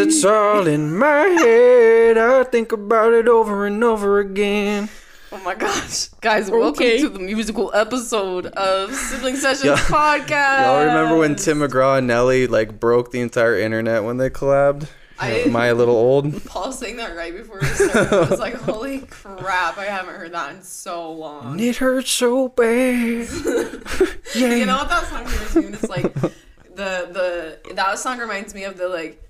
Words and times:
it's 0.00 0.24
all 0.24 0.66
in 0.66 0.96
my 0.96 1.20
head. 1.26 2.16
I 2.18 2.44
think 2.44 2.72
about 2.72 3.12
it 3.12 3.28
over 3.28 3.66
and 3.66 3.82
over 3.84 4.18
again. 4.18 4.88
Oh 5.32 5.38
my 5.44 5.54
gosh. 5.54 6.08
Guys, 6.20 6.50
welcome 6.50 6.82
Okay. 6.82 7.00
to 7.00 7.08
the 7.08 7.18
musical 7.18 7.70
episode 7.74 8.46
of 8.46 8.92
Sibling 8.94 9.36
Sessions 9.44 9.64
Yeah. 9.64 9.76
podcast. 9.76 10.62
Y'all 10.64 10.84
remember 10.86 11.16
when 11.18 11.36
Tim 11.36 11.58
McGraw 11.60 11.98
and 11.98 12.06
Nelly 12.06 12.46
like 12.46 12.80
broke 12.80 13.12
the 13.12 13.20
entire 13.20 13.56
internet 13.58 14.02
when 14.02 14.16
they 14.16 14.30
collabed? 14.30 14.88
I- 15.18 15.32
Am 15.42 15.54
I 15.54 15.66
a 15.66 15.74
little 15.74 15.94
old? 15.96 16.44
Paul 16.46 16.72
saying 16.72 16.96
that 16.96 17.14
right 17.14 17.36
before 17.36 17.58
we 17.60 17.66
started. 17.66 18.12
I 18.12 18.30
was 18.30 18.40
like, 18.40 18.54
holy 18.54 19.00
crap, 19.00 19.76
I 19.76 19.84
haven't 19.84 20.14
heard 20.14 20.32
that 20.32 20.54
in 20.56 20.62
so 20.62 21.12
long. 21.12 21.52
And 21.52 21.60
It 21.60 21.76
hurts 21.76 22.10
so 22.10 22.48
bad. 22.48 23.28
yeah. 24.34 24.54
You 24.54 24.64
know 24.66 24.78
what 24.78 24.88
that 24.88 25.04
song 25.10 25.24
reminds 25.26 25.54
me 25.54 25.64
of? 25.66 25.74
It's 25.74 25.88
like 25.90 26.14
the 26.74 27.58
the 27.64 27.74
that 27.74 27.98
song 27.98 28.18
reminds 28.18 28.54
me 28.54 28.64
of 28.64 28.78
the 28.78 28.88
like 28.88 29.22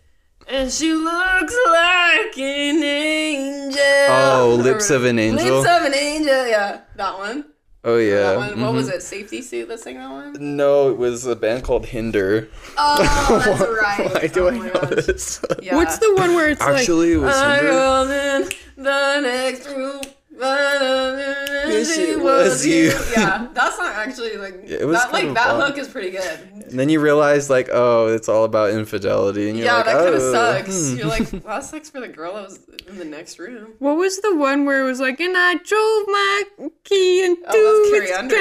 and 0.50 0.70
she 0.72 0.92
looks 0.94 1.54
like 1.68 2.38
an 2.38 2.82
angel. 2.82 3.80
Oh, 4.08 4.58
Lips 4.60 4.90
Or- 4.90 4.96
of 4.96 5.04
an 5.04 5.18
Angel? 5.18 5.60
Lips 5.60 5.70
of 5.70 5.82
an 5.84 5.94
angel, 5.94 6.46
yeah. 6.46 6.80
That 6.96 7.18
one. 7.18 7.44
oh 7.84 7.96
That 7.96 8.04
yeah. 8.04 8.36
one. 8.36 8.60
What 8.60 8.72
was 8.74 8.88
mhm. 8.88 8.94
it? 8.94 9.00
Safetysuit 9.00 9.68
that 9.68 9.80
sang 9.80 9.96
that 9.96 10.10
one? 10.10 10.56
No, 10.56 10.90
it 10.90 10.96
was 10.98 11.26
a 11.26 11.36
band 11.36 11.64
called 11.64 11.86
Hinder. 11.86 12.48
Oh, 12.76 13.42
that's 13.44 13.60
right. 13.60 14.14
Why 14.14 14.26
do 14.26 14.44
oh 14.46 14.50
I 14.50 14.58
know 14.58 14.72
gosh. 14.72 15.06
this? 15.06 15.44
Yeah. 15.62 15.76
What's 15.76 15.98
the 15.98 16.14
one 16.16 16.34
where 16.34 16.50
it's 16.50 16.60
Actually, 16.60 17.12
it 17.12 17.16
was 17.18 17.34
I 17.36 17.56
Hinder. 17.56 17.70
called 17.72 18.10
in 18.10 18.48
the 18.84 19.20
next 19.20 19.66
room. 19.68 20.00
She 20.40 22.12
it 22.12 22.20
was 22.20 22.66
you. 22.66 22.92
Yeah, 23.16 23.48
that's 23.52 23.78
not 23.78 23.94
actually 23.94 24.36
like 24.36 24.62
Yeah, 24.64 24.78
it 24.78 24.86
was 24.86 24.96
that. 24.98 25.12
Like 25.12 25.34
that 25.34 25.46
fun. 25.48 25.60
hook 25.60 25.78
is 25.78 25.88
pretty 25.88 26.10
good. 26.10 26.40
And 26.70 26.78
then 26.78 26.88
you 26.88 27.00
realize 27.00 27.50
like, 27.50 27.68
oh, 27.72 28.06
it's 28.08 28.28
all 28.28 28.44
about 28.44 28.70
infidelity, 28.70 29.48
and 29.48 29.58
you're 29.58 29.66
yeah, 29.66 29.76
like, 29.76 29.86
that 29.86 29.96
kind 29.96 30.14
of 30.14 30.22
oh, 30.22 30.32
sucks. 30.32 30.90
hmm. 30.90 30.98
You're 30.98 31.08
like, 31.08 31.28
that 31.44 31.64
sucks 31.64 31.90
for 31.90 32.00
the 32.00 32.08
girl 32.08 32.34
that 32.34 32.44
was 32.44 32.60
in 32.88 32.96
the 32.96 33.04
next 33.04 33.38
room. 33.38 33.74
What 33.80 33.96
was 33.96 34.20
the 34.20 34.34
one 34.36 34.64
where 34.64 34.80
it 34.80 34.84
was 34.84 35.00
like, 35.00 35.20
and 35.20 35.36
I 35.36 35.54
drove 35.54 36.06
my 36.06 36.42
key 36.84 37.24
into 37.24 37.42
Oh, 37.48 37.90
that's 37.90 37.90
Carrie 37.90 38.12
Underwood. 38.12 38.40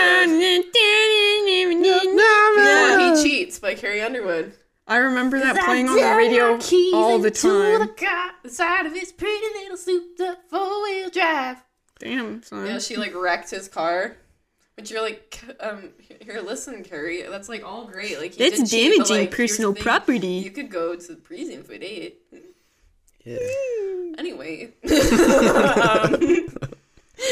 Yeah. 2.57 3.15
he 3.15 3.23
cheats 3.23 3.59
by 3.59 3.75
Carrie 3.75 4.01
Underwood. 4.01 4.53
I 4.87 4.97
remember 4.97 5.39
that 5.39 5.63
playing 5.65 5.87
on 5.87 5.95
the 5.97 6.15
radio 6.15 6.57
all 6.95 7.19
the 7.19 7.29
time. 7.29 7.89
The 8.43 8.49
side 8.49 8.85
of 8.87 8.93
his 8.93 9.11
pretty 9.11 9.45
little 9.55 9.77
souped 9.77 10.19
up 10.21 10.39
four 10.49 10.81
wheel 10.83 11.09
drive. 11.09 11.57
Damn, 11.99 12.41
son. 12.43 12.65
Yeah, 12.65 12.79
she 12.79 12.95
like 12.97 13.13
wrecked 13.13 13.49
his 13.51 13.67
car. 13.67 14.15
But 14.75 14.89
you're 14.89 15.01
like, 15.01 15.37
um, 15.59 15.89
here, 16.21 16.39
listen, 16.41 16.83
Carrie. 16.85 17.23
That's 17.23 17.49
like 17.49 17.65
all 17.65 17.85
great. 17.85 18.17
Like 18.19 18.33
he 18.35 18.49
That's 18.49 18.61
did 18.61 18.69
cheat, 18.69 18.97
but, 18.97 19.07
damaging 19.07 19.25
like, 19.27 19.31
personal 19.35 19.73
thing, 19.73 19.83
property. 19.83 20.27
You 20.27 20.51
could 20.51 20.69
go 20.69 20.95
to 20.95 21.07
the 21.07 21.15
prison 21.17 21.63
for 21.63 21.77
that. 21.77 22.13
Yeah. 23.25 23.37
Anyway, 24.17 24.65
um, 24.83 24.91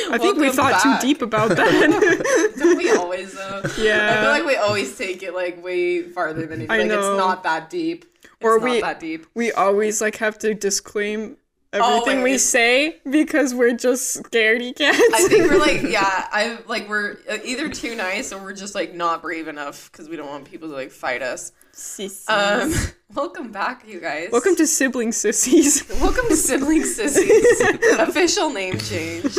I 0.10 0.18
think 0.18 0.38
we 0.38 0.44
welcome 0.44 0.52
thought 0.54 0.84
back. 0.84 1.02
too 1.02 1.08
deep 1.08 1.22
about 1.22 1.50
that. 1.50 2.54
Don't 2.58 2.78
we 2.78 2.92
always 2.92 3.34
though? 3.34 3.62
Yeah. 3.78 4.12
I 4.14 4.22
feel 4.22 4.32
like 4.32 4.46
we 4.46 4.56
always 4.56 4.98
take 4.98 5.22
it 5.22 5.34
like 5.34 5.62
way 5.62 6.04
farther 6.04 6.46
than 6.46 6.62
it. 6.62 6.72
I 6.72 6.78
Like 6.80 6.88
know. 6.88 7.00
it's 7.00 7.18
not 7.18 7.44
that 7.44 7.70
deep. 7.70 8.06
It's 8.24 8.32
Or 8.42 8.58
not 8.60 8.64
we- 8.64 8.80
that 8.82 9.00
deep. 9.02 9.26
we 9.34 9.52
always 9.52 10.00
like 10.00 10.16
have 10.18 10.38
to 10.40 10.54
disclaim 10.54 11.36
everything 11.84 12.24
we 12.24 12.38
say 12.38 12.98
because 13.10 13.54
we're 13.54 13.76
just 13.76 14.24
scaredy 14.24 14.76
cats. 14.76 15.00
I 15.14 15.28
think 15.28 15.50
we're 15.50 15.60
like, 15.60 15.82
yeah, 15.84 16.28
I 16.32 16.58
like 16.68 16.90
we're 16.90 17.18
uh, 17.30 17.38
either 17.44 17.70
too 17.70 17.96
nice 17.96 18.32
or 18.32 18.42
we're 18.42 18.54
just 18.54 18.76
like 18.76 18.94
not 18.94 19.22
brave 19.22 19.48
enough 19.48 19.92
because 19.92 20.10
we 20.10 20.16
don't 20.16 20.28
want 20.28 20.46
people 20.46 20.70
to 20.70 20.74
like 20.74 20.92
fight 20.92 21.22
us. 21.22 21.52
Sissies. 21.72 22.28
Um, 22.30 22.74
welcome 23.14 23.52
back, 23.52 23.88
you 23.88 24.00
guys. 24.00 24.30
Welcome 24.32 24.56
to 24.56 24.68
sibling 24.68 25.12
sissies. 25.12 25.88
Welcome 26.02 26.28
to 26.28 26.36
Sibling 26.36 26.84
Sissies. 26.84 27.62
Official 28.00 28.50
name 28.50 28.80
change. 28.80 29.36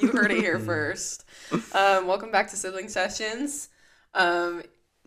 You 0.00 0.08
heard 0.12 0.30
it 0.30 0.38
here 0.38 0.58
first. 0.58 1.24
Um, 1.72 2.06
welcome 2.06 2.30
back 2.30 2.48
to 2.50 2.56
Sibling 2.56 2.88
Sessions. 2.88 3.70
Um, 4.14 4.62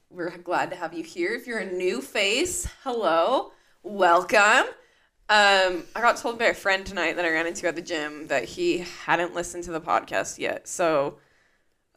we're 0.09 0.37
glad 0.37 0.71
to 0.71 0.75
have 0.75 0.93
you 0.93 1.03
here. 1.03 1.33
If 1.33 1.47
you're 1.47 1.59
a 1.59 1.71
new 1.71 2.01
face, 2.01 2.67
hello, 2.83 3.53
welcome. 3.81 4.65
Um, 5.29 5.83
I 5.95 6.01
got 6.01 6.17
told 6.17 6.37
by 6.37 6.45
a 6.45 6.53
friend 6.53 6.85
tonight 6.85 7.15
that 7.15 7.25
I 7.25 7.29
ran 7.31 7.47
into 7.47 7.67
at 7.67 7.75
the 7.75 7.81
gym 7.81 8.27
that 8.27 8.43
he 8.43 8.79
hadn't 9.05 9.33
listened 9.33 9.63
to 9.65 9.71
the 9.71 9.81
podcast 9.81 10.37
yet. 10.37 10.67
So 10.67 11.17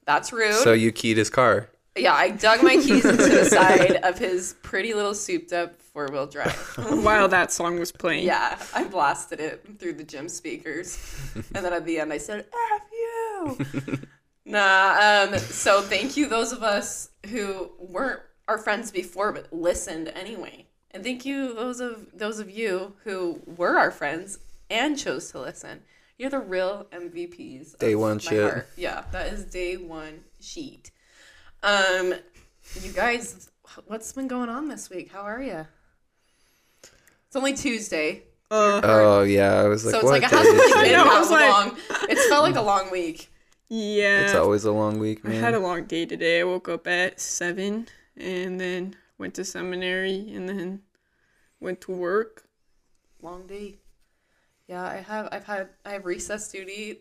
that's 0.07 0.33
rude. 0.33 0.55
So 0.55 0.73
you 0.73 0.93
keyed 0.93 1.17
his 1.17 1.29
car. 1.29 1.69
yeah, 1.97 2.15
I 2.15 2.31
dug 2.31 2.63
my 2.63 2.75
keys 2.77 3.05
into 3.05 3.29
the 3.29 3.45
side 3.47 3.97
of 4.05 4.19
his 4.19 4.55
pretty 4.63 4.95
little 4.95 5.15
souped 5.15 5.53
up 5.53 5.75
four 5.81 6.07
wheel 6.07 6.27
drive. 6.27 6.53
While 7.03 7.29
that 7.29 7.51
song 7.53 7.79
was 7.79 7.91
playing. 7.91 8.25
Yeah, 8.25 8.59
I 8.75 8.85
blasted 8.85 9.41
it 9.41 9.67
through 9.79 9.95
the 9.95 10.05
gym 10.05 10.29
speakers. 10.29 10.99
and 11.55 11.65
then 11.65 11.73
at 11.73 11.85
the 11.85 11.99
end 11.99 12.13
I 12.13 12.19
said, 12.19 12.47
F 12.75 12.83
you. 12.93 13.99
nah, 14.45 15.27
um, 15.33 15.39
so 15.39 15.83
thank 15.83 16.17
you 16.17 16.29
those 16.29 16.53
of 16.53 16.63
us 16.63 17.11
who 17.31 17.73
weren't 17.81 18.21
our 18.47 18.59
friends 18.59 18.93
before 18.93 19.33
but 19.33 19.53
listened 19.53 20.09
anyway. 20.15 20.66
And 20.97 21.05
thank 21.05 21.27
you 21.27 21.53
those 21.55 21.79
of 21.81 22.07
those 22.15 22.39
of 22.39 22.49
you 22.51 22.95
who 23.05 23.39
were 23.45 23.77
our 23.77 23.91
friends 23.91 24.39
and 24.71 24.99
chose 24.99 25.31
to 25.33 25.41
listen. 25.41 25.83
You're 26.19 26.31
the 26.31 26.39
real 26.39 26.87
MVPs. 26.91 27.75
of 27.75 27.79
Day 27.81 27.95
one 27.95 28.17
my 28.17 28.21
shit. 28.23 28.43
heart. 28.51 28.69
Yeah, 28.79 29.05
that 29.13 29.27
is 29.35 29.45
day 29.45 29.77
one 29.77 30.21
sheet. 30.41 30.91
Um, 31.63 32.15
you 32.81 32.93
guys, 32.93 33.51
what's 33.87 34.11
been 34.15 34.27
going 34.27 34.49
on 34.49 34.69
this 34.69 34.89
week? 34.89 35.13
How 35.13 35.21
are 35.21 35.43
you? 35.43 35.67
It's 36.83 37.37
only 37.37 37.53
Tuesday. 37.53 38.23
Uh, 38.51 38.81
Oh 38.83 39.23
yeah, 39.25 39.57
I 39.61 39.69
was 39.69 39.85
like, 39.85 39.93
so 39.93 39.99
it's 39.99 40.05
what 40.05 40.13
like 40.13 40.23
it 40.23 40.31
day 40.31 40.37
hasn't 40.39 40.57
really 40.57 40.89
it? 40.89 40.93
been 40.93 41.01
I 41.01 41.05
know, 41.05 41.11
I 41.11 41.21
that 41.25 41.31
like- 41.31 41.53
long. 42.01 42.09
It's 42.09 42.27
felt 42.29 42.43
like 42.45 42.57
a 42.57 42.63
long 42.63 42.91
week. 42.91 43.29
yeah. 43.69 44.23
It's 44.23 44.35
always 44.35 44.65
a 44.65 44.73
long 44.73 44.99
week, 44.99 45.21
I 45.27 45.33
had 45.33 45.53
a 45.53 45.59
long 45.61 45.85
day 45.85 46.07
today. 46.07 46.41
I 46.41 46.45
woke 46.45 46.71
up 46.71 46.87
at 46.87 47.21
seven 47.21 47.87
and 48.17 48.59
then 48.59 48.97
went 49.19 49.35
to 49.35 49.45
seminary 49.45 50.33
and 50.35 50.49
then 50.49 50.81
went 51.61 51.81
to 51.83 51.93
work. 51.93 52.45
Long 53.23 53.47
day. 53.47 53.77
Yeah, 54.69 54.85
I 54.85 54.97
have. 54.97 55.29
I've 55.33 55.45
had. 55.45 55.69
I 55.85 55.91
have 55.91 56.05
recess 56.05 56.51
duty 56.51 57.01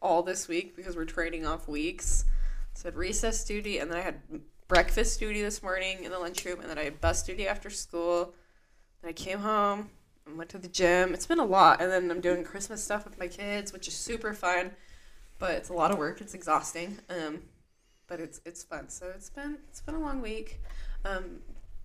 all 0.00 0.22
this 0.22 0.48
week 0.48 0.76
because 0.76 0.96
we're 0.96 1.04
trading 1.04 1.46
off 1.46 1.68
weeks. 1.68 2.24
So 2.74 2.88
I 2.88 2.88
had 2.88 2.96
recess 2.96 3.44
duty, 3.44 3.78
and 3.78 3.90
then 3.90 3.98
I 3.98 4.02
had 4.02 4.20
breakfast 4.68 5.20
duty 5.20 5.42
this 5.42 5.62
morning 5.62 6.04
in 6.04 6.10
the 6.10 6.18
lunchroom, 6.18 6.60
and 6.60 6.70
then 6.70 6.78
I 6.78 6.84
had 6.84 7.00
bus 7.00 7.22
duty 7.22 7.46
after 7.46 7.70
school. 7.70 8.34
Then 9.00 9.10
I 9.10 9.12
came 9.12 9.40
home 9.40 9.90
and 10.26 10.38
went 10.38 10.50
to 10.50 10.58
the 10.58 10.68
gym. 10.68 11.12
It's 11.14 11.26
been 11.26 11.38
a 11.38 11.44
lot, 11.44 11.80
and 11.80 11.90
then 11.90 12.10
I'm 12.10 12.20
doing 12.20 12.44
Christmas 12.44 12.82
stuff 12.82 13.04
with 13.04 13.18
my 13.18 13.28
kids, 13.28 13.72
which 13.72 13.88
is 13.88 13.94
super 13.94 14.32
fun, 14.32 14.70
but 15.38 15.52
it's 15.52 15.68
a 15.68 15.74
lot 15.74 15.90
of 15.90 15.98
work. 15.98 16.20
It's 16.20 16.34
exhausting. 16.34 16.98
Um, 17.10 17.42
but 18.06 18.20
it's 18.20 18.40
it's 18.44 18.62
fun. 18.62 18.88
So 18.88 19.10
it's 19.14 19.30
been 19.30 19.58
it's 19.70 19.80
been 19.80 19.94
a 19.94 20.00
long 20.00 20.20
week. 20.20 20.60
Um, 21.04 21.40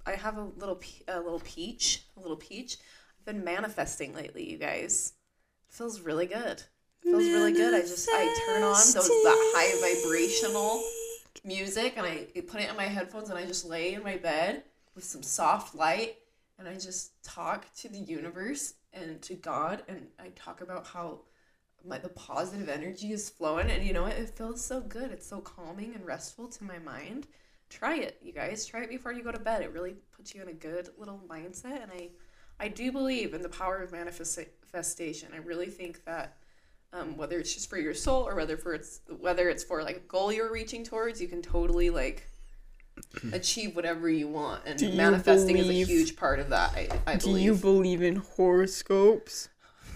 I 0.08 0.16
have 0.16 0.38
a 0.38 0.44
little 0.58 0.80
a 1.10 1.20
little 1.20 1.42
peach, 1.42 2.04
a 2.16 2.22
little 2.22 2.38
peach. 2.38 2.78
I've 3.20 3.26
been 3.26 3.44
manifesting 3.44 4.16
lately, 4.16 4.50
you 4.50 4.58
guys. 4.58 5.14
It 5.70 5.76
feels 5.76 6.00
really 6.00 6.26
good. 6.26 6.64
It 7.04 7.04
feels 7.04 7.26
really 7.26 7.52
good. 7.52 7.74
I 7.74 7.82
just 7.82 8.08
I 8.12 8.44
turn 8.48 8.64
on 8.64 8.72
those 8.72 8.94
that 8.94 9.52
high 9.56 10.02
vibrational 10.02 10.82
music 11.44 11.94
and 11.98 12.06
I 12.06 12.28
put 12.48 12.62
it 12.62 12.70
in 12.70 12.78
my 12.78 12.86
headphones 12.86 13.30
and 13.30 13.38
I 13.38 13.46
just 13.46 13.66
lay 13.66 13.94
in 13.94 14.04
my 14.04 14.16
bed 14.16 14.64
with 14.96 15.04
some 15.04 15.22
soft 15.22 15.76
light 15.76 16.16
and 16.58 16.68
I 16.68 16.74
just 16.76 17.24
talk 17.24 17.66
to 17.76 17.90
the 17.90 18.00
universe 18.00 18.76
and 18.94 19.22
to 19.24 19.36
God 19.36 19.84
and 19.88 20.08
I 20.20 20.30
talk 20.30 20.62
about 20.62 20.88
how 20.88 21.22
my 21.86 22.00
the 22.00 22.10
positive 22.10 22.70
energy 22.70 23.12
is 23.12 23.30
flowing 23.30 23.70
and 23.70 23.86
you 23.86 23.94
know 23.94 24.04
what 24.04 24.14
it 24.14 24.30
feels 24.32 24.66
so 24.66 24.82
good 24.82 25.12
it's 25.12 25.28
so 25.28 25.40
calming 25.40 25.94
and 25.94 26.06
restful 26.06 26.48
to 26.48 26.64
my 26.64 26.80
mind 26.80 27.28
try 27.70 27.98
it 27.98 28.18
you 28.24 28.32
guys 28.32 28.66
try 28.66 28.82
it 28.82 28.90
before 28.90 29.12
you 29.12 29.24
go 29.24 29.32
to 29.32 29.40
bed 29.40 29.62
it 29.62 29.72
really 29.74 29.96
puts 30.16 30.34
you 30.34 30.42
in 30.42 30.48
a 30.48 30.54
good 30.54 30.90
little 30.98 31.22
mindset 31.30 31.84
and 31.84 31.92
i 31.92 32.10
i 32.60 32.68
do 32.68 32.92
believe 32.92 33.34
in 33.34 33.42
the 33.42 33.50
power 33.50 33.78
of 33.78 33.92
manifestation 33.92 35.30
i 35.34 35.38
really 35.38 35.68
think 35.68 36.04
that 36.06 36.38
um, 36.94 37.18
whether 37.18 37.38
it's 37.38 37.54
just 37.54 37.70
for 37.70 37.78
your 37.78 37.94
soul 37.94 38.26
or 38.26 38.36
whether 38.36 38.56
for 38.58 38.74
it's 38.74 39.02
whether 39.20 39.50
it's 39.50 39.64
for 39.64 39.84
like 39.84 39.98
a 39.98 40.02
goal 40.02 40.32
you're 40.32 40.52
reaching 40.52 40.84
towards 40.84 41.22
you 41.22 41.28
can 41.28 41.42
totally 41.42 41.90
like 41.90 42.30
achieve 43.34 43.76
whatever 43.76 44.10
you 44.10 44.28
want 44.28 44.62
and 44.66 44.80
Do 44.80 44.92
manifesting 44.94 45.58
is 45.58 45.70
a 45.70 45.74
huge 45.74 46.16
part 46.16 46.40
of 46.40 46.50
that 46.50 46.72
i, 46.74 46.88
I 47.06 47.16
Do 47.18 47.28
believe 47.28 47.44
you 47.44 47.56
believe 47.56 48.02
in 48.02 48.16
horoscopes? 48.16 49.50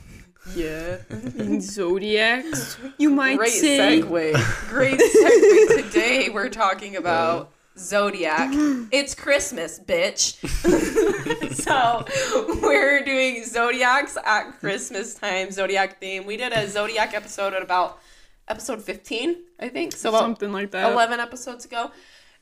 yeah 0.55 0.97
In 1.09 1.61
zodiacs? 1.61 2.77
You 2.97 3.09
might 3.11 3.37
Great 3.37 3.51
say. 3.51 4.01
segue. 4.01 4.69
Great 4.69 4.99
segue. 4.99 5.91
Today 5.91 6.29
we're 6.29 6.49
talking 6.49 6.95
about 6.97 7.51
Zodiac. 7.77 8.51
It's 8.91 9.15
Christmas, 9.15 9.79
bitch. 9.79 10.35
so 11.55 12.05
we're 12.61 13.03
doing 13.05 13.43
Zodiacs 13.45 14.17
at 14.25 14.59
Christmas 14.59 15.13
time, 15.15 15.51
Zodiac 15.51 15.99
theme. 15.99 16.25
We 16.25 16.37
did 16.37 16.51
a 16.51 16.67
Zodiac 16.67 17.13
episode 17.13 17.53
at 17.53 17.61
about 17.61 17.99
episode 18.47 18.81
15, 18.81 19.35
I 19.59 19.69
think. 19.69 19.93
So 19.93 20.09
about 20.09 20.21
Something 20.21 20.51
like 20.51 20.71
that. 20.71 20.91
11 20.91 21.19
episodes 21.19 21.63
ago. 21.65 21.91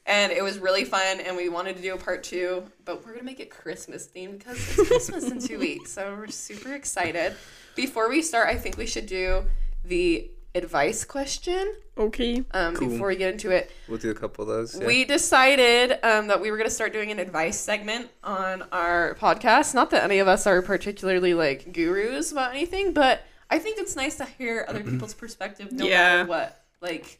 and 0.05 0.31
it 0.31 0.43
was 0.43 0.57
really 0.57 0.85
fun. 0.85 1.19
And 1.19 1.37
we 1.37 1.49
wanted 1.49 1.75
to 1.75 1.81
do 1.81 1.93
a 1.93 1.97
part 1.97 2.23
two, 2.23 2.63
but 2.85 3.05
we're 3.05 3.11
gonna 3.13 3.23
make 3.25 3.39
it 3.39 3.51
Christmas 3.51 4.07
themed 4.07 4.39
because 4.39 4.57
it's 4.79 4.87
Christmas 4.87 5.29
in 5.29 5.39
two 5.39 5.59
weeks, 5.67 5.91
so 5.91 6.15
we're 6.17 6.27
super 6.27 6.73
excited. 6.73 7.35
Before 7.75 8.09
we 8.09 8.21
start, 8.23 8.47
I 8.49 8.55
think 8.55 8.77
we 8.77 8.87
should 8.87 9.05
do 9.05 9.43
the 9.85 10.31
advice 10.63 11.03
question 11.05 11.73
Okay. 11.97 12.43
um, 12.51 12.75
Cool. 12.75 12.89
before 12.89 13.07
we 13.07 13.15
get 13.15 13.33
into 13.33 13.49
it. 13.51 13.71
We'll 13.87 13.97
do 13.97 14.11
a 14.11 14.13
couple 14.13 14.43
of 14.43 14.47
those. 14.47 14.79
yeah. 14.79 14.85
We 14.85 15.03
decided 15.05 15.99
um, 16.03 16.27
that 16.27 16.39
we 16.39 16.51
were 16.51 16.57
going 16.57 16.69
to 16.69 16.73
start 16.75 16.93
doing 16.93 17.11
an 17.11 17.19
advice 17.19 17.59
segment 17.59 18.09
on 18.23 18.63
our 18.71 19.15
podcast. 19.15 19.73
Not 19.73 19.89
that 19.91 20.03
any 20.03 20.19
of 20.19 20.27
us 20.27 20.45
are 20.47 20.61
particularly 20.61 21.33
like 21.33 21.73
gurus 21.73 22.31
about 22.31 22.51
anything, 22.51 22.93
but 22.93 23.23
I 23.49 23.57
think 23.59 23.79
it's 23.79 23.95
nice 23.95 24.17
to 24.17 24.25
hear 24.25 24.65
other 24.69 24.83
people's 24.83 25.13
perspective 25.13 25.71
no 25.71 25.85
Yeah. 25.85 25.97
matter 26.17 26.29
what. 26.29 26.63
Like, 26.81 27.19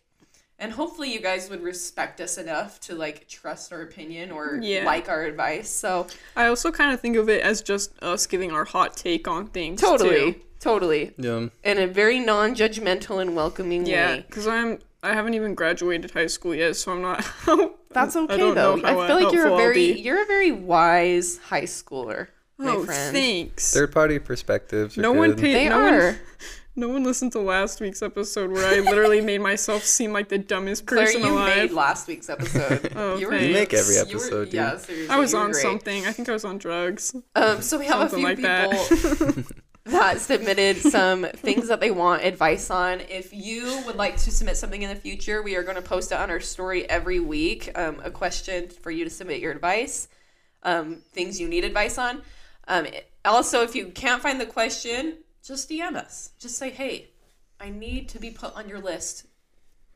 and 0.60 0.72
hopefully 0.72 1.12
you 1.12 1.20
guys 1.22 1.50
would 1.50 1.62
respect 1.64 2.22
us 2.22 2.38
enough 2.38 2.80
to 2.82 2.96
like 2.96 3.28
trust 3.28 3.74
our 3.74 3.82
opinion 3.82 4.32
or 4.32 4.60
Yeah. 4.62 4.86
like 4.86 5.10
our 5.10 5.24
advice. 5.24 5.70
So 5.70 6.08
I 6.36 6.46
also 6.48 6.72
kind 6.72 6.94
of 6.94 7.00
think 7.02 7.16
of 7.18 7.28
it 7.30 7.42
as 7.42 7.62
just 7.62 7.92
us 8.04 8.28
giving 8.28 8.52
our 8.52 8.66
hot 8.66 8.96
take 8.96 9.28
on 9.28 9.48
things. 9.48 9.82
totally, 9.82 10.34
too. 10.34 10.42
Totally, 10.60 11.14
Yeah. 11.18 11.48
in 11.64 11.78
a 11.78 11.88
very 11.88 12.20
non-judgmental 12.20 13.22
and 13.22 13.36
welcoming 13.36 13.86
Yeah, 13.86 14.16
way. 14.16 14.26
because 14.28 14.48
I'm 14.48 14.80
I 15.02 15.14
haven't 15.14 15.34
even 15.34 15.56
graduated 15.56 16.12
high 16.12 16.28
school 16.28 16.54
yet, 16.54 16.76
so 16.76 16.92
I'm 16.92 17.02
not. 17.02 17.26
That's 17.92 18.16
I 18.16 18.22
okay 18.22 18.38
don't 18.38 18.54
though. 18.56 18.76
know 18.76 18.86
I 18.86 19.08
feel 19.08 19.24
like 19.24 19.34
you're 19.34 19.48
a 19.48 19.56
very 19.56 20.00
you're 20.00 20.22
a 20.22 20.26
very 20.26 20.52
wise 20.52 21.38
high 21.38 21.64
schooler, 21.64 22.28
my 22.58 22.72
oh, 22.76 22.84
friend. 22.86 23.16
thanks. 23.16 23.74
Third 23.74 23.92
party 23.94 24.20
perspectives. 24.20 24.98
Are 24.98 25.02
no 25.02 25.14
one 25.14 25.36
paid. 25.36 25.56
They 25.56 25.70
no 25.70 25.80
are. 25.80 26.00
One, 26.08 26.20
no 26.76 26.90
one 26.90 27.04
listened 27.04 27.32
to 27.32 27.40
last 27.40 27.80
week's 27.82 28.02
episode 28.02 28.52
where 28.52 28.66
I 28.68 28.80
literally 28.82 29.22
made 29.32 29.40
myself 29.42 29.84
seem 29.86 30.12
like 30.14 30.28
the 30.30 30.38
dumbest 30.38 30.86
Claire, 30.86 31.06
person 31.06 31.22
you 31.24 31.32
alive. 31.34 31.58
made 31.58 31.72
last 31.72 32.08
week's 32.10 32.30
episode. 32.30 32.92
Oh, 32.96 33.16
you 33.18 33.28
were. 33.28 33.38
You 33.38 33.54
make 33.54 33.74
every 33.74 33.96
you 33.96 34.02
were- 34.02 34.08
episode, 34.10 34.46
dude. 34.46 34.54
yeah, 34.54 34.78
seriously. 34.78 35.10
I 35.16 35.18
was 35.18 35.34
on 35.34 35.52
great. 35.52 35.62
something. 35.62 36.06
I 36.06 36.12
think 36.12 36.28
I 36.30 36.34
was 36.34 36.44
on 36.46 36.58
drugs. 36.58 37.16
Um, 37.36 37.62
so 37.62 37.80
we 37.80 37.86
have 37.88 38.02
a 38.02 38.10
Something 38.10 38.36
few 38.36 38.46
like 38.46 38.70
people 39.32 39.44
that. 39.92 40.16
that. 40.16 40.22
submitted 40.22 40.78
some 40.78 41.24
things 41.24 41.68
that 41.68 41.80
they 41.80 41.92
want 41.92 42.24
advice 42.24 42.70
on. 42.70 43.02
If 43.02 43.34
you 43.34 43.82
would 43.86 43.96
like 43.96 44.18
to 44.18 44.32
submit 44.32 44.58
something 44.58 44.82
in 44.82 44.90
the 44.90 44.96
future, 44.96 45.42
we 45.42 45.56
are 45.56 45.64
going 45.64 45.76
to 45.76 45.82
post 45.82 46.12
it 46.12 46.18
on 46.18 46.30
our 46.30 46.40
story 46.40 46.90
every 46.90 47.20
week. 47.20 47.72
Um, 47.78 48.02
a 48.04 48.12
question 48.12 48.70
for 48.70 48.92
you 48.92 49.04
to 49.04 49.10
submit 49.10 49.40
your 49.40 49.52
advice, 49.52 50.08
um, 50.64 51.02
things 51.14 51.40
you 51.40 51.48
need 51.48 51.64
advice 51.64 51.98
on. 51.98 52.22
Um, 52.68 52.88
also, 53.26 53.64
if 53.64 53.76
you 53.76 53.88
can't 53.88 54.22
find 54.22 54.40
the 54.40 54.46
question, 54.46 55.18
just 55.44 55.70
DM 55.70 55.96
us. 55.96 56.32
Just 56.40 56.58
say, 56.58 56.70
"Hey, 56.70 57.10
I 57.60 57.70
need 57.70 58.10
to 58.10 58.20
be 58.20 58.30
put 58.30 58.56
on 58.56 58.70
your 58.70 58.80
list 58.80 59.26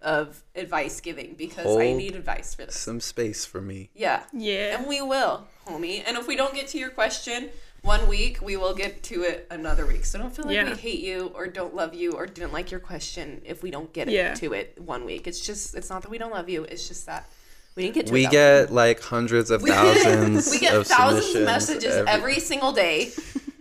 of 0.01 0.43
advice 0.55 0.99
giving 0.99 1.35
because 1.35 1.77
I 1.77 1.93
need 1.93 2.15
advice 2.15 2.55
for 2.55 2.65
this." 2.65 2.75
Some 2.75 2.99
space 2.99 3.45
for 3.45 3.61
me. 3.61 3.89
Yeah. 3.93 4.23
Yeah. 4.33 4.77
And 4.77 4.87
we 4.87 5.01
will, 5.01 5.47
homie. 5.67 6.03
And 6.05 6.17
if 6.17 6.27
we 6.27 6.35
don't 6.35 6.53
get 6.53 6.67
to 6.69 6.79
your 6.79 6.89
question 6.89 7.49
one 7.83 8.07
week, 8.07 8.41
we 8.41 8.55
will 8.55 8.73
get 8.73 9.03
to 9.03 9.23
it 9.23 9.45
another 9.51 9.85
week. 9.85 10.05
So 10.05 10.17
don't 10.17 10.33
feel 10.33 10.45
like 10.45 10.55
Yeah. 10.55 10.69
we 10.69 10.75
hate 10.75 11.01
you 11.01 11.31
or 11.35 11.47
don't 11.47 11.75
love 11.75 11.93
you 11.93 12.13
or 12.13 12.25
didn't 12.25 12.53
like 12.53 12.71
your 12.71 12.79
question 12.79 13.41
if 13.45 13.61
we 13.61 13.71
don't 13.71 13.91
get 13.91 14.07
it 14.07 14.13
Yeah. 14.13 14.33
to 14.35 14.53
it 14.53 14.77
one 14.81 15.03
week. 15.05 15.27
It's 15.27 15.39
just 15.45 15.75
it's 15.75 15.89
not 15.89 16.01
that 16.01 16.09
we 16.09 16.17
don't 16.17 16.31
love 16.31 16.47
you. 16.49 16.63
It's 16.63 16.87
just 16.87 17.05
that 17.07 17.29
we 17.75 17.83
didn't 17.83 17.95
get 17.95 18.07
to 18.07 18.13
We 18.13 18.21
it. 18.21 18.23
that 18.31 18.31
get 18.67 18.73
like 18.73 19.01
hundreds 19.01 19.51
of 19.51 19.61
week. 19.63 19.73
thousands. 19.73 20.49
we 20.49 20.59
get 20.59 20.75
of 20.75 20.87
thousands 20.87 21.25
of 21.25 21.31
submissions 21.31 21.45
messages 21.45 21.95
every 22.07 22.39
single 22.39 22.71
day. 22.71 23.11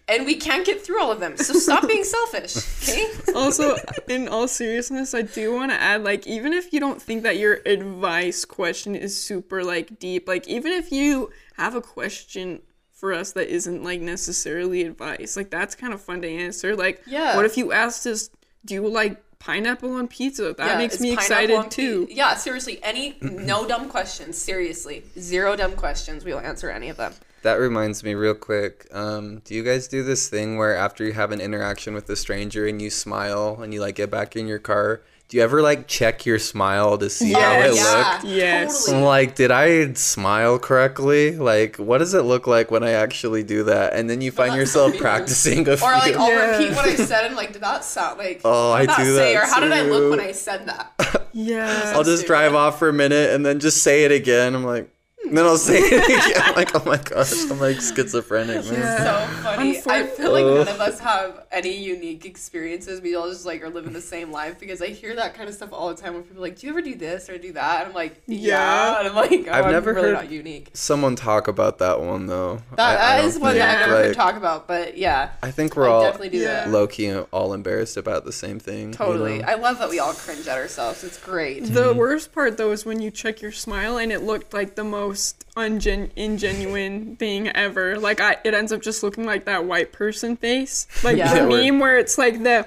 And 0.08 0.26
we 0.26 0.34
can't 0.34 0.66
get 0.66 0.84
through 0.84 1.00
all 1.00 1.10
of 1.12 1.20
them. 1.20 1.36
So 1.36 1.54
stop 1.54 1.86
being 1.88 2.04
selfish, 2.04 2.56
okay? 2.82 3.06
also, 3.34 3.76
in 4.08 4.28
all 4.28 4.46
seriousness, 4.48 5.14
I 5.14 5.22
do 5.22 5.54
want 5.54 5.70
to 5.72 5.80
add 5.80 6.02
like, 6.04 6.26
even 6.26 6.52
if 6.52 6.72
you 6.72 6.80
don't 6.80 7.00
think 7.00 7.22
that 7.22 7.38
your 7.38 7.60
advice 7.66 8.44
question 8.44 8.94
is 8.94 9.18
super 9.18 9.64
like 9.64 9.98
deep, 10.00 10.28
like, 10.28 10.46
even 10.48 10.72
if 10.72 10.90
you 10.92 11.30
have 11.56 11.74
a 11.76 11.80
question 11.80 12.60
for 13.02 13.12
us 13.12 13.32
that 13.32 13.52
isn't 13.52 13.82
like 13.82 14.00
necessarily 14.00 14.84
advice, 14.84 15.36
like, 15.36 15.50
that's 15.50 15.74
kind 15.74 15.92
of 15.92 16.00
fun 16.00 16.22
to 16.22 16.28
answer. 16.30 16.76
Like, 16.76 17.02
Yeah. 17.04 17.34
what 17.34 17.44
if 17.44 17.56
you 17.56 17.72
asked 17.72 18.06
us, 18.06 18.30
do 18.64 18.74
you 18.74 18.86
like 18.86 19.20
pineapple 19.40 19.90
on 19.94 20.06
pizza? 20.06 20.54
That 20.56 20.66
Yeah, 20.68 20.78
makes 20.78 21.00
me 21.00 21.16
pineapple 21.16 21.24
excited 21.24 21.56
on 21.56 21.68
too. 21.68 22.06
pi- 22.06 22.12
yeah, 22.14 22.34
seriously. 22.36 22.78
Any 22.80 23.16
no 23.20 23.66
dumb 23.66 23.88
questions. 23.88 24.38
Seriously, 24.38 25.02
zero 25.18 25.56
dumb 25.56 25.72
questions. 25.72 26.24
We 26.24 26.32
will 26.32 26.38
answer 26.38 26.70
any 26.70 26.90
of 26.90 26.96
them. 26.96 27.12
That 27.42 27.54
reminds 27.54 28.04
me, 28.04 28.14
real 28.14 28.36
quick. 28.36 28.86
Um, 28.92 29.40
do 29.44 29.52
you 29.56 29.64
guys 29.64 29.88
do 29.88 30.04
this 30.04 30.28
thing 30.28 30.56
where 30.58 30.76
after 30.76 31.04
you 31.04 31.12
have 31.14 31.32
an 31.32 31.40
interaction 31.40 31.94
with 31.94 32.08
a 32.08 32.14
stranger 32.14 32.68
and 32.68 32.80
you 32.80 32.88
smile 32.88 33.58
and 33.60 33.74
you 33.74 33.80
like 33.80 33.96
get 33.96 34.12
back 34.12 34.36
in 34.36 34.46
your 34.46 34.60
car? 34.60 35.02
Do 35.32 35.38
you 35.38 35.44
ever 35.44 35.62
like 35.62 35.88
check 35.88 36.26
your 36.26 36.38
smile 36.38 36.98
to 36.98 37.08
see 37.08 37.32
how 37.32 37.54
it 37.60 37.72
Yes. 37.74 38.20
looked? 38.22 38.34
Yes. 38.36 38.86
I'm 38.86 38.92
Totally. 38.96 39.02
like, 39.06 39.34
did 39.34 39.50
I 39.50 39.90
smile 39.94 40.58
correctly? 40.58 41.34
Like, 41.38 41.76
what 41.76 41.98
does 41.98 42.12
it 42.12 42.24
look 42.24 42.46
like 42.46 42.70
when 42.70 42.82
I 42.84 42.90
actually 42.90 43.42
do 43.42 43.62
that? 43.62 43.94
And 43.94 44.10
then 44.10 44.20
you 44.20 44.30
find 44.30 44.54
yourself 44.54 44.94
practicing 44.98 45.66
a 45.70 45.78
few. 45.78 45.86
Or 45.86 45.92
like. 45.92 46.16
I'll 46.16 46.28
Yeah. 46.30 46.58
repeat 46.58 46.76
what 46.76 46.84
I 46.86 46.94
said 47.06 47.24
and 47.24 47.34
like, 47.34 47.54
did 47.54 47.62
that 47.62 47.82
sound 47.82 48.18
like? 48.18 48.42
Oh, 48.44 48.72
I 48.72 48.80
did 48.80 48.90
that 48.90 48.98
do 48.98 49.16
say? 49.16 49.32
that 49.32 49.42
Or 49.42 49.46
how 49.46 49.60
did 49.60 49.72
I 49.72 49.80
look 49.80 50.10
when 50.10 50.20
I 50.20 50.32
said 50.32 50.66
that? 50.66 50.92
Yeah. 51.32 51.92
I'll 51.96 52.04
just 52.04 52.26
drive 52.26 52.54
off 52.54 52.78
for 52.78 52.90
a 52.90 52.92
minute 52.92 53.30
and 53.30 53.46
then 53.46 53.58
just 53.58 53.82
say 53.82 54.04
it 54.04 54.12
again. 54.12 54.54
I'm 54.54 54.64
like, 54.64 54.90
and 55.26 55.36
then 55.38 55.44
I'll 55.46 55.56
say 55.56 55.78
it 55.78 56.04
again. 56.04 56.42
I'm 56.44 56.54
like, 56.56 56.74
oh 56.74 56.82
my 56.84 56.96
gosh, 56.98 57.32
I'm 57.50 57.58
like 57.60 57.80
schizophrenic, 57.80 58.64
man. 58.64 58.74
Yeah. 58.74 59.26
so 59.26 59.42
funny. 59.42 59.78
I 59.86 60.02
feel 60.04 60.32
like 60.32 60.44
Ugh. 60.44 60.66
none 60.66 60.68
of 60.68 60.80
us 60.80 60.98
have 61.00 61.44
any 61.52 61.76
unique 61.76 62.24
experiences. 62.24 63.00
We 63.00 63.14
all 63.14 63.28
just 63.28 63.46
like 63.46 63.62
are 63.62 63.70
living 63.70 63.92
the 63.92 64.00
same 64.00 64.30
life 64.32 64.58
because 64.58 64.82
I 64.82 64.88
hear 64.88 65.14
that 65.16 65.34
kind 65.34 65.48
of 65.48 65.54
stuff 65.54 65.70
all 65.72 65.88
the 65.94 66.00
time 66.00 66.14
when 66.14 66.22
people 66.22 66.38
are 66.38 66.46
like, 66.46 66.58
"Do 66.58 66.66
you 66.66 66.72
ever 66.72 66.82
do 66.82 66.94
this 66.94 67.28
or 67.30 67.38
do 67.38 67.52
that?" 67.52 67.80
And 67.80 67.88
I'm 67.88 67.94
like, 67.94 68.20
"Yeah,", 68.26 68.48
Yeah. 68.48 68.98
and 69.00 69.08
I'm 69.08 69.14
like, 69.14 69.30
oh, 69.48 69.52
I've 69.52 69.66
I'm 69.66 69.72
never 69.72 69.92
really 69.92 70.08
heard- 70.08 70.14
not 70.14 70.30
unique." 70.30 70.70
Someone 70.74 71.16
talk 71.16 71.48
about 71.48 71.78
that 71.78 72.00
one 72.00 72.26
though. 72.26 72.62
That, 72.76 72.80
I- 72.80 72.92
I 72.92 72.96
that 72.96 73.16
don't 73.18 73.28
is 73.28 73.38
one 73.38 73.54
that 73.56 73.68
I've 73.82 73.88
never 73.88 74.02
heard 74.04 74.14
talk 74.14 74.36
about, 74.36 74.66
but 74.66 74.96
yeah, 74.96 75.30
I 75.42 75.50
think 75.50 75.76
we're 75.76 75.88
I 75.88 75.92
all 75.92 76.02
definitely 76.02 76.30
do 76.30 76.38
Yeah. 76.38 76.64
that. 76.64 76.70
low 76.70 76.86
key 76.86 77.12
all 77.12 77.52
embarrassed 77.52 77.96
about 77.96 78.24
the 78.24 78.32
same 78.32 78.58
thing. 78.58 78.88
you 78.88 78.94
Totally. 78.94 79.38
know? 79.38 79.44
I 79.48 79.54
love 79.54 79.78
that 79.78 79.88
we 79.90 79.98
all 79.98 80.12
cringe 80.14 80.46
at 80.48 80.56
ourselves. 80.58 81.04
It's 81.04 81.18
great. 81.18 81.64
The 81.64 81.92
worst 81.92 82.32
part 82.32 82.56
though 82.56 82.72
is 82.72 82.84
when 82.84 83.00
you 83.00 83.10
check 83.10 83.40
your 83.42 83.52
smile 83.52 83.98
and 83.98 84.10
it 84.12 84.22
looked 84.22 84.52
like 84.54 84.74
the 84.76 84.84
most 84.84 85.11
ungen- 85.12 86.10
ingenuine 86.16 87.18
thing 87.18 87.48
ever. 87.48 87.98
Like 87.98 88.20
I, 88.20 88.36
it 88.44 88.54
ends 88.54 88.72
up 88.72 88.82
just 88.82 89.02
looking 89.02 89.24
like 89.24 89.44
that 89.46 89.64
white 89.64 89.92
person 89.92 90.36
face, 90.36 90.86
like 91.04 91.16
Yeah. 91.16 91.32
the 91.34 91.40
Yeah, 91.50 91.70
meme 91.70 91.78
where 91.80 91.98
it's 91.98 92.18
like 92.18 92.42
the 92.42 92.66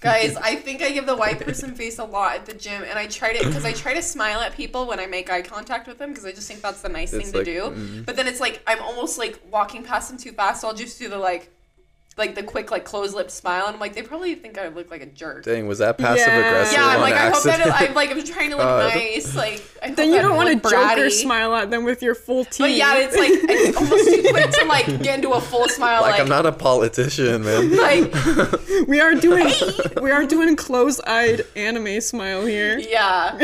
Guys, 0.00 0.36
I 0.36 0.54
think 0.56 0.82
I 0.82 0.90
give 0.92 1.06
the 1.06 1.16
white 1.16 1.40
person 1.40 1.74
face 1.74 1.98
a 1.98 2.04
lot 2.04 2.36
at 2.36 2.46
the 2.46 2.54
gym, 2.54 2.84
and 2.88 2.96
I 2.98 3.06
try 3.08 3.32
to 3.32 3.44
because 3.44 3.64
I 3.64 3.72
try 3.72 3.94
to 3.94 4.02
smile 4.02 4.38
at 4.40 4.54
people 4.54 4.86
when 4.86 5.00
I 5.00 5.06
make 5.06 5.30
eye 5.30 5.42
contact 5.42 5.88
with 5.88 5.98
them 5.98 6.10
because 6.10 6.24
I 6.24 6.32
just 6.32 6.46
think 6.46 6.60
that's 6.60 6.82
the 6.82 6.90
nice 6.90 7.12
It's 7.12 7.30
thing 7.30 7.32
to 7.32 7.44
do. 7.44 7.60
mm. 7.74 8.06
But 8.06 8.14
then 8.14 8.28
it's 8.28 8.38
like 8.38 8.60
I'm 8.66 8.80
almost 8.82 9.18
like 9.18 9.40
walking 9.50 9.82
past 9.82 10.10
them 10.10 10.18
too 10.18 10.32
fast, 10.32 10.60
so 10.60 10.68
I'll 10.68 10.74
just 10.74 10.98
do 10.98 11.08
the 11.08 11.18
like, 11.18 11.50
like 12.18 12.34
the 12.34 12.42
quick 12.42 12.70
like 12.70 12.84
closed 12.84 13.14
lip 13.14 13.30
smile, 13.30 13.66
and 13.66 13.74
I'm 13.74 13.80
like 13.80 13.94
they 13.94 14.02
probably 14.02 14.34
think 14.34 14.56
I 14.58 14.68
look 14.68 14.90
like 14.90 15.02
a 15.02 15.06
jerk. 15.06 15.44
Dang, 15.44 15.66
was 15.66 15.78
that 15.78 15.98
passive 15.98 16.26
Yeah. 16.26 16.38
aggressive? 16.48 16.78
yeah, 16.78 16.86
I'm 16.86 16.96
on 16.96 17.00
like 17.02 17.14
I 17.14 17.30
hope 17.30 17.42
that 17.42 17.60
accident? 17.60 17.90
I'm 17.90 17.94
like 17.94 18.10
I'm 18.10 18.24
trying 18.24 18.50
to 18.50 18.56
look 18.56 18.64
God. 18.64 18.94
nice, 18.94 19.34
like 19.36 19.62
I 19.82 19.88
hope 19.88 19.96
then 19.96 20.12
you 20.12 20.22
don't 20.22 20.34
want 20.36 20.48
to 20.48 20.54
look 20.54 20.70
joke 20.72 20.98
or 20.98 21.10
smile 21.10 21.54
at 21.54 21.70
them 21.70 21.84
with 21.84 22.00
your 22.02 22.14
full 22.14 22.44
teeth. 22.46 22.58
But 22.58 22.70
yeah, 22.72 22.96
it's 22.96 23.16
like 23.16 23.30
it's 23.32 23.76
almost 23.80 24.08
too 24.08 24.22
quick 24.30 24.50
to 24.50 24.64
like 24.64 24.86
get 25.02 25.16
into 25.16 25.30
a 25.32 25.40
full 25.42 25.68
smile, 25.68 26.00
like, 26.00 26.12
like 26.12 26.20
I'm 26.22 26.28
not 26.28 26.46
a 26.46 26.52
politician, 26.52 27.44
man. 27.44 27.76
like 27.76 28.14
we 28.88 28.98
are 29.00 29.14
doing 29.14 29.48
we 30.00 30.10
are 30.10 30.24
doing 30.24 30.56
closed-eyed 30.56 31.42
anime 31.54 32.00
smile 32.00 32.46
here. 32.46 32.78
Yeah. 32.78 33.36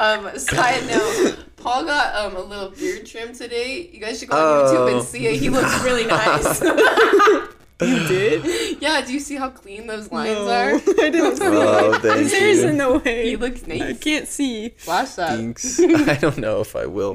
um, 0.00 0.38
side 0.38 0.86
note, 0.88 1.36
Paul 1.56 1.84
got 1.84 2.14
um 2.14 2.36
a 2.36 2.40
little 2.42 2.70
beard 2.70 3.06
trim 3.06 3.32
today. 3.34 3.88
You 3.92 4.00
guys 4.00 4.18
should 4.20 4.28
go 4.28 4.36
on 4.36 4.74
YouTube 4.74 4.92
Oh. 4.92 4.98
and 4.98 5.06
see 5.06 5.26
it. 5.26 5.36
He 5.36 5.48
looks 5.50 5.82
really 5.82 6.06
nice. 6.06 6.62
You 7.78 8.08
did? 8.08 8.80
yeah, 8.80 9.02
do 9.02 9.12
you 9.12 9.20
see 9.20 9.34
how 9.34 9.50
clean 9.50 9.86
those 9.86 10.10
lines 10.10 10.30
No, 10.38 10.48
are? 10.48 10.70
I 10.76 11.10
didn't 11.10 11.36
see 11.36 11.44
Oh, 11.44 11.90
that. 11.92 12.00
thank 12.00 12.30
There's 12.30 12.62
you. 12.64 12.72
no 12.72 12.96
way. 12.96 13.26
He 13.28 13.36
looks 13.36 13.64
I 13.64 13.76
nice. 13.76 13.98
can't 13.98 14.26
see. 14.26 14.70
Flash 14.70 15.10
that. 15.16 15.36
Thanks. 15.36 15.78
I 15.78 16.14
don't 16.14 16.38
know 16.38 16.62
if 16.62 16.74
I 16.74 16.86
will. 16.86 17.10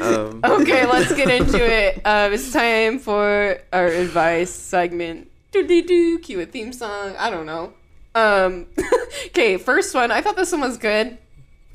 Um, 0.00 0.40
Okay, 0.44 0.86
let's 0.86 1.12
get 1.12 1.28
into 1.28 1.58
it. 1.58 2.00
Um, 2.06 2.32
it's 2.32 2.52
time 2.52 3.00
for 3.00 3.58
our 3.72 3.86
advice 3.88 4.50
segment. 4.50 5.28
Do 5.50 5.66
do 5.66 5.82
do. 5.82 6.18
Cue 6.20 6.38
a 6.38 6.46
theme 6.46 6.72
song. 6.72 7.16
I 7.18 7.28
don't 7.28 7.46
know. 7.46 7.72
Um, 8.14 8.66
okay, 9.26 9.56
first 9.56 9.92
one. 9.92 10.12
I 10.12 10.20
thought 10.20 10.36
this 10.36 10.52
one 10.52 10.60
was 10.60 10.76
good. 10.78 11.18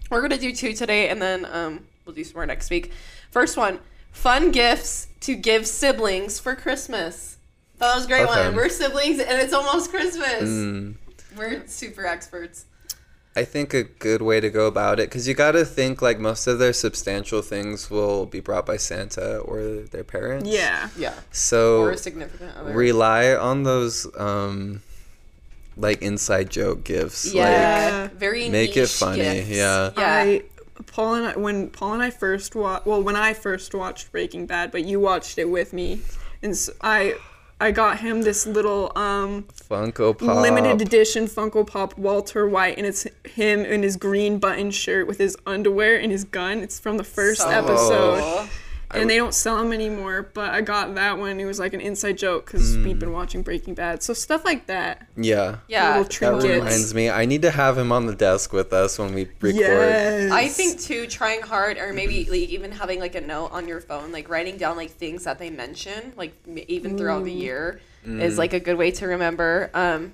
We're 0.09 0.21
gonna 0.21 0.37
do 0.37 0.53
two 0.53 0.73
today, 0.73 1.09
and 1.09 1.21
then 1.21 1.45
um, 1.45 1.85
we'll 2.05 2.15
do 2.15 2.23
some 2.23 2.35
more 2.35 2.45
next 2.45 2.69
week. 2.69 2.91
First 3.31 3.57
one: 3.57 3.79
fun 4.11 4.51
gifts 4.51 5.07
to 5.21 5.35
give 5.35 5.65
siblings 5.67 6.39
for 6.39 6.55
Christmas. 6.55 7.37
That 7.79 7.95
was 7.95 8.05
a 8.05 8.07
great 8.07 8.23
Okay. 8.29 8.45
one. 8.47 8.55
We're 8.55 8.69
siblings, 8.69 9.19
and 9.19 9.41
it's 9.41 9.53
almost 9.53 9.89
Christmas. 9.89 10.43
mm, 10.43 10.95
We're 11.37 11.63
super 11.67 12.05
experts. 12.05 12.65
I 13.37 13.43
think 13.43 13.73
a 13.73 13.83
good 13.83 14.21
way 14.21 14.39
to 14.39 14.49
go 14.49 14.65
about 14.65 14.97
it, 14.97 15.09
because 15.09 15.27
you 15.27 15.33
got 15.33 15.51
to 15.53 15.65
think 15.65 16.01
like 16.01 16.19
most 16.19 16.47
of 16.47 16.57
their 16.57 16.71
substantial 16.71 17.41
things 17.41 17.89
will 17.91 18.25
be 18.25 18.39
brought 18.39 18.65
by 18.65 18.77
Santa 18.77 19.39
or 19.39 19.61
their 19.91 20.05
parents. 20.05 20.47
Yeah. 20.49 20.87
Yeah. 20.97 21.15
So 21.31 21.81
Or 21.81 21.91
a 21.91 21.97
significant 21.97 22.55
other. 22.55 22.71
rely 22.71 23.33
on 23.35 23.63
those 23.63 24.07
um 24.17 24.81
like 25.77 26.01
inside 26.01 26.49
joke 26.49 26.83
gifts. 26.83 27.33
Yeah, 27.33 28.01
Like, 28.03 28.13
very 28.15 28.49
make 28.49 28.75
it 28.77 28.87
funny, 28.89 29.21
gifts. 29.21 29.49
yeah. 29.49 29.91
yeah. 29.97 30.15
I 30.15 30.43
Paul 30.87 31.15
and 31.15 31.25
I 31.27 31.37
when 31.37 31.69
Paul 31.69 31.93
and 31.93 32.03
I 32.03 32.09
first 32.09 32.55
watched 32.55 32.85
well 32.85 33.01
when 33.01 33.15
I 33.15 33.33
first 33.33 33.73
watched 33.73 34.11
Breaking 34.11 34.45
Bad, 34.45 34.71
but 34.71 34.83
you 34.85 34.99
watched 34.99 35.37
it 35.37 35.49
with 35.49 35.73
me, 35.73 36.01
and 36.43 36.55
so 36.55 36.73
I 36.81 37.15
I 37.61 37.71
got 37.71 37.99
him 37.99 38.23
this 38.23 38.45
little 38.45 38.91
um 38.97 39.45
Like 39.69 39.93
Funko 39.95 40.17
Pop. 40.17 40.41
limited 40.41 40.81
edition 40.81 41.27
Funko 41.27 41.65
Pop 41.65 41.97
Walter 41.97 42.47
White, 42.47 42.77
and 42.77 42.85
it's 42.85 43.07
him 43.23 43.61
in 43.63 43.83
his 43.83 43.95
green 43.95 44.37
button 44.39 44.71
shirt 44.71 45.07
with 45.07 45.17
his 45.17 45.37
underwear 45.45 45.97
and 45.97 46.11
his 46.11 46.25
gun. 46.25 46.59
It's 46.59 46.77
from 46.79 46.97
the 46.97 47.05
first 47.05 47.41
So 47.41 47.49
episode. 47.49 48.49
Cool. 48.89 49.01
and 49.01 49.09
they 49.09 49.17
don't 49.17 49.33
sell 49.33 49.57
them 49.57 49.71
anymore. 49.73 50.29
But 50.33 50.51
I 50.51 50.61
got 50.61 50.95
that 50.95 51.17
one. 51.17 51.39
It 51.39 51.45
was 51.45 51.59
like 51.59 51.73
an 51.73 51.81
inside 51.81 52.17
joke 52.17 52.45
because 52.45 52.75
Mm. 52.77 52.85
we've 52.85 52.99
been 52.99 53.11
watching 53.11 53.41
Breaking 53.41 53.73
Bad. 53.73 54.03
So 54.03 54.13
stuff 54.13 54.43
like 54.45 54.67
that. 54.67 55.07
Yeah. 55.15 55.57
Yeah, 55.67 55.99
Little 55.99 56.39
That 56.39 56.47
reminds 56.59 56.93
me, 56.93 57.09
I 57.09 57.25
need 57.25 57.41
to 57.43 57.51
have 57.51 57.77
him 57.77 57.91
on 57.91 58.05
the 58.05 58.15
desk 58.15 58.53
with 58.53 58.73
us 58.73 58.97
when 58.99 59.13
we 59.13 59.27
record. 59.41 59.55
Yes. 59.59 60.31
I 60.31 60.47
think 60.47 60.79
too, 60.81 61.07
trying 61.07 61.41
hard, 61.41 61.77
or 61.77 61.93
maybe 61.93 62.25
like 62.29 62.49
even 62.49 62.71
having 62.71 62.99
like 62.99 63.15
a 63.15 63.21
note 63.21 63.51
on 63.51 63.67
your 63.67 63.81
phone, 63.81 64.11
like 64.11 64.29
writing 64.29 64.57
down 64.57 64.77
like 64.77 64.91
things 64.91 65.23
that 65.25 65.39
they 65.39 65.49
mention, 65.49 66.13
like 66.15 66.33
even 66.67 66.97
throughout 66.97 67.23
the 67.23 67.31
year, 67.31 67.79
is 68.05 68.37
like 68.37 68.53
a 68.53 68.59
good 68.59 68.77
way 68.77 68.91
to 68.91 69.07
remember. 69.07 69.71
Um, 69.73 70.13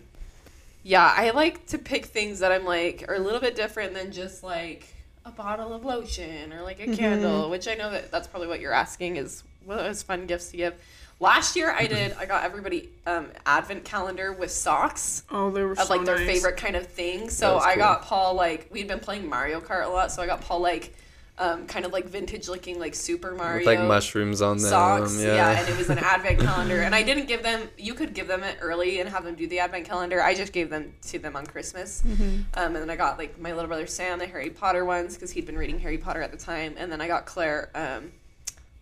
yeah, 0.83 1.13
I 1.15 1.29
like 1.31 1.67
to 1.67 1.77
pick 1.77 2.05
things 2.05 2.39
that 2.39 2.51
I'm 2.51 2.65
like 2.65 3.05
are 3.07 3.15
a 3.15 3.19
little 3.19 3.39
bit 3.39 3.55
different 3.55 3.93
than 3.93 4.11
just 4.11 4.43
like 4.43 4.87
a 5.25 5.31
bottle 5.31 5.73
of 5.73 5.85
lotion 5.85 6.51
or 6.53 6.61
like 6.63 6.79
a 6.79 6.95
candle, 6.95 7.49
which 7.49 7.67
I 7.67 7.75
know 7.75 7.91
that 7.91 8.11
that's 8.11 8.27
probably 8.27 8.47
what 8.47 8.59
you're 8.59 8.73
asking 8.73 9.17
is 9.17 9.43
what 9.65 9.85
is 9.85 10.01
fun 10.03 10.25
gifts 10.25 10.51
to 10.51 10.57
give. 10.57 10.73
Last 11.19 11.55
year 11.55 11.71
I 11.71 11.85
did, 11.85 12.13
I 12.19 12.25
got 12.25 12.43
everybody 12.43 12.89
um, 13.05 13.27
advent 13.45 13.83
calendar 13.85 14.33
with 14.33 14.49
socks 14.49 15.23
Oh, 15.29 15.51
they 15.51 15.61
were 15.63 15.73
of 15.73 15.79
so 15.79 15.93
like 15.95 16.03
their 16.05 16.17
nice. 16.17 16.25
favorite 16.27 16.57
kind 16.57 16.75
of 16.75 16.87
thing. 16.87 17.29
So 17.29 17.59
I 17.59 17.73
cool. 17.73 17.83
got 17.83 18.01
Paul 18.01 18.33
like 18.33 18.67
we'd 18.71 18.87
been 18.87 18.99
playing 18.99 19.29
Mario 19.29 19.59
Kart 19.61 19.85
a 19.85 19.89
lot, 19.89 20.11
so 20.11 20.23
I 20.23 20.25
got 20.25 20.41
Paul 20.41 20.61
like 20.61 20.95
um, 21.41 21.65
kind 21.67 21.85
of 21.85 21.91
like 21.91 22.05
vintage 22.05 22.47
looking 22.47 22.79
like 22.79 22.93
Super 22.95 23.31
Mario 23.33 23.57
With 23.57 23.65
like 23.65 23.79
mushrooms 23.87 24.41
on 24.41 24.57
them. 24.57 24.69
socks. 24.69 25.19
yeah. 25.19 25.35
Yeah. 25.35 25.59
and 25.59 25.67
it 25.69 25.77
was 25.77 25.89
an 25.89 25.97
advent 25.97 26.39
calendar, 26.47 26.81
and 26.81 26.93
I 26.93 27.03
didn't 27.03 27.25
give 27.27 27.41
them. 27.43 27.67
You 27.77 27.93
could 27.95 28.13
give 28.13 28.27
them 28.27 28.43
it 28.43 28.57
early 28.61 28.99
and 28.99 29.09
have 29.09 29.23
them 29.25 29.35
do 29.35 29.47
the 29.47 29.59
advent 29.59 29.85
calendar. 29.85 30.21
I 30.21 30.35
just 30.35 30.53
gave 30.53 30.69
them 30.69 30.93
to 31.07 31.19
them 31.19 31.35
on 31.35 31.45
Christmas. 31.47 32.03
Um, 32.05 32.45
and 32.53 32.75
then 32.75 32.89
I 32.89 32.95
got 32.95 33.17
like 33.17 33.39
my 33.39 33.51
little 33.53 33.67
brother 33.67 33.87
Sam 33.87 34.19
the 34.19 34.27
Harry 34.27 34.49
Potter 34.51 34.85
ones 34.85 35.15
because 35.15 35.31
he'd 35.31 35.45
been 35.45 35.57
reading 35.57 35.79
Harry 35.79 35.97
Potter 35.97 36.21
at 36.21 36.31
the 36.31 36.37
time, 36.37 36.75
and 36.77 36.91
then 36.91 37.01
I 37.01 37.07
got 37.07 37.25
Claire. 37.25 37.69
Um, 37.75 38.11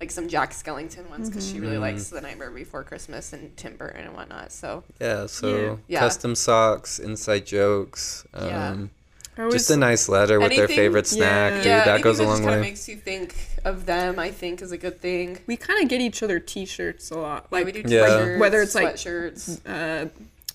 like 0.02 0.12
some 0.12 0.30
Jack 0.30 0.52
Skellington 0.52 1.10
ones 1.10 1.30
because 1.30 1.46
she 1.50 1.60
really 1.60 1.76
Mm. 1.76 1.82
likes 1.82 2.08
The 2.08 2.22
Nightmare 2.22 2.52
Before 2.52 2.86
Christmas 2.86 3.34
and 3.34 3.58
Tim 3.58 3.76
Burton 3.76 4.06
and 4.06 4.14
whatnot. 4.14 4.54
So 4.54 4.86
yeah, 5.02 5.26
so 5.26 5.78
Yeah. 5.90 6.00
custom 6.00 6.36
socks, 6.36 7.00
inside 7.00 7.46
jokes. 7.46 8.26
Um, 8.34 8.48
Yeah. 8.48 8.76
I 9.38 9.50
Just 9.50 9.70
a 9.72 9.78
nice 9.78 10.10
letter 10.10 10.40
with 10.40 10.54
their 10.56 10.68
favorite 10.68 11.08
snack, 11.08 11.52
Yeah. 11.52 11.58
dude. 11.58 11.66
yeah, 11.66 11.86
that 11.86 12.02
goes 12.02 12.20
a 12.20 12.24
long 12.24 12.34
just 12.38 12.44
kind 12.44 12.56
of 12.56 12.62
way. 12.62 12.70
makes 12.70 12.90
you 12.90 12.98
think 12.98 13.36
of 13.64 13.86
them. 13.86 14.20
I 14.20 14.32
think 14.32 14.62
is 14.62 14.72
a 14.74 14.78
good 14.78 15.00
thing. 15.00 15.38
we 15.48 15.56
kind 15.56 15.82
of 15.82 15.88
get 15.90 16.02
each 16.02 16.22
other 16.22 16.40
T-shirts 16.40 17.10
a 17.12 17.18
lot, 17.18 17.48
Like 17.52 17.66
like 17.66 17.76
we 17.76 17.82
do 17.84 17.90
Yeah. 17.94 18.38
Whether 18.38 18.62
it's, 18.62 18.76
like, 18.76 18.96
sweatshirts. 18.96 19.62
uh, 19.66 20.10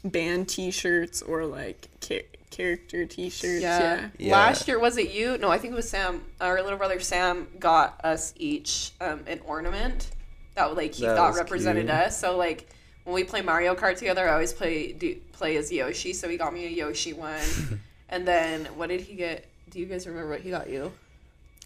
band 0.06 0.48
T-shirts 0.50 1.22
or 1.22 1.46
like 1.46 1.88
ca- 2.06 2.26
character 2.50 3.06
T-shirts. 3.06 3.62
Yeah. 3.62 3.78
Yeah. 3.80 4.08
Yeah. 4.18 4.32
Last 4.32 4.68
year 4.68 4.78
was 4.78 4.98
it 4.98 5.12
you? 5.12 5.38
No, 5.38 5.50
I 5.50 5.56
think 5.56 5.72
it 5.72 5.76
was 5.76 5.88
Sam. 5.88 6.22
Our 6.40 6.62
little 6.62 6.78
brother 6.78 7.00
Sam 7.00 7.48
got 7.58 7.98
us 8.04 8.34
each 8.36 8.92
um, 9.00 9.20
an 9.26 9.40
ornament 9.46 10.10
that 10.56 10.76
like 10.76 10.92
he 10.94 11.06
That 11.06 11.16
thought 11.16 11.34
represented 11.36 11.86
cute. 11.86 11.96
us. 11.96 12.20
So 12.20 12.36
like 12.36 12.68
when 13.04 13.14
we 13.14 13.24
play 13.24 13.40
Mario 13.40 13.74
Kart 13.74 13.96
together, 13.96 14.28
I 14.28 14.34
always 14.34 14.52
play 14.52 14.92
do, 14.92 15.16
play 15.32 15.56
as 15.56 15.72
Yoshi. 15.72 16.12
So 16.12 16.28
he 16.28 16.36
got 16.36 16.52
me 16.52 16.66
a 16.66 16.70
Yoshi 16.70 17.12
one. 17.14 17.40
and 18.14 18.26
then 18.26 18.66
what 18.76 18.88
did 18.88 19.00
he 19.00 19.14
get? 19.14 19.44
Do 19.70 19.78
you 19.80 19.86
guys 19.86 20.06
remember 20.06 20.30
what 20.30 20.40
he 20.40 20.50
got 20.50 20.68
you? 20.70 20.92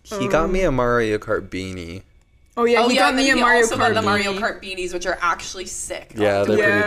He 0.03 0.29
got 0.29 0.51
me 0.51 0.63
a 0.63 0.73
Mario 0.73 1.19
Kart 1.19 1.49
beanie. 1.49 2.03
Oh 2.57 2.65
yeah, 2.65 2.89
he 2.89 2.95
got 2.97 3.15
me 3.15 3.31
a 3.31 3.35
he 3.35 3.41
Mario 3.41 3.63
also 3.63 3.77
got 3.77 3.91
Kart 3.91 3.95
the 3.95 4.03
Mario 4.03 4.33
beanie. 4.33 4.39
Kart 4.41 4.63
beanies, 4.63 4.93
which 4.95 5.07
are 5.07 5.19
actually 5.21 5.67
sick. 5.67 6.13
Yeah, 6.17 6.45
they're 6.45 6.59
Yeah. 6.59 6.83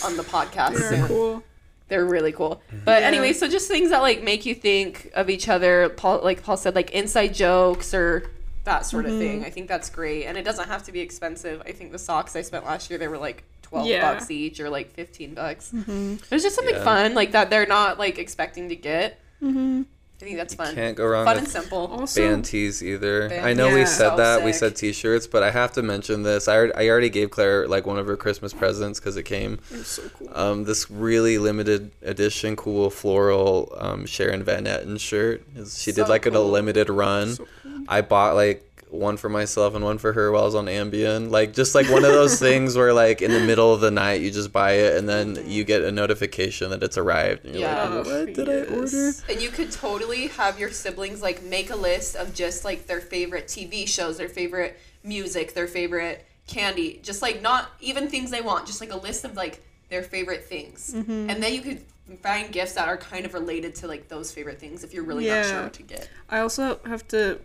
dope. 0.00 0.04
on 0.04 0.16
the 0.16 0.22
podcast. 0.22 0.78
They're 0.78 0.90
soon. 0.96 1.06
cool. 1.08 1.42
They're 1.88 2.04
really 2.06 2.32
cool. 2.32 2.62
But 2.86 3.02
Yeah. 3.02 3.08
anyway, 3.08 3.32
so 3.34 3.46
just 3.48 3.68
things 3.68 3.90
that 3.90 4.00
like 4.00 4.22
make 4.22 4.46
you 4.46 4.54
think 4.54 5.10
of 5.14 5.28
each 5.28 5.48
other. 5.48 5.90
Paul, 5.90 6.20
like 6.24 6.42
Paul 6.42 6.56
said, 6.56 6.74
like 6.74 6.90
inside 6.92 7.34
jokes 7.34 7.92
or 7.92 8.30
that 8.64 8.86
sort 8.86 9.04
Mm-hmm. 9.04 9.14
of 9.14 9.20
thing. 9.20 9.44
I 9.44 9.50
think 9.50 9.68
that's 9.68 9.90
great, 9.90 10.24
and 10.24 10.38
it 10.38 10.42
doesn't 10.44 10.68
have 10.68 10.82
to 10.84 10.92
be 10.92 11.00
expensive. 11.00 11.60
I 11.66 11.72
think 11.72 11.92
the 11.92 11.98
socks 11.98 12.34
I 12.34 12.40
spent 12.42 12.64
last 12.64 12.88
year 12.88 12.98
they 12.98 13.08
were 13.08 13.18
like 13.18 13.44
twelve 13.72 13.86
Yeah. 13.88 14.12
bucks 14.14 14.30
each 14.30 14.60
or 14.60 14.68
like 14.70 14.92
fifteen 14.92 15.34
bucks. 15.34 15.72
Mm-hmm. 15.74 16.12
It 16.14 16.30
was 16.30 16.42
just 16.42 16.54
something 16.56 16.74
Yeah. 16.76 16.84
fun 16.84 17.14
like 17.14 17.32
that. 17.32 17.50
They're 17.50 17.66
not 17.66 17.98
like 17.98 18.18
expecting 18.18 18.68
to 18.68 18.76
get. 18.76 19.18
Mm-hmm. 19.42 19.82
I 20.20 20.24
think 20.24 20.36
that's 20.36 20.54
fun. 20.54 20.72
Can't 20.76 20.96
go 20.96 21.04
wrong 21.04 21.24
Fun 21.24 21.38
and 21.38 21.48
simple. 21.48 21.88
Also, 21.88 22.20
band 22.20 22.44
tees 22.44 22.80
either. 22.80 23.28
Band 23.28 23.44
I 23.44 23.54
know 23.54 23.66
tees 23.70 23.74
we 23.74 23.86
said 23.86 24.10
so 24.10 24.16
that. 24.18 24.44
We 24.44 24.52
said 24.52 24.76
t-shirts, 24.76 25.26
but 25.26 25.42
I 25.42 25.50
have 25.50 25.72
to 25.72 25.82
mention 25.82 26.22
this. 26.22 26.46
I 26.46 26.54
already, 26.58 26.74
I 26.74 26.88
already 26.90 27.10
gave 27.10 27.30
Claire 27.32 27.66
like 27.66 27.86
one 27.86 27.98
of 27.98 28.06
her 28.06 28.16
Christmas 28.16 28.52
presents 28.52 29.00
because 29.00 29.16
it 29.16 29.24
came. 29.24 29.58
they're 29.68 29.82
so 29.82 30.02
cool. 30.16 30.28
Um, 30.32 30.62
this 30.62 30.88
really 30.92 31.38
limited 31.38 31.90
edition, 32.02 32.54
cool 32.54 32.88
floral 32.88 33.74
um, 33.76 34.06
Sharon 34.06 34.44
Van 34.44 34.64
Etten 34.64 35.00
shirt. 35.00 35.42
Is- 35.56 35.76
She 35.82 35.90
did 35.90 36.04
So 36.06 36.08
like 36.12 36.24
in 36.24 36.36
a 36.36 36.40
limited 36.40 36.88
run. 36.88 37.34
So 37.34 37.48
cool. 37.64 37.72
I 37.88 38.00
bought 38.02 38.36
like 38.36 38.64
one 38.92 39.16
for 39.16 39.28
myself 39.28 39.74
and 39.74 39.82
one 39.84 39.96
for 39.98 40.12
her 40.12 40.30
while 40.30 40.42
I 40.42 40.44
was 40.44 40.54
on 40.54 40.66
Ambien. 40.66 41.30
Like 41.30 41.54
just 41.54 41.74
like 41.74 41.88
one 41.88 42.04
of 42.04 42.12
those 42.12 42.38
things 42.48 42.76
where 42.76 42.92
like 42.92 43.22
in 43.22 43.30
the 43.32 43.40
middle 43.40 43.72
of 43.72 43.80
the 43.80 43.90
night 43.90 44.20
you 44.20 44.30
just 44.30 44.52
buy 44.52 44.72
it 44.72 44.96
and 44.96 45.08
then 45.08 45.42
you 45.46 45.64
get 45.64 45.82
a 45.82 45.90
notification 45.90 46.70
that 46.70 46.82
it's 46.82 46.98
arrived. 46.98 47.44
And 47.44 47.54
you're 47.54 47.62
Yeah. 47.68 47.88
like, 47.88 48.06
what 48.06 48.34
did 48.34 48.48
I 48.48 48.62
order? 48.74 49.12
And 49.28 49.40
you 49.40 49.48
could 49.50 49.72
totally 49.72 50.28
have 50.28 50.60
your 50.60 50.70
siblings 50.70 51.22
like 51.22 51.42
make 51.42 51.70
a 51.70 51.76
list 51.76 52.16
of 52.16 52.34
just 52.34 52.64
like 52.64 52.86
their 52.86 53.00
favorite 53.00 53.46
TV 53.46 53.88
shows, 53.88 54.18
their 54.18 54.28
favorite 54.28 54.78
music, 55.02 55.54
their 55.54 55.66
favorite 55.66 56.26
candy, 56.46 57.00
just 57.02 57.22
like 57.22 57.40
not 57.40 57.70
even 57.80 58.08
things 58.08 58.30
they 58.30 58.42
want, 58.42 58.66
just 58.66 58.80
like 58.80 58.92
a 58.92 58.96
list 58.98 59.24
of 59.24 59.34
like 59.36 59.62
their 59.88 60.02
favorite 60.02 60.44
things. 60.44 60.92
Mm-hmm. 60.94 61.30
And 61.30 61.42
then 61.42 61.54
you 61.54 61.62
could 61.62 61.82
find 62.22 62.52
gifts 62.52 62.74
that 62.74 62.88
are 62.88 62.96
kind 62.98 63.24
of 63.24 63.32
related 63.32 63.74
to 63.76 63.86
like 63.86 64.08
those 64.08 64.32
favorite 64.32 64.58
things 64.60 64.84
if 64.84 64.92
you're 64.92 65.04
really 65.04 65.28
not 65.28 65.46
sure 65.46 65.62
what 65.62 65.72
to 65.74 65.82
get. 65.82 66.10
I 66.28 66.40
also 66.40 66.78
have 66.84 67.06
to 67.08 67.40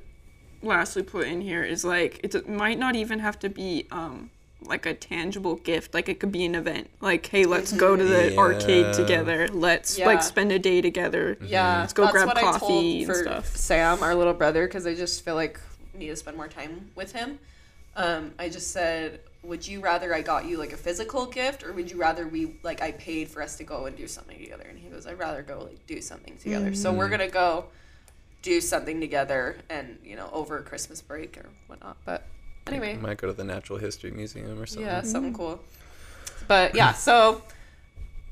lastly 0.62 1.04
put 1.04 1.28
in 1.28 1.42
here 1.42 1.64
is 1.64 1.84
like 1.86 2.20
it 2.24 2.48
might 2.50 2.80
not 2.80 2.96
even 2.96 3.20
have 3.20 3.38
to 3.40 3.50
be 3.50 3.86
um 3.92 4.30
like 4.64 4.86
a 4.88 4.94
tangible 4.94 5.56
gift 5.56 5.94
like 5.94 6.10
it 6.10 6.20
could 6.20 6.32
be 6.32 6.44
an 6.44 6.56
event 6.56 6.90
like 7.00 7.26
hey 7.28 7.46
let's 7.46 7.72
go 7.72 7.96
to 7.96 8.04
the 8.04 8.32
Yeah. 8.34 8.40
arcade 8.40 8.92
together 8.94 9.48
let's 9.50 9.98
Yeah. 10.00 10.08
like 10.08 10.24
spend 10.24 10.52
a 10.52 10.58
day 10.60 10.82
together 10.82 11.38
Yeah, 11.42 11.82
Let's 11.82 11.94
go 11.94 12.04
that's 12.04 12.14
grab 12.14 12.28
what 12.28 12.38
I 12.38 12.42
coffee 12.42 12.68
told 12.68 12.84
and 12.96 13.06
for 13.06 13.14
stuff. 13.14 13.56
Sam, 13.56 14.02
our 14.02 14.16
little 14.16 14.34
brother, 14.34 14.66
because 14.68 14.88
I 14.88 14.96
just 14.96 15.24
feel 15.24 15.36
like 15.36 15.60
we 15.94 16.00
need 16.00 16.08
to 16.08 16.16
spend 16.16 16.38
more 16.38 16.48
time 16.48 16.90
with 16.96 17.12
him. 17.14 17.38
Um, 17.96 18.34
I 18.40 18.50
just 18.50 18.72
said, 18.72 19.22
would 19.44 19.66
you 19.68 19.80
rather 19.80 20.14
I 20.14 20.22
got 20.22 20.46
you 20.46 20.58
like 20.58 20.74
a 20.74 20.78
physical 20.78 21.26
gift, 21.28 21.64
or 21.64 21.72
would 21.74 21.90
you 21.92 21.98
rather 21.98 22.28
we 22.28 22.56
like 22.64 22.82
I 22.82 22.92
paid 22.94 23.30
for 23.30 23.42
us 23.44 23.56
to 23.58 23.64
go 23.64 23.86
and 23.86 23.96
do 23.96 24.08
something 24.08 24.38
together? 24.40 24.66
And 24.68 24.78
he 24.78 24.90
goes, 24.90 25.06
I'd 25.08 25.20
rather 25.20 25.44
go 25.44 25.60
like 25.70 25.86
do 25.86 26.02
something 26.02 26.36
together. 26.38 26.74
So 26.74 26.90
Mm-hmm. 26.90 26.98
we're 26.98 27.10
gonna 27.10 27.30
go 27.30 27.66
do 28.42 28.62
something 28.62 29.00
together, 29.00 29.58
and 29.70 29.98
you 30.04 30.16
know 30.16 30.30
over 30.32 30.62
Christmas 30.62 31.02
break 31.02 31.38
or 31.38 31.50
whatnot. 31.68 31.98
But 32.06 32.26
anyway, 32.68 32.94
I 32.94 32.98
might 32.98 33.18
go 33.18 33.28
to 33.28 33.34
the 33.34 33.44
Natural 33.44 33.80
History 33.80 34.12
Museum 34.12 34.60
or 34.60 34.66
something. 34.66 34.86
yeah, 34.86 35.02
something 35.02 35.34
cool. 35.34 35.60
But 36.48 36.76
yeah, 36.76 36.94
so 37.08 37.42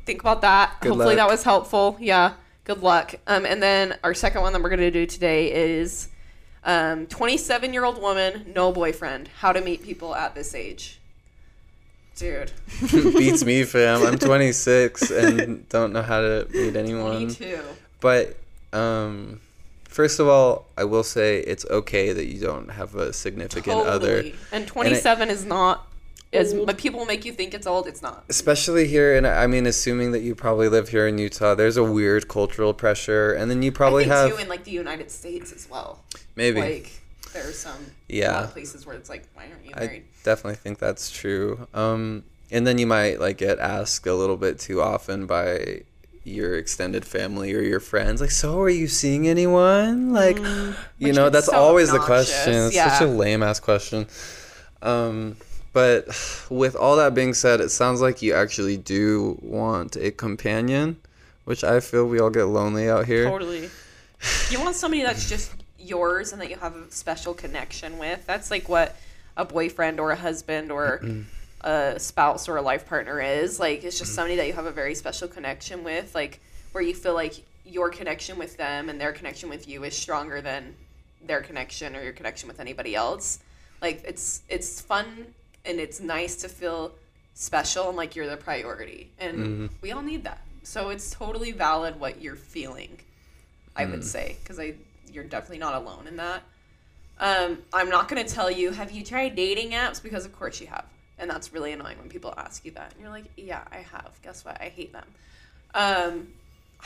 think 0.05 0.21
about 0.21 0.41
that. 0.41 0.77
Good 0.81 0.89
Hopefully 0.89 1.15
that 1.15 1.27
was 1.27 1.43
helpful. 1.43 1.97
Yeah, 1.99 2.33
good 2.63 2.81
luck. 2.81 3.15
Um, 3.27 3.45
and 3.45 3.61
then 3.61 3.97
our 4.03 4.13
second 4.13 4.41
one 4.41 4.53
that 4.53 4.61
we're 4.61 4.69
gonna 4.69 4.91
do 4.91 5.05
today 5.05 5.51
is 5.51 6.09
um, 6.63 7.05
27 7.07 7.73
year 7.73 7.85
old 7.85 8.01
woman, 8.01 8.51
no 8.53 8.71
boyfriend. 8.71 9.29
How 9.39 9.51
to 9.51 9.61
meet 9.61 9.83
people 9.83 10.15
at 10.15 10.35
this 10.35 10.55
age. 10.55 10.99
Dude, 12.15 12.51
Beats 12.91 13.43
me, 13.43 13.63
fam. 13.65 14.01
I'm 14.03 14.17
26 14.19 15.11
and 15.11 15.67
don't 15.67 15.91
know 15.91 16.01
how 16.01 16.21
to 16.21 16.47
meet 16.51 16.75
anyone. 16.77 17.27
22. 17.35 17.59
But 17.99 18.37
um, 18.71 19.41
first 19.95 20.19
of 20.19 20.27
all, 20.27 20.65
I 20.77 20.83
will 20.83 21.03
say 21.03 21.39
it's 21.39 21.65
okay 21.79 22.11
that 22.11 22.25
you 22.25 22.39
don't 22.39 22.69
have 22.69 22.95
a 22.95 23.13
significant 23.13 23.77
other. 23.87 24.15
Totally. 24.23 24.35
And 24.51 24.67
27 24.67 25.29
is 25.29 25.45
not 25.45 25.87
as 26.33 26.53
but 26.53 26.77
people 26.77 27.05
make 27.05 27.23
you 27.23 27.31
think 27.31 27.53
it's 27.53 27.65
old. 27.65 27.87
It's 27.87 28.01
not. 28.01 28.25
Especially 28.27 28.87
here, 28.87 29.15
and 29.15 29.25
I 29.25 29.47
mean, 29.47 29.65
assuming 29.65 30.11
that 30.11 30.19
you 30.21 30.35
probably 30.35 30.67
live 30.67 30.89
here 30.89 31.07
in 31.07 31.17
Utah, 31.17 31.55
there's 31.55 31.77
a 31.77 31.83
weird 31.83 32.27
cultural 32.27 32.73
pressure, 32.73 33.31
and 33.33 33.49
then 33.49 33.61
you 33.63 33.71
probably 33.71 34.03
I 34.03 34.07
think 34.07 34.13
have 34.15 34.29
too 34.31 34.37
in 34.43 34.49
like 34.49 34.65
the 34.65 34.71
United 34.71 35.09
States 35.11 35.53
as 35.53 35.69
well. 35.69 36.03
maybe. 36.35 36.59
Like 36.59 36.91
there's 37.31 37.57
some 37.57 37.85
Yeah. 38.09 38.47
places 38.51 38.85
where 38.85 38.95
it's 38.97 39.09
like, 39.09 39.27
why 39.33 39.43
aren't 39.49 39.65
you 39.65 39.71
I 39.75 39.79
married? 39.85 40.03
definitely 40.23 40.55
think 40.55 40.79
that's 40.79 41.09
true. 41.09 41.67
Um, 41.73 42.23
and 42.51 42.67
then 42.67 42.77
you 42.77 42.87
might 42.87 43.19
like 43.21 43.37
get 43.37 43.57
asked 43.59 44.05
a 44.05 44.13
little 44.13 44.37
bit 44.37 44.59
too 44.59 44.81
often 44.81 45.25
by 45.27 45.83
your 46.25 46.55
extended 46.55 47.05
family 47.05 47.53
or 47.53 47.61
your 47.61 47.79
friends, 47.79 48.19
like, 48.19 48.31
"So, 48.31 48.59
are 48.59 48.69
you 48.69 48.87
seeing 48.87 49.27
anyone?" 49.27 50.11
Like, 50.11 50.37
you 50.37 50.43
Mm. 50.43 50.75
Which 50.99 51.15
know, 51.15 51.29
that's 51.29 51.45
so 51.45 51.53
always 51.53 51.91
the 51.91 51.99
question. 51.99 52.67
It's 52.67 52.75
such 52.75 53.01
a 53.01 53.05
lame 53.07 53.43
ass 53.43 53.59
question. 53.59 54.07
Um, 54.81 55.37
but 55.71 56.07
with 56.49 56.75
all 56.75 56.95
that 56.97 57.13
being 57.13 57.33
said, 57.33 57.61
it 57.61 57.69
sounds 57.69 58.01
like 58.01 58.21
you 58.21 58.33
actually 58.33 58.77
do 58.77 59.37
want 59.41 59.95
a 59.97 60.11
companion, 60.11 60.97
which 61.45 61.63
I 61.63 61.79
feel 61.79 62.05
we 62.05 62.19
all 62.19 62.29
get 62.29 62.45
lonely 62.45 62.89
out 62.89 63.05
here. 63.05 63.25
Totally. 63.25 63.69
You 64.49 64.59
want 64.59 64.75
somebody 64.75 65.03
that's 65.03 65.29
just 65.29 65.51
yours 65.77 66.31
and 66.33 66.41
that 66.41 66.49
you 66.49 66.55
have 66.55 66.75
a 66.75 66.91
special 66.91 67.33
connection 67.33 67.97
with. 67.97 68.25
That's 68.25 68.49
like 68.49 68.67
what 68.67 68.95
a 69.37 69.45
boyfriend 69.45 69.99
or 69.99 70.11
a 70.11 70.15
husband 70.15 70.71
or 70.71 71.01
a 71.65 71.99
spouse 71.99 72.47
or 72.47 72.57
a 72.57 72.61
life 72.61 72.87
partner 72.87 73.19
is. 73.19 73.59
Like 73.59 73.83
it's 73.83 73.99
just 73.99 74.11
mm-hmm. 74.11 74.15
somebody 74.15 74.35
that 74.37 74.47
you 74.47 74.53
have 74.53 74.65
a 74.65 74.71
very 74.71 74.95
special 74.95 75.27
connection 75.27 75.83
with, 75.83 76.15
like 76.15 76.39
where 76.71 76.83
you 76.83 76.93
feel 76.93 77.13
like 77.13 77.43
your 77.65 77.89
connection 77.89 78.37
with 78.37 78.55
them 78.55 78.89
and 78.89 79.01
their 79.01 79.11
connection 79.11 79.49
with 79.49 79.67
you 79.67 79.83
is 79.83 79.97
stronger 79.97 80.39
than 80.39 80.75
their 81.25 81.41
connection 81.41 81.95
or 81.95 82.03
your 82.03 82.13
connection 82.13 82.47
with 82.47 82.59
anybody 82.59 82.95
else. 82.95 83.39
Like 83.81 84.03
it's 84.05 84.43
it's 84.47 84.79
fun 84.79 85.33
and 85.65 85.79
it's 85.79 85.99
nice 85.99 86.35
to 86.37 86.49
feel 86.49 86.93
special 87.33 87.89
and 87.89 87.97
like 87.97 88.15
you're 88.15 88.29
the 88.29 88.37
priority. 88.37 89.11
And 89.19 89.37
mm-hmm. 89.37 89.65
we 89.81 89.91
all 89.91 90.03
need 90.03 90.23
that. 90.23 90.41
So 90.63 90.89
it's 90.89 91.11
totally 91.11 91.51
valid 91.51 91.99
what 91.99 92.21
you're 92.21 92.35
feeling. 92.35 92.99
I 93.75 93.85
would 93.85 93.99
mm. 93.99 94.03
say 94.03 94.37
because 94.41 94.59
I 94.59 94.75
you're 95.11 95.23
definitely 95.23 95.57
not 95.57 95.75
alone 95.75 96.07
in 96.07 96.17
that. 96.17 96.43
Um, 97.19 97.59
I'm 97.73 97.89
not 97.89 98.07
gonna 98.07 98.23
tell 98.23 98.51
you 98.51 98.71
have 98.71 98.91
you 98.91 99.03
tried 99.03 99.35
dating 99.35 99.71
apps 99.71 100.01
because 100.01 100.25
of 100.25 100.33
course 100.37 100.59
you 100.61 100.67
have, 100.67 100.85
and 101.17 101.29
that's 101.29 101.53
really 101.53 101.71
annoying 101.71 101.97
when 101.97 102.09
people 102.09 102.33
ask 102.37 102.65
you 102.65 102.71
that 102.71 102.91
and 102.93 103.01
you're 103.01 103.09
like 103.09 103.25
yeah 103.37 103.63
I 103.71 103.77
have. 103.77 104.11
Guess 104.23 104.45
what? 104.45 104.59
I 104.61 104.65
hate 104.69 104.93
them. 104.93 105.07
Um, 105.73 106.27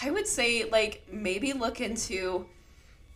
I 0.01 0.11
would 0.11 0.27
say 0.27 0.69
like 0.69 1.05
maybe 1.11 1.53
look 1.53 1.81
into 1.81 2.45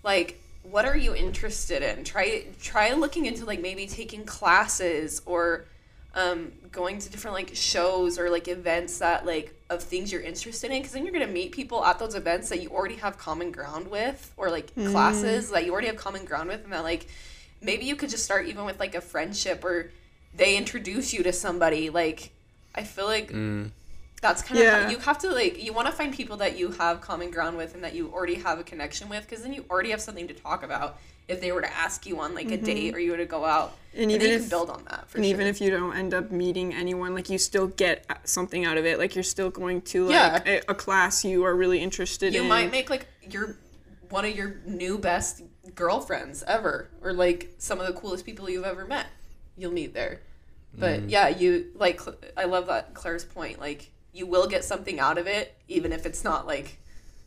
like 0.03 0.39
what 0.63 0.85
are 0.85 0.95
you 0.95 1.13
interested 1.13 1.81
in? 1.81 2.03
Try 2.03 2.45
try 2.61 2.93
looking 2.93 3.25
into 3.25 3.45
like 3.45 3.61
maybe 3.61 3.85
taking 3.85 4.25
classes 4.25 5.21
or 5.25 5.65
um, 6.15 6.51
going 6.71 6.99
to 6.99 7.09
different 7.09 7.33
like 7.33 7.55
shows 7.55 8.19
or 8.19 8.29
like 8.29 8.47
events 8.47 8.99
that 8.99 9.25
like 9.25 9.53
of 9.69 9.81
things 9.81 10.11
you're 10.11 10.21
interested 10.21 10.71
in 10.71 10.79
because 10.79 10.93
then 10.93 11.03
you're 11.03 11.13
gonna 11.13 11.27
meet 11.27 11.51
people 11.51 11.83
at 11.83 11.97
those 11.97 12.13
events 12.15 12.49
that 12.49 12.61
you 12.61 12.69
already 12.69 12.95
have 12.95 13.17
common 13.17 13.51
ground 13.51 13.89
with 13.89 14.31
or 14.37 14.51
like 14.51 14.73
classes 14.75 15.49
that 15.49 15.65
you 15.65 15.71
already 15.71 15.87
have 15.87 15.95
common 15.95 16.23
ground 16.23 16.49
with 16.49 16.63
and 16.63 16.71
that 16.71 16.83
like 16.83 17.07
maybe 17.61 17.85
you 17.85 17.95
could 17.95 18.09
just 18.09 18.23
start 18.23 18.45
even 18.47 18.63
with 18.63 18.79
like 18.79 18.93
a 18.93 19.01
friendship 19.01 19.63
or 19.63 19.91
they 20.35 20.57
introduce 20.57 21.13
you 21.13 21.23
to 21.23 21.33
somebody 21.33 21.89
like 21.89 22.31
I 22.75 22.83
feel 22.83 23.05
like 23.05 23.29
that's 24.21 24.41
kind 24.41 24.59
of 24.59 24.65
Yeah. 24.65 24.89
you 24.89 24.97
have 24.99 25.17
to 25.19 25.29
like 25.31 25.61
you 25.63 25.73
want 25.73 25.87
to 25.87 25.93
find 25.93 26.13
people 26.13 26.37
that 26.37 26.57
you 26.57 26.71
have 26.71 27.01
common 27.01 27.29
ground 27.31 27.57
with 27.57 27.75
and 27.75 27.83
that 27.83 27.93
you 27.93 28.11
already 28.13 28.35
have 28.35 28.57
a 28.59 28.63
connection 28.63 29.09
with 29.09 29.23
because 29.27 29.43
then 29.43 29.53
you 29.53 29.65
already 29.69 29.89
have 29.91 30.01
something 30.01 30.27
to 30.27 30.33
talk 30.33 30.63
about 30.63 30.97
if 31.27 31.39
they 31.39 31.51
were 31.51 31.61
to 31.61 31.73
ask 31.73 32.05
you 32.05 32.19
on 32.19 32.33
like 32.35 32.51
a 32.51 32.57
date 32.57 32.93
or 32.95 32.99
you 32.99 33.11
were 33.11 33.17
to 33.17 33.25
go 33.25 33.45
out 33.45 33.73
Mm-hmm. 33.93 34.01
And 34.01 34.11
and, 34.11 34.11
even 34.11 34.21
then 34.21 34.29
you 34.31 34.35
if- 34.37 34.41
can 34.41 34.49
build 34.49 34.69
on 34.71 34.83
that 34.89 35.07
for 35.07 35.17
And 35.19 35.25
sure. 35.25 35.33
even 35.35 35.45
if 35.45 35.61
you 35.61 35.69
don't 35.69 35.95
end 35.95 36.15
up 36.15 36.31
meeting 36.31 36.73
anyone, 36.73 37.13
like 37.13 37.29
you 37.29 37.37
still 37.37 37.67
get 37.67 38.03
uh, 38.09 38.15
something 38.23 38.65
out 38.65 38.75
of 38.79 38.87
it. 38.87 38.97
Like 38.97 39.13
you're 39.13 39.23
still 39.23 39.51
going 39.51 39.83
to 39.83 40.05
like 40.07 40.13
Yeah. 40.15 40.41
a, 40.67 40.71
a 40.71 40.73
class 40.73 41.23
you 41.23 41.43
are 41.45 41.55
really 41.55 41.79
interested 41.79 42.33
in. 42.33 42.41
you 42.41 42.49
might 42.49 42.71
make 42.71 42.89
like 42.89 43.05
your 43.29 43.55
one 44.09 44.25
of 44.25 44.35
your 44.35 44.55
new 44.65 44.97
best 44.97 45.43
girlfriends 45.75 46.41
ever 46.47 46.89
or 47.03 47.13
like 47.13 47.53
some 47.59 47.79
of 47.79 47.85
the 47.85 47.93
coolest 47.93 48.25
people 48.25 48.49
you've 48.49 48.63
ever 48.65 48.83
met 48.85 49.05
you'll 49.57 49.71
meet 49.71 49.93
there 49.93 50.19
but 50.77 51.07
yeah 51.09 51.27
you 51.27 51.67
like 51.75 52.01
i 52.35 52.45
love 52.45 52.67
that 52.67 52.93
claire's 52.93 53.25
point 53.25 53.59
like 53.59 53.91
you 54.11 54.25
will 54.25 54.47
get 54.47 54.63
something 54.63 54.99
out 54.99 55.17
of 55.17 55.27
it 55.27 55.55
even 55.67 55.91
if 55.91 56.05
it's 56.05 56.23
not 56.23 56.47
like 56.47 56.77